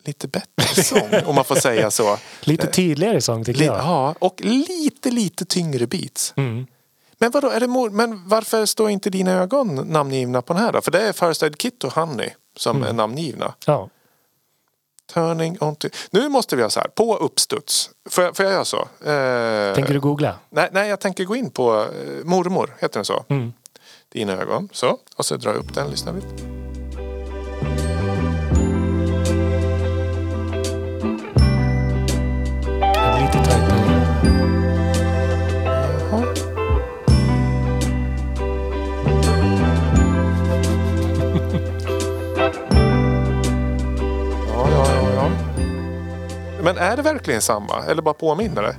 lite 0.03 0.27
bättre 0.27 0.83
sång 0.83 1.09
om 1.25 1.35
man 1.35 1.45
får 1.45 1.55
säga 1.55 1.91
så. 1.91 2.17
lite 2.41 2.67
tydligare 2.67 3.21
sång 3.21 3.43
tycker 3.45 3.65
jag. 3.65 3.75
ja, 3.77 4.15
och 4.19 4.41
lite, 4.41 5.11
lite 5.11 5.45
tyngre 5.45 5.87
beats. 5.87 6.33
Mm. 6.37 6.67
Men 7.19 7.31
vadå, 7.31 7.49
är 7.49 7.59
det 7.59 7.67
mor- 7.67 7.89
men 7.89 8.27
varför 8.29 8.65
står 8.65 8.89
inte 8.89 9.09
dina 9.09 9.31
ögon 9.31 9.75
namngivna 9.75 10.41
på 10.41 10.53
den 10.53 10.61
här 10.63 10.71
då? 10.71 10.81
För 10.81 10.91
det 10.91 11.01
är 11.07 11.13
First 11.13 11.43
Aid 11.43 11.57
Kit 11.57 11.83
och 11.83 11.93
Honey 11.93 12.29
som 12.57 12.83
är 12.83 12.93
namngivna. 12.93 13.53
Ja. 13.65 13.89
Turning 15.13 15.57
on 15.61 15.75
to... 15.75 15.87
Nu 16.11 16.29
måste 16.29 16.55
vi 16.55 16.59
göra 16.59 16.69
så 16.69 16.79
här, 16.79 16.87
på 16.87 17.17
uppstuds. 17.17 17.89
Får 18.09 18.23
jag, 18.23 18.35
får 18.35 18.45
jag 18.45 18.53
göra 18.53 18.65
så? 18.65 18.77
Eh, 18.81 19.75
Tänker 19.75 19.93
du 19.93 19.99
googla? 19.99 20.35
nej, 20.49 20.69
nej, 20.71 20.89
jag 20.89 20.99
tänker 20.99 21.23
gå 21.23 21.35
in 21.35 21.49
på 21.49 21.81
eh, 21.81 22.23
Mormor, 22.25 22.75
heter 22.79 22.93
den 22.99 23.05
så? 23.05 23.25
Mm. 23.29 23.53
Dina 24.13 24.33
ögon, 24.33 24.69
så. 24.71 24.97
Och 25.15 25.25
så 25.25 25.37
drar 25.37 25.51
jag 25.51 25.59
upp 25.59 25.73
den, 25.73 25.89
lyssnar 25.91 26.13
vi. 26.13 26.21
Lite 33.21 33.39
tajtare. 33.45 34.07
Jaha. 36.11 36.23
Ja, 44.47 44.69
ja, 44.71 44.85
ja, 44.93 45.11
ja. 45.13 45.29
Men 46.63 46.77
är 46.77 46.95
det 46.97 47.01
verkligen 47.01 47.41
samma? 47.41 47.83
Eller 47.89 48.01
bara 48.01 48.13
påminner 48.13 48.61
det? 48.61 48.75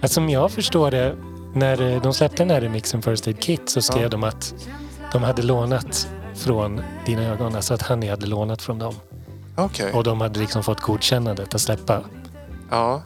Alltså, 0.00 0.14
som 0.14 0.28
jag 0.28 0.50
förstår 0.50 0.90
det, 0.90 1.16
när 1.58 1.82
eh, 1.94 2.02
de 2.02 2.14
släppte 2.14 2.42
den 2.42 2.50
här 2.50 2.60
remixen 2.60 3.02
First 3.02 3.26
Aid 3.26 3.40
Kit 3.40 3.70
så 3.70 3.82
skrev 3.82 4.02
Ja. 4.02 4.08
de 4.08 4.24
att 4.24 4.54
de 5.12 5.22
hade 5.22 5.42
lånat 5.42 6.08
från 6.34 6.80
Dina 7.06 7.22
ögon. 7.22 7.54
Alltså 7.56 7.74
att 7.74 7.82
Honey 7.82 8.08
hade 8.10 8.26
lånat 8.26 8.62
från 8.62 8.78
dem. 8.78 8.94
Okej. 9.56 9.92
Och 9.92 10.04
de 10.04 10.20
hade 10.20 10.40
liksom 10.40 10.62
fått 10.62 10.80
godkännandet 10.80 11.54
att 11.54 11.60
släppa 11.60 12.00
Ja, 12.70 13.02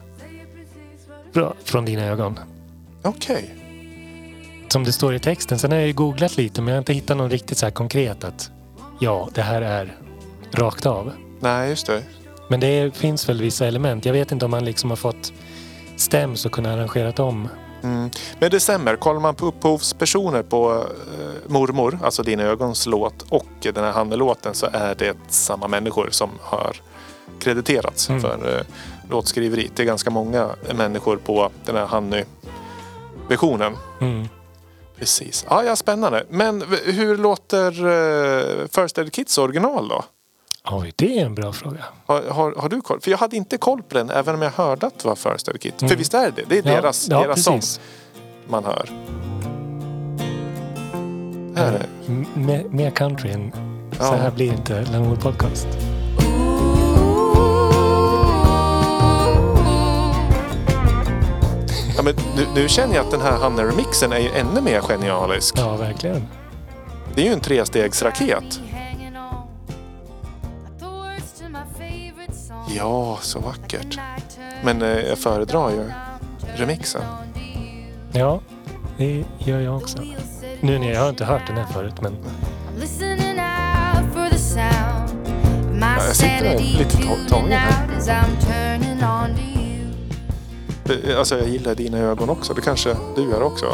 bra, 1.33 1.53
från 1.63 1.85
Dina 1.85 2.01
ögon. 2.05 2.39
okej. 3.01 3.55
Som 4.67 4.83
det 4.83 4.91
står 4.91 5.15
i 5.15 5.19
texten. 5.19 5.59
Sen 5.59 5.71
har 5.71 5.77
jag 5.77 5.87
ju 5.87 5.93
googlat 5.93 6.37
lite 6.37 6.61
men 6.61 6.67
jag 6.67 6.75
har 6.75 6.81
inte 6.81 6.93
hittat 6.93 7.17
någon 7.17 7.29
riktigt 7.29 7.57
så 7.57 7.65
här 7.65 7.71
konkret 7.71 8.23
att 8.23 8.51
ja, 8.99 9.29
det 9.33 9.41
här 9.41 9.61
är 9.61 9.97
rakt 10.51 10.85
av. 10.85 11.11
Nej, 11.39 11.69
just 11.69 11.87
det. 11.87 12.03
Men 12.49 12.59
det 12.59 12.95
finns 12.95 13.29
väl 13.29 13.41
vissa 13.41 13.67
element. 13.67 14.05
Jag 14.05 14.13
vet 14.13 14.31
inte 14.31 14.45
om 14.45 14.51
man 14.51 14.65
liksom 14.65 14.89
har 14.89 14.97
fått 14.97 15.33
stäms 15.95 16.45
och 16.45 16.51
kunnat 16.51 16.71
arrangerat 16.77 17.19
om. 17.19 17.47
Mm. 17.83 18.09
Men 18.39 18.51
det 18.51 18.59
stämmer. 18.59 18.95
Kollar 18.95 19.19
man 19.19 19.35
på 19.35 19.45
upphovspersoner 19.45 20.43
på 20.43 20.71
eh, 20.73 21.51
Mormor, 21.51 21.99
alltså 22.03 22.23
Dina 22.23 22.43
ögons 22.43 22.85
låt 22.85 23.21
och 23.29 23.45
den 23.61 23.83
här 23.83 23.91
Hanne-låten 23.91 24.53
så 24.53 24.67
är 24.73 24.95
det 24.95 25.17
samma 25.29 25.67
människor 25.67 26.07
som 26.11 26.29
har 26.41 26.75
krediterats 27.39 28.09
Mm. 28.09 28.21
för 28.21 28.57
eh, 28.57 28.65
låtskriveriet. 29.09 29.71
Det 29.75 29.83
är 29.83 29.87
ganska 29.87 30.09
många 30.09 30.49
människor 30.75 31.17
på 31.17 31.51
den 31.65 31.75
här 31.75 31.85
Hanny-versionen. 31.85 33.77
Mm. 34.01 34.27
Precis. 34.99 35.45
Ja, 35.49 35.63
ja, 35.63 35.75
spännande. 35.75 36.25
Men 36.29 36.63
hur 36.85 37.17
låter 37.17 37.85
eh, 37.85 38.67
First 38.67 38.97
Aid 38.97 39.13
Kids 39.13 39.37
original 39.37 39.87
då? 39.87 40.03
Oj, 40.71 40.93
det 40.95 41.19
är 41.19 41.25
en 41.25 41.35
bra 41.35 41.51
fråga. 41.53 41.83
Har, 42.05 42.21
har, 42.21 42.53
har 42.57 42.69
du 42.69 42.81
koll? 42.81 43.01
För 43.01 43.11
jag 43.11 43.17
hade 43.17 43.35
inte 43.37 43.57
koll 43.57 43.81
på 43.83 43.93
den 43.97 44.09
även 44.09 44.35
om 44.35 44.41
jag 44.41 44.51
hörde 44.51 44.87
att 44.87 44.99
det 44.99 45.07
var 45.07 45.15
First 45.15 45.47
Aid. 45.49 45.73
För 45.77 45.85
Mm. 45.85 45.97
visst 45.97 46.13
är 46.13 46.31
det 46.35 46.43
det? 46.49 46.57
är 46.57 46.63
deras, 46.63 47.07
ja, 47.09 47.21
deras 47.21 47.43
sång 47.43 47.61
man 48.47 48.65
hör. 48.65 48.89
Här 51.55 51.71
är 51.73 51.85
M- 52.07 52.67
Mer, 52.71 52.89
country 52.91 53.31
än 53.31 53.51
så 53.91 54.03
Ja. 54.03 54.11
här 54.15 54.31
blir 54.31 54.51
inte 54.53 54.81
Lamour 54.91 55.15
Podcast. 55.15 55.67
Ja, 61.97 62.03
men 62.03 62.13
nu, 62.35 62.45
nu 62.55 62.67
känner 62.69 62.95
jag 62.95 63.05
att 63.05 63.11
den 63.11 63.21
här 63.21 63.31
Hanne-remixen 63.37 64.11
är 64.13 64.19
ju 64.19 64.29
ännu 64.29 64.61
mer 64.61 64.81
genialisk. 64.81 65.55
Ja, 65.57 65.75
verkligen. 65.75 66.27
Det 67.15 67.21
är 67.21 67.25
ju 67.25 67.33
en 67.33 67.39
trestegsraket. 67.39 68.59
Ja, 72.77 73.17
så 73.21 73.39
vackert. 73.39 73.99
Men 74.63 74.81
eh, 74.81 74.87
jag 74.99 75.17
föredrar 75.17 75.69
ju 75.69 75.91
remixen. 76.55 77.01
Ja, 78.11 78.39
det 78.97 79.23
gör 79.39 79.59
jag 79.59 79.77
också. 79.77 79.97
Nu 80.61 80.79
när 80.79 80.91
jag 80.93 81.01
har 81.01 81.09
inte 81.09 81.25
hört 81.25 81.47
den 81.47 81.57
här 81.57 81.65
förut, 81.73 82.01
men. 82.01 82.13
My 85.73 85.85
jag 86.07 86.15
sitter 86.15 86.59
lite 86.77 86.97
ta- 86.97 87.15
tagen 87.29 87.51
här. 87.51 87.99
För, 90.85 91.15
alltså 91.19 91.37
jag 91.37 91.47
gillar 91.47 91.75
dina 91.75 91.97
ögon 91.97 92.29
också. 92.29 92.53
Det 92.53 92.61
kanske 92.61 92.95
du 93.15 93.21
gör 93.29 93.41
också? 93.43 93.65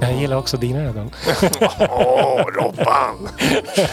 Jag 0.00 0.12
gillar 0.12 0.36
också 0.36 0.56
dina 0.56 0.80
ögon. 0.80 1.10
Åh, 1.90 2.42
Robban! 2.46 3.28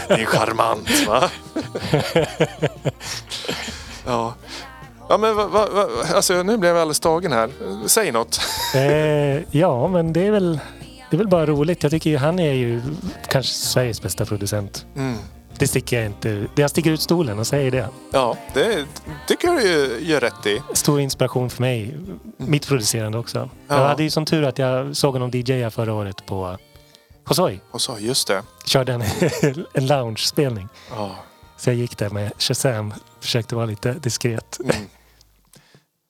Din 0.08 0.26
charmant, 0.26 1.06
va? 1.08 1.30
ja. 4.06 4.34
Ja, 5.08 5.18
men 5.18 5.36
va, 5.36 5.46
va, 5.46 5.68
va, 5.72 5.86
alltså, 6.14 6.42
nu 6.42 6.58
blev 6.58 6.72
jag 6.72 6.80
alldeles 6.80 7.00
tagen 7.00 7.32
här. 7.32 7.50
Säg 7.86 8.12
något. 8.12 8.40
Eh, 8.74 9.56
ja, 9.58 9.88
men 9.88 10.12
det 10.12 10.26
är 10.26 10.30
väl 10.30 10.60
det 11.10 11.16
är 11.16 11.18
väl 11.18 11.28
bara 11.28 11.46
roligt. 11.46 11.82
Jag 11.82 11.92
tycker 11.92 12.10
ju 12.10 12.16
han 12.16 12.38
är 12.38 12.52
ju 12.52 12.82
kanske 13.28 13.52
Sveriges 13.52 14.02
bästa 14.02 14.24
producent. 14.24 14.86
Mm. 14.96 15.16
Det 15.58 15.68
sticker 15.68 15.96
jag 15.96 16.06
inte... 16.06 16.46
Jag 16.54 16.70
sticker 16.70 16.90
ut 16.90 17.00
stolen 17.00 17.38
och 17.38 17.46
säger 17.46 17.70
det. 17.70 17.88
Ja, 18.12 18.36
det 18.54 18.86
tycker 19.26 19.48
jag 19.48 19.56
du 19.56 19.98
gör 20.00 20.20
rätt 20.20 20.46
i. 20.46 20.62
Stor 20.72 21.00
inspiration 21.00 21.50
för 21.50 21.60
mig. 21.62 21.96
Mitt 22.36 22.66
producerande 22.66 23.18
också. 23.18 23.50
Ja. 23.68 23.80
Jag 23.80 23.88
hade 23.88 24.02
ju 24.02 24.10
som 24.10 24.24
tur 24.24 24.44
att 24.44 24.58
jag 24.58 24.96
såg 24.96 25.12
honom 25.12 25.30
DJa 25.30 25.70
förra 25.70 25.94
året 25.94 26.26
på 26.26 26.58
Hosoi. 27.24 27.60
Så, 27.76 27.98
just 27.98 28.28
det. 28.28 28.42
Körde 28.64 28.92
en, 28.92 29.02
en 29.72 29.86
lounge-spelning. 29.86 30.68
Ja. 30.90 31.10
Så 31.56 31.70
jag 31.70 31.76
gick 31.76 31.98
där 31.98 32.10
med 32.10 32.32
Shazam. 32.38 32.94
Försökte 33.20 33.54
vara 33.54 33.66
lite 33.66 33.92
diskret. 33.92 34.58
Mm. 34.64 34.76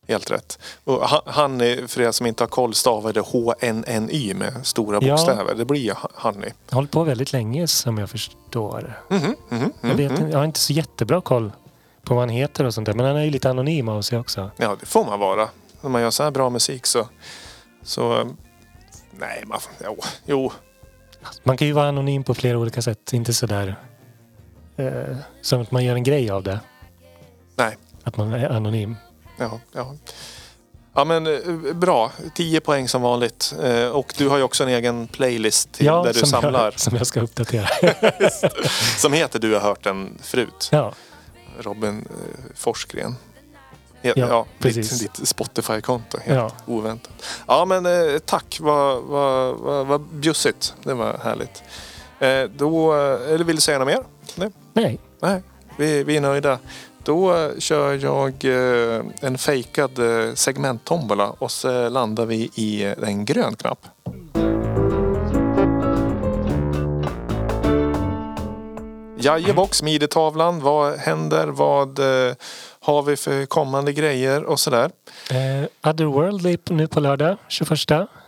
Helt 0.09 0.31
rätt. 0.31 0.59
Och 0.85 1.03
han- 1.27 1.59
för 1.89 2.01
er 2.01 2.13
som 2.13 2.27
inte 2.27 2.43
har 2.43 2.49
koll, 2.49 2.75
stavade 2.75 3.21
H-N-N-Y 3.21 4.35
med 4.35 4.67
stora 4.67 4.99
Ja. 5.03 5.11
bokstäver. 5.17 5.55
Det 5.55 5.65
blir 5.65 5.81
ju. 5.81 5.87
Jag 5.87 5.95
har 5.95 6.35
hållit 6.71 6.91
på 6.91 7.05
väldigt 7.05 7.33
länge 7.33 7.69
som 7.69 7.99
jag 7.99 8.11
förstår. 8.11 9.03
Mhm, 9.11 9.21
mhm, 9.21 9.73
Jag, 9.81 9.89
mhm, 9.89 9.97
vet, 9.97 10.11
mhm. 10.13 10.21
inte- 10.21 10.31
jag 10.33 10.39
har 10.39 10.45
inte 10.45 10.61
så 10.61 10.73
jättebra 10.73 11.21
koll 11.21 11.53
på 12.05 12.15
vad 12.15 12.23
han 12.23 12.29
heter 12.29 12.65
och 12.65 12.75
sånt 12.75 12.87
där. 12.87 12.95
Men 12.95 13.07
han 13.07 13.17
är 13.17 13.25
ju 13.25 13.31
lite 13.31 13.51
anonym 13.51 13.89
av 13.89 14.03
sig 14.03 14.19
också. 14.19 14.51
Ja, 14.57 14.77
det 14.81 14.87
får 14.87 15.05
man 15.05 15.21
vara. 15.21 15.49
När 15.81 15.91
man 15.91 16.03
gör 16.03 16.11
så 16.11 16.23
här 16.23 16.31
bra 16.31 16.51
musik 16.51 16.87
så... 16.87 17.09
så 17.83 18.31
nej, 19.11 19.43
man. 19.47 19.61
Jo. 19.85 19.97
jo. 20.27 20.53
Man 21.43 21.57
kan 21.57 21.67
ju 21.67 21.73
vara 21.73 21.89
anonym 21.89 22.25
på 22.25 22.35
flera 22.35 22.59
olika 22.59 22.83
sätt. 22.83 23.13
Inte 23.13 23.33
sådär 23.35 23.77
eh, 24.77 25.17
som 25.43 25.61
att 25.63 25.71
man 25.71 25.85
gör 25.85 25.95
en 25.95 26.03
grej 26.03 26.31
av 26.31 26.43
det. 26.43 26.61
Nej. 27.57 27.77
Att 28.03 28.17
man 28.17 28.33
är 28.33 28.49
anonym. 28.51 28.97
Ja, 29.37 29.61
ja. 29.73 29.95
Ja 30.95 31.05
men 31.05 31.27
eh, 31.27 31.75
bra, 31.75 32.13
10 32.35 32.61
poäng 32.61 32.89
som 32.89 33.03
vanligt. 33.03 33.55
Eh, 33.63 33.87
Och 33.89 34.15
du 34.19 34.29
har 34.29 34.37
ju 34.37 34.43
också 34.43 34.63
en 34.65 34.69
egen 34.69 35.07
playlist 35.09 35.73
till 35.73 35.87
där 35.87 36.13
du 36.13 36.27
samlar. 36.27 36.65
Jag, 36.65 36.81
som 36.81 36.97
jag 36.97 37.07
ska 37.07 37.21
uppdatera. 37.21 37.69
Som 38.99 39.13
heter 39.13 39.39
Du 39.39 39.53
har 39.55 39.61
hört 39.61 39.85
den 39.85 40.19
förut. 40.23 40.69
ja, 40.73 40.93
Robin 41.61 42.07
eh, 42.11 42.55
Forsgren. 42.55 43.17
Ja, 44.03 44.13
ja, 44.17 44.47
precis. 44.59 44.91
ditt, 45.01 45.15
ditt 45.15 45.29
Spotify-konto. 45.29 46.19
Helt 46.25 46.37
Ja. 46.39 46.51
oväntat. 46.75 47.13
Ja 47.47 47.65
men 47.65 47.87
tack, 48.27 48.59
vad, 48.61 49.03
vad, 49.03 49.57
vad, 49.57 49.87
vad 49.87 50.01
bjussigt. 50.01 50.75
Det 50.83 50.95
var 50.95 51.19
härligt. 51.25 51.63
Då, 52.57 52.93
eller 52.95 53.45
vill 53.45 53.57
du 53.57 53.63
säga 53.63 53.79
något 53.79 53.87
mer? 53.89 54.03
Nej, 54.35 54.51
nej. 54.73 54.99
Nej 55.21 55.43
vi, 55.77 56.05
vi 56.05 56.17
är 56.17 56.21
nöjda. 56.21 56.59
Då 57.07 57.51
kör 57.59 57.95
jag 57.95 58.45
eh, 58.45 59.05
en 59.21 59.39
fejkad 59.39 59.99
eh, 59.99 60.35
segmenttombola 60.35 61.31
och 61.39 61.51
så 61.51 61.89
landar 61.89 62.27
vi 62.27 62.51
i 62.55 62.95
en 63.03 63.25
grön 63.25 63.57
knapp. 63.57 63.87
Jajebox, 69.19 69.83
midetavlan. 69.83 70.61
Vad 70.61 70.99
händer? 70.99 71.47
Vad 71.47 71.99
eh, 71.99 72.35
har 72.81 73.03
vi 73.03 73.17
för 73.17 73.47
kommande 73.47 73.93
grejer 73.93 74.45
och 74.45 74.61
sådär? 74.61 74.91
Eh, 75.31 75.91
Otherworldly 75.91 76.59
nu 76.65 76.87
på 76.87 77.01
lördag, 77.01 77.37
21. 77.49 77.71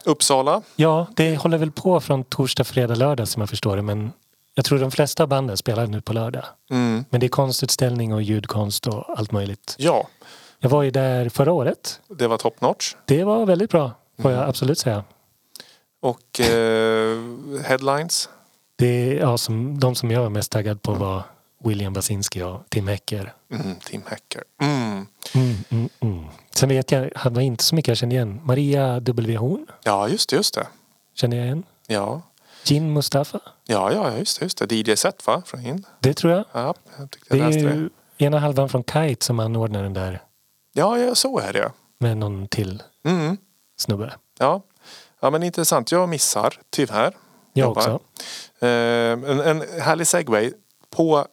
Uppsala. 0.04 0.62
Ja, 0.76 1.06
det 1.16 1.36
håller 1.36 1.58
väl 1.58 1.70
på 1.70 2.00
från 2.00 2.24
torsdag, 2.24 2.64
fredag, 2.64 2.94
lördag 2.94 3.28
som 3.28 3.42
jag 3.42 3.50
förstår 3.50 3.76
det. 3.76 3.82
Men 3.82 4.12
jag 4.58 4.64
tror 4.64 4.78
de 4.78 4.90
flesta 4.90 5.22
av 5.22 5.28
banden 5.28 5.56
spelar 5.56 5.86
nu 5.86 6.00
på 6.00 6.12
lördag. 6.12 6.44
Mm. 6.70 7.04
Men 7.10 7.20
det 7.20 7.26
är 7.26 7.28
konstutställning 7.28 8.14
och 8.14 8.22
ljudkonst 8.22 8.86
och 8.86 9.18
allt 9.18 9.32
möjligt. 9.32 9.74
Ja, 9.78 10.08
Jag 10.58 10.70
var 10.70 10.82
ju 10.82 10.90
där 10.90 11.28
förra 11.28 11.52
året. 11.52 12.00
det 12.08 12.26
var 12.26 12.38
top 12.38 12.60
notch. 12.60 12.94
Det 13.04 13.24
var 13.24 13.46
väldigt 13.46 13.70
bra, 13.70 13.92
får 14.22 14.28
Mm. 14.30 14.40
jag 14.40 14.48
absolut 14.48 14.78
säga. 14.78 15.04
Och 16.00 16.40
eh, 16.40 17.18
headlines. 17.64 18.28
Det, 18.76 19.14
ja, 19.14 19.38
som, 19.38 19.80
de 19.80 19.94
som 19.94 20.10
jag 20.10 20.22
var 20.22 20.28
mest 20.30 20.52
taggad 20.52 20.82
på 20.82 20.92
var 20.92 21.22
William 21.64 21.92
Basinski 21.92 22.42
och 22.42 22.60
Tim 22.68 22.88
Hecker. 22.88 23.32
Mm, 23.52 23.76
Tim 23.84 24.02
Hacker. 24.06 24.42
Mm. 24.62 25.06
Mm, 25.34 25.54
mm, 25.70 25.88
mm. 26.00 26.24
Sen 26.50 26.68
vet 26.68 26.92
jag, 26.92 27.02
det 27.24 27.30
var 27.30 27.40
inte 27.40 27.64
så 27.64 27.74
mycket 27.74 27.88
jag 27.88 27.96
kände 27.96 28.14
igen. 28.14 28.40
Maria 28.44 29.00
W. 29.00 29.36
Horn 29.36 29.66
Ja, 29.84 30.08
just 30.08 30.28
det, 30.30 30.36
just 30.36 30.54
det. 30.54 30.66
kände 31.14 31.36
jag 31.36 31.44
igen. 31.46 31.62
Ja, 31.86 32.22
Gin 32.64 32.92
Mustafa, 32.92 33.40
ja, 33.66 33.92
ja 33.92 34.16
just 34.16 34.38
det. 34.40 34.44
Just 34.44 34.58
det. 34.68 34.72
DJ 34.74 34.94
Set 34.96 35.26
va? 35.26 35.42
Från 35.46 35.66
in. 35.66 35.84
det 36.00 36.14
tror 36.14 36.32
jag. 36.32 36.44
Ja, 36.52 36.74
jag 36.98 37.10
tyckte 37.10 37.34
Det 37.34 37.38
jag 37.38 37.46
är 37.46 37.52
läste 37.52 37.68
det. 37.68 37.74
ju 37.74 37.90
ena 38.18 38.38
halvan 38.38 38.68
från 38.68 38.84
Kite 38.84 39.24
som 39.26 39.40
anordnar 39.40 39.82
den 39.82 39.94
där 39.94 40.22
Ja, 40.72 40.98
ja, 40.98 41.14
så 41.14 41.38
är 41.38 41.52
det. 41.52 41.72
med 41.98 42.16
någon 42.16 42.48
till 42.48 42.82
Mm. 43.04 43.36
snubbe. 43.78 44.14
Ja. 44.38 44.62
ja, 45.20 45.30
men 45.30 45.42
intressant. 45.42 45.92
Jag 45.92 46.08
missar 46.08 46.60
tyvärr. 46.70 47.16
Jag 47.52 47.66
Jobbar. 47.68 47.80
också. 47.94 48.00
Eh, 48.66 48.68
en, 49.12 49.40
en 49.40 49.64
härlig 49.80 50.06
segway. 50.06 50.52
På 50.90 51.26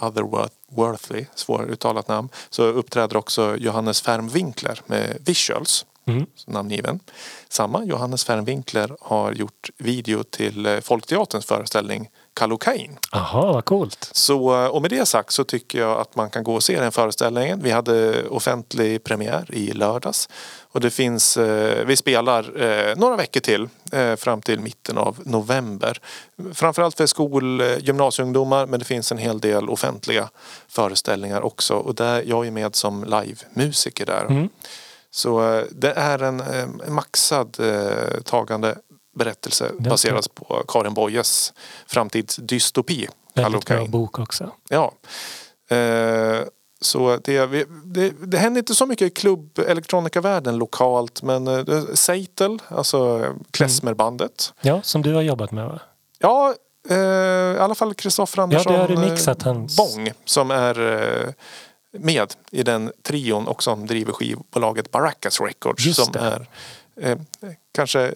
Otherworldly, 0.00 1.26
svåruttalat 1.34 2.08
namn, 2.08 2.28
så 2.50 2.62
uppträder 2.62 3.16
också 3.16 3.56
Johannes 3.56 4.00
Färm 4.00 4.28
Winkler 4.28 4.80
med 4.86 5.16
Visuals. 5.20 5.86
Mm. 6.06 6.26
namngiven. 6.46 7.00
Samma 7.48 7.84
Johannes 7.84 8.24
Färm 8.24 8.44
Winkler 8.44 8.96
har 9.00 9.32
gjort 9.32 9.70
video 9.78 10.22
till 10.22 10.66
eh, 10.66 10.80
Folkteaterns 10.80 11.46
föreställning 11.46 12.10
Kallocain. 12.34 12.98
Jaha, 13.12 13.52
vad 13.52 13.64
coolt. 13.64 14.08
Så, 14.12 14.64
eh, 14.64 14.66
och 14.66 14.82
med 14.82 14.90
det 14.90 15.06
sagt 15.06 15.32
så 15.32 15.44
tycker 15.44 15.78
jag 15.78 16.00
att 16.00 16.16
man 16.16 16.30
kan 16.30 16.44
gå 16.44 16.54
och 16.54 16.62
se 16.62 16.80
den 16.80 16.92
föreställningen. 16.92 17.62
Vi 17.62 17.70
hade 17.70 18.28
offentlig 18.28 19.04
premiär 19.04 19.54
i 19.54 19.72
lördags. 19.72 20.28
Och 20.72 20.80
det 20.80 20.90
finns, 20.90 21.36
eh, 21.36 21.86
vi 21.86 21.96
spelar 21.96 22.96
några 22.96 23.16
veckor 23.16 23.40
till 23.40 23.68
fram 24.16 24.42
till 24.42 24.60
mitten 24.60 24.98
av 24.98 25.18
november. 25.24 26.00
Framförallt 26.54 26.96
för 26.96 27.06
skol 27.06 27.60
eh, 27.60 27.78
gymnasieungdomar 27.78 28.66
men 28.66 28.78
det 28.78 28.84
finns 28.84 29.12
en 29.12 29.18
hel 29.18 29.40
del 29.40 29.68
offentliga 29.68 30.28
föreställningar 30.68 31.40
också. 31.40 31.74
Och 31.74 31.94
där, 31.94 32.22
jag 32.26 32.46
är 32.46 32.50
med 32.50 32.76
som 32.76 33.04
livemusiker 33.04 34.06
där. 34.06 34.24
Mm. 34.24 34.48
Så 35.16 35.54
eh, 35.58 35.64
det 35.70 35.92
är 35.92 36.22
en, 36.22 36.40
eh, 36.40 36.62
en 36.62 36.94
maxad 36.94 37.56
eh, 37.60 38.20
tagande 38.24 38.78
berättelse 39.18 39.70
Det 39.78 39.90
baserad 39.90 40.34
på 40.34 40.62
Karin 40.68 40.94
Boyes 40.94 41.52
framtidsdystopi. 41.86 43.08
Väldigt 43.34 43.66
bra 43.66 43.86
bok 43.86 44.18
också. 44.18 44.50
Ja. 44.68 44.92
Eh, 45.76 46.40
så 46.80 47.16
det, 47.24 47.46
det, 47.84 48.10
det 48.26 48.38
händer 48.38 48.58
inte 48.58 48.74
så 48.74 48.86
mycket 48.86 49.06
i 49.06 49.10
klubb 49.10 49.58
elektronikavärlden 49.58 50.56
lokalt 50.58 51.22
men 51.22 51.46
eh, 51.48 51.58
det- 51.58 51.96
Seitel, 51.96 52.58
alltså 52.68 53.24
klezmerbandet. 53.50 54.52
Ja, 54.60 54.82
som 54.82 55.02
du 55.02 55.14
har 55.14 55.22
jobbat 55.22 55.50
med 55.52 55.66
va? 55.66 55.80
Ja, 56.18 56.54
eh, 56.90 56.96
i 57.56 57.58
alla 57.58 57.74
fall 57.74 57.94
Kristoffer 57.94 58.42
Andersson 58.42 58.72
Ja, 58.72 58.86
du 58.86 58.94
har 58.94 59.02
remixat 59.02 59.42
hans- 59.42 59.76
Bång 59.76 60.12
som 60.24 60.50
är 60.50 60.74
med 61.98 62.34
i 62.50 62.62
den 62.62 62.92
trion 63.02 63.48
och 63.48 63.62
som 63.62 63.86
driver 63.86 64.12
skivbolaget 64.12 64.90
Baracas 64.90 65.40
Records 65.40 65.84
Just 65.86 66.04
som 66.04 66.12
det. 66.12 66.18
är 66.18 66.46
eh, 67.00 67.18
kanske, 67.72 68.14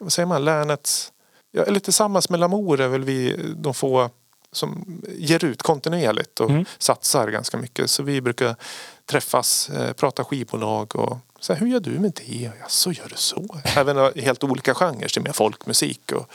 vad 0.00 0.12
säger 0.12 0.26
man, 0.26 0.44
länets, 0.44 1.12
ja, 1.52 1.62
eller 1.62 1.80
tillsammans 1.80 2.30
med 2.30 2.40
Lamour 2.40 2.80
är 2.80 2.88
väl 2.88 3.04
vi 3.04 3.36
de 3.56 3.74
få 3.74 4.10
som 4.52 5.00
ger 5.16 5.44
ut 5.44 5.62
kontinuerligt 5.62 6.40
och 6.40 6.50
Mm. 6.50 6.64
satsar 6.78 7.28
ganska 7.28 7.56
mycket. 7.56 7.90
Så 7.90 8.02
vi 8.02 8.20
brukar 8.20 8.56
träffas, 9.06 9.70
eh, 9.70 9.92
prata 9.92 10.24
skivbolag 10.24 10.96
och 10.96 11.18
så 11.40 11.52
här, 11.52 11.60
hur 11.60 11.66
gör 11.66 11.80
du 11.80 11.90
med 11.90 12.12
det? 12.26 12.32
Ja, 12.42 12.68
så 12.68 12.92
gör 12.92 13.06
du 13.08 13.16
så. 13.16 13.60
Även 13.76 14.12
helt 14.16 14.44
olika 14.44 14.74
genrer, 14.74 15.08
till 15.08 15.22
med 15.22 15.36
folkmusik 15.36 16.12
och, 16.12 16.30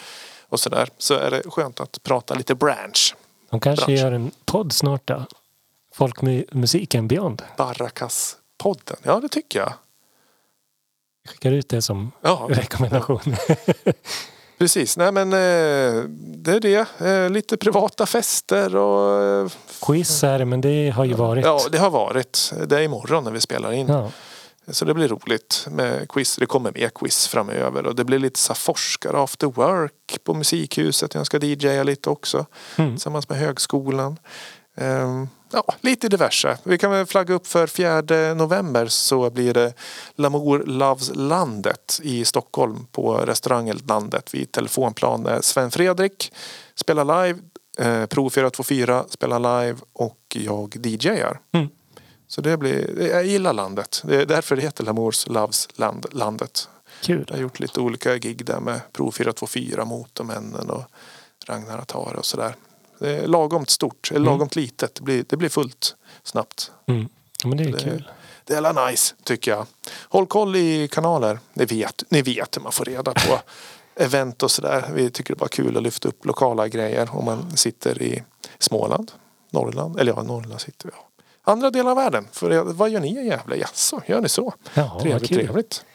och 0.50 0.60
sådär. 0.60 0.90
Så 0.98 1.14
är 1.14 1.32
det 1.32 1.42
skönt 1.50 1.80
att 1.80 2.04
prata 2.04 2.34
lite 2.36 2.56
bransch. 2.56 3.16
De 3.50 3.60
kanske 3.60 3.86
Bransch. 3.86 4.00
gör 4.02 4.12
en 4.12 4.32
podd 4.46 4.74
snart 4.74 5.02
då. 5.08 5.26
Folkmusiken 5.96 7.08
Beyond. 7.08 7.42
Barrakas-podden. 7.58 8.96
Ja, 9.04 9.20
det 9.20 9.30
tycker 9.30 9.60
jag. 9.60 9.74
Vi 11.24 11.30
skickar 11.32 11.52
ut 11.52 11.70
det 11.70 11.82
som 11.82 12.12
Ja, 12.22 12.48
rekommendation. 12.50 13.22
precis. 14.58 14.98
Nej, 14.98 15.12
men 15.12 15.34
eh, 15.34 16.04
det 16.20 16.52
är 16.52 16.60
det. 16.60 16.88
Eh, 17.08 17.30
lite 17.30 17.58
privata 17.58 18.06
fester 18.06 18.76
och... 18.76 19.24
Eh, 19.24 19.48
Quiz 19.82 20.24
är 20.24 20.40
det, 20.40 20.46
men 20.46 20.62
det 20.62 20.90
har 20.90 21.06
ju 21.06 21.14
varit. 21.14 21.46
ja, 21.46 21.60
det 21.72 21.78
har 21.78 21.90
varit. 21.90 22.54
Det 22.68 22.76
är 22.78 22.82
imorgon 22.82 23.24
när 23.24 23.32
vi 23.32 23.42
spelar 23.42 23.72
in. 23.72 23.88
Ja. 23.88 24.12
Så 24.68 24.86
det 24.86 24.94
blir 24.94 25.08
roligt 25.08 25.68
med 25.72 26.10
quiz. 26.12 26.36
Det 26.36 26.46
kommer 26.46 26.72
mer 26.72 26.90
quiz 26.90 27.28
framöver 27.28 27.86
och 27.86 27.96
det 27.96 28.04
blir 28.04 28.20
lite 28.20 28.40
så 28.40 28.54
forskare 28.54 29.18
after 29.24 29.48
work 29.48 30.24
på 30.24 30.34
Musikhuset. 30.34 31.14
Jag 31.14 31.26
ska 31.26 31.38
DJa 31.40 31.84
lite 31.84 32.10
också 32.10 32.46
Mm. 32.78 32.92
tillsammans 32.92 33.30
med 33.30 33.38
högskolan. 33.38 34.18
Ehm, 34.78 35.30
ja, 35.56 35.76
lite 35.82 36.10
diverse. 36.10 36.58
Vi 36.64 36.78
kan 36.78 36.92
väl 36.92 37.06
flagga 37.06 37.34
upp 37.34 37.48
för 37.48 37.68
4 37.68 38.34
november 38.34 38.88
så 38.88 39.30
blir 39.30 39.54
det 39.54 39.74
Lamour 40.16 40.64
Loves 40.66 41.12
Landet 41.16 42.00
i 42.04 42.26
Stockholm 42.26 42.88
på 42.92 43.14
restaurangen 43.18 43.80
Landet 43.88 44.34
vid 44.34 44.52
telefonplan 44.52 45.30
Sven 45.42 45.72
Fredrik 45.72 46.34
spelar 46.76 47.26
live, 47.26 47.40
eh, 47.78 48.06
Pro 48.06 48.30
424 48.30 49.06
spelar 49.10 49.40
live 49.40 49.78
och 49.94 50.20
jag 50.34 50.76
DJar. 50.86 51.40
Mm. 51.52 51.68
Så 52.28 52.42
det 52.42 52.58
blir, 52.58 53.02
jag 53.10 53.26
gillar 53.26 53.54
landet. 53.54 54.02
Det 54.06 54.22
är 54.22 54.26
därför 54.26 54.56
det 54.56 54.62
heter 54.62 54.84
Lamours 54.84 55.28
Loves 55.28 55.68
land, 55.78 56.06
Landet. 56.12 56.70
Kul. 57.02 57.26
Jag 57.28 57.36
har 57.36 57.42
gjort 57.42 57.60
lite 57.60 57.80
olika 57.80 58.18
gig 58.18 58.46
där 58.46 58.60
med 58.60 58.82
Pro 58.94 59.12
424, 59.12 59.86
Motormännen 59.86 60.70
och 60.70 60.84
Ragnar 61.48 61.78
Atare 61.78 62.18
och 62.18 62.26
sådär. 62.26 62.56
Det 63.00 63.10
är 63.18 63.28
lagomt 63.28 63.70
stort, 63.70 64.08
eller 64.12 64.20
Mm. 64.20 64.32
lagomt 64.34 64.56
litet. 64.56 64.96
Det 64.96 65.02
blir, 65.02 65.26
det 65.30 65.38
blir 65.38 65.50
fullt 65.50 65.96
snabbt. 66.24 66.72
Mm. 66.88 67.08
Ja, 67.44 67.48
men 67.50 67.58
det 67.58 67.64
är 67.64 67.72
Det- 67.72 67.80
kul. 67.80 68.10
Det 68.44 68.54
är 68.54 68.58
alla 68.64 68.88
nice 68.88 69.16
tycker 69.24 69.52
jag. 69.52 69.66
Håll 70.10 70.26
koll 70.28 70.56
i 70.56 70.88
kanaler. 70.92 71.40
Ni 71.54 71.66
vet, 71.66 72.04
ni 72.10 72.22
vet 72.22 72.58
hur 72.58 72.62
man 72.62 72.72
får 72.72 72.86
reda 72.86 73.14
på 73.14 73.40
event 73.96 74.44
och 74.44 74.52
sådär. 74.52 74.86
Vi 74.94 75.10
tycker 75.10 75.34
det 75.34 75.38
är 75.38 75.40
bara 75.40 75.50
kul 75.50 75.78
att 75.78 75.84
lyfta 75.84 76.08
upp 76.08 76.26
lokala 76.26 76.68
grejer 76.68 77.10
om 77.16 77.26
man 77.26 77.58
sitter 77.58 78.02
i 78.02 78.24
Småland, 78.60 79.12
Norrland, 79.52 80.00
eller 80.00 80.12
ja, 80.14 80.24
Norrland 80.24 80.62
sitter 80.62 80.86
vi. 80.88 80.92
Ja. 80.96 81.08
Andra 81.52 81.70
delar 81.72 81.92
av 81.92 81.98
världen. 81.98 82.28
För 82.32 82.64
vad 82.64 82.90
gör 82.90 83.00
ni 83.00 83.20
i 83.22 83.28
Gävle? 83.28 83.56
Jaså, 83.56 84.02
gör 84.08 84.22
ni 84.22 84.30
så? 84.30 84.54
Ja, 84.74 85.00
trevligt, 85.02 85.34
trevligt. 85.34 85.86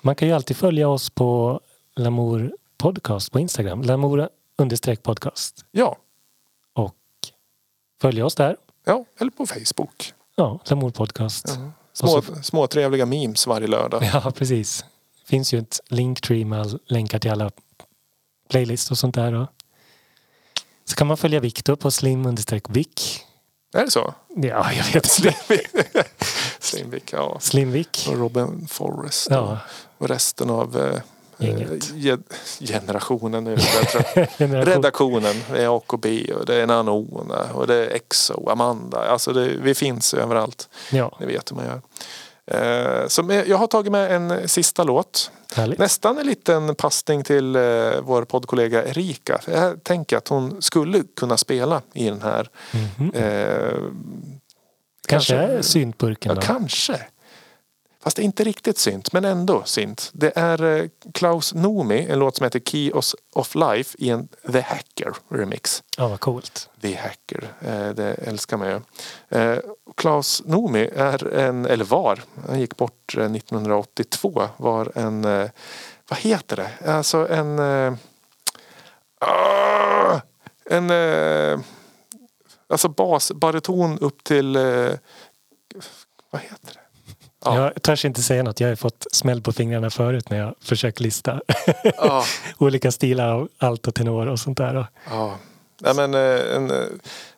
Man 0.00 0.14
kan 0.14 0.28
ju 0.28 0.34
alltid 0.34 0.56
följa 0.56 0.88
oss 0.88 1.10
på 1.10 1.60
Lamour 1.96 2.52
Podcast 2.78 3.32
på 3.32 3.38
Instagram. 3.40 3.82
Lamour 3.82 4.28
understreck 4.58 5.02
podcast. 5.02 5.64
Ja, 5.70 5.96
följa 8.00 8.26
oss 8.26 8.34
där. 8.34 8.56
ja, 8.84 9.04
eller 9.18 9.30
på 9.30 9.46
Facebook. 9.46 10.12
Ja, 10.36 10.60
Lamour 10.64 10.90
Podcast. 10.90 11.44
Ja. 11.48 11.70
Små, 11.92 12.18
Och 12.18 12.24
små 12.42 12.66
trevliga 12.66 13.06
memes 13.06 13.46
varje 13.46 13.66
lördag. 13.66 14.10
Ja, 14.12 14.30
precis. 14.30 14.84
finns 15.26 15.54
ju 15.54 15.58
ett 15.58 15.80
linktree 15.88 16.44
med 16.44 16.60
all, 16.60 16.78
länkar 16.86 17.18
till 17.18 17.30
alla 17.30 17.50
playlists 18.50 18.90
och 18.90 18.98
sånt 18.98 19.14
där. 19.14 19.32
Då. 19.32 19.46
Så 20.84 20.96
kan 20.96 21.06
man 21.06 21.16
följa 21.16 21.40
Viktor 21.40 21.76
på 21.76 21.90
slim 21.90 22.26
understreck 22.26 22.64
vick. 22.68 23.24
Är 23.74 23.84
det 23.84 23.90
så? 23.90 24.14
Ja, 24.36 24.72
jag 24.72 24.84
vet. 24.92 25.06
Slimvik, 26.60 27.12
ja. 27.12 27.38
Slimvik. 27.40 28.06
Och 28.08 28.16
Robin 28.18 28.66
Forrest. 28.70 29.26
Ja, 29.30 29.58
Och 29.98 30.08
resten 30.08 30.50
av 30.50 30.78
eh, 30.80 31.00
Gänget. 31.40 31.70
eh, 31.70 31.96
ge- 31.96 32.18
generationen 32.60 33.44
nu. 33.44 33.56
Generation. 34.38 34.52
Redaktionen. 34.72 35.34
Det 35.52 35.62
är 35.62 35.76
AKB 35.76 36.06
och 36.34 36.46
det 36.46 36.54
är 36.54 36.66
Nanona 36.66 37.44
och 37.54 37.66
det 37.66 37.74
är 37.74 37.94
Exo, 37.94 38.48
Amanda. 38.50 38.98
Alltså 38.98 39.32
det, 39.32 39.48
vi 39.48 39.74
finns 39.74 40.14
överallt. 40.14 40.68
Ja, 40.92 41.16
Ni 41.20 41.26
vet 41.26 41.50
hur 41.50 41.56
man 41.56 41.64
gör. 41.66 41.80
Eh, 42.46 43.06
så 43.08 43.42
jag 43.46 43.56
har 43.56 43.66
tagit 43.66 43.92
med 43.92 44.12
en 44.16 44.48
sista 44.48 44.84
låt. 44.84 45.30
härligt. 45.54 45.78
Nästan 45.78 46.18
en 46.18 46.26
liten 46.26 46.74
passning 46.74 47.24
till 47.24 47.56
eh, 47.56 47.62
vår 48.02 48.24
poddkollega 48.24 48.84
Erika. 48.84 49.40
Jag 49.46 49.84
tänker 49.84 50.16
att 50.16 50.28
hon 50.28 50.62
skulle 50.62 51.02
kunna 51.16 51.36
spela 51.36 51.82
i 51.94 52.08
den 52.10 52.22
här. 52.22 52.48
Mhm. 52.98 53.10
Eh, 53.14 53.74
Kanske 55.08 55.34
kanske- 55.36 55.62
syntburken 55.62 56.32
Ja, 56.34 56.40
kanske. 56.42 57.00
Fast 58.02 58.16
det 58.16 58.22
är 58.22 58.24
inte 58.24 58.44
riktigt 58.44 58.78
synt, 58.78 59.12
men 59.12 59.24
ändå 59.24 59.62
synt. 59.64 60.10
Det 60.12 60.32
är 60.36 60.62
eh, 60.76 60.84
Klaus 61.14 61.54
Nomi, 61.54 62.06
en 62.10 62.18
låt 62.18 62.36
som 62.36 62.44
heter 62.44 62.60
Key 62.60 62.90
of- 63.34 63.54
Life 63.54 63.96
i 63.98 64.10
en 64.10 64.28
The 64.52 64.60
Hacker 64.60 65.12
remix. 65.28 65.82
Ja, 65.96 66.08
vad 66.08 66.20
coolt. 66.20 66.68
The 66.80 66.94
Hacker, 66.94 67.52
eh, 67.60 67.88
det 67.88 68.14
älskar 68.14 68.56
man 68.56 68.68
ju. 68.68 68.80
Eh, 69.38 69.58
Klaus 69.96 70.42
Nomi 70.46 70.90
är 70.96 71.26
en, 71.34 71.66
eller 71.66 71.84
var, 71.84 72.22
han 72.48 72.60
gick 72.60 72.76
bort 72.76 73.14
eh, 73.18 73.24
1982, 73.32 74.48
var 74.56 74.92
en, 74.94 75.22
vad 76.08 76.18
heter 76.18 76.56
det, 76.56 76.90
alltså 76.90 77.28
en, 77.28 77.58
ah, 79.20 80.20
en, 80.70 80.90
alltså 82.68 82.88
bas, 82.88 83.32
bariton 83.32 83.98
upp 83.98 84.24
till, 84.24 84.56
vad 86.30 86.42
heter 86.42 86.74
det? 86.74 86.79
Ja. 87.44 87.56
Jag 87.56 87.82
törs 87.82 88.04
inte 88.04 88.22
säga 88.22 88.42
något. 88.42 88.60
Jag 88.60 88.68
har 88.68 88.76
fått 88.76 89.06
smäll 89.12 89.42
på 89.42 89.52
fingrarna 89.52 89.90
förut 89.90 90.30
när 90.30 90.38
jag 90.38 90.54
försökt 90.60 91.00
lista 91.00 91.40
Ja, 91.96 92.24
olika 92.58 92.92
stilar 92.92 93.28
av 93.28 93.48
alt 93.58 93.86
och 93.86 93.94
tenor 93.94 94.26
och 94.26 94.40
sånt 94.40 94.58
där. 94.58 94.86
ja. 95.10 95.36
Nej, 95.82 95.94
men, 95.94 96.14
eh, 96.14 96.56
en, 96.56 96.70
eh, 96.70 96.86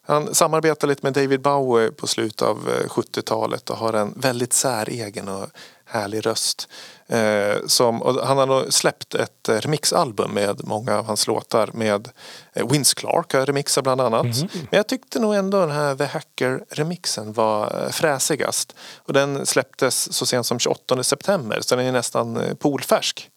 han 0.07 0.35
samarbetar 0.35 0.89
lite 0.89 1.01
med 1.07 1.13
David 1.13 1.41
Bowie 1.41 1.91
på 1.91 2.07
slutet 2.07 2.43
av 2.43 2.57
eh, 2.69 2.89
70-talet 2.89 3.71
och 3.71 3.77
har 3.77 3.93
en 3.93 4.13
väldigt 4.17 4.53
säregen 4.53 5.29
och 5.29 5.47
härlig 5.85 6.27
röst. 6.27 6.69
Eh, 7.07 7.57
som, 7.67 8.19
han 8.23 8.39
har 8.39 8.71
släppt 8.71 9.15
ett 9.15 9.49
eh, 9.49 9.57
remixalbum 9.57 10.31
med 10.31 10.61
många 10.65 10.99
av 10.99 11.05
hans 11.05 11.27
låtar 11.27 11.71
med 11.73 12.09
eh, 12.53 12.67
Vince 12.67 12.95
Clark 12.95 13.33
har 13.35 13.47
remixat 13.47 13.85
bland 13.85 14.01
annat. 14.01 14.25
Mhm. 14.25 14.49
Men 14.53 14.77
jag 14.77 14.87
tyckte 14.87 15.19
nog 15.21 15.35
ändå 15.35 15.61
den 15.61 15.71
här 15.71 15.95
The 15.97 16.05
Hacker-remixen 16.05 17.33
var 17.33 17.83
eh, 17.85 17.91
fräsigast. 17.91 18.75
Och 18.97 19.13
den 19.13 19.47
släpptes 19.47 20.13
så 20.13 20.27
sent 20.27 20.47
som 20.47 20.59
28 20.59 21.03
september 21.03 21.61
så 21.61 21.77
den 21.77 21.87
är 21.87 21.93
nästan 21.93 22.37
eh, 22.37 22.55
polfärsk. 22.55 23.31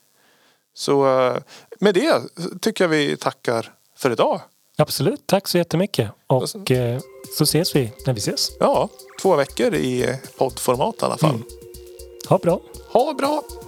Så 0.73 1.19
eh, 1.19 1.37
med 1.79 1.93
det 1.93 2.21
tycker 2.61 2.83
jag 2.83 2.89
vi 2.89 3.17
tackar 3.17 3.73
för 3.97 4.11
idag. 4.11 4.41
Absolut, 4.77 5.27
tack 5.27 5.47
så 5.47 5.57
jättemycket. 5.57 6.11
Och 6.27 6.71
eh, 6.71 6.99
så 7.37 7.43
ses 7.43 7.75
vi 7.75 7.91
när 8.05 8.13
vi 8.13 8.19
ses. 8.19 8.49
Ja, 8.59 8.89
två 9.21 9.35
veckor 9.35 9.73
i 9.75 10.19
poddformat 10.37 10.95
i 11.01 11.05
alla 11.05 11.17
fall. 11.17 11.41
Ha 12.29 12.37
bra! 12.39 12.57
Ha 12.93 13.13
bra! 13.13 13.64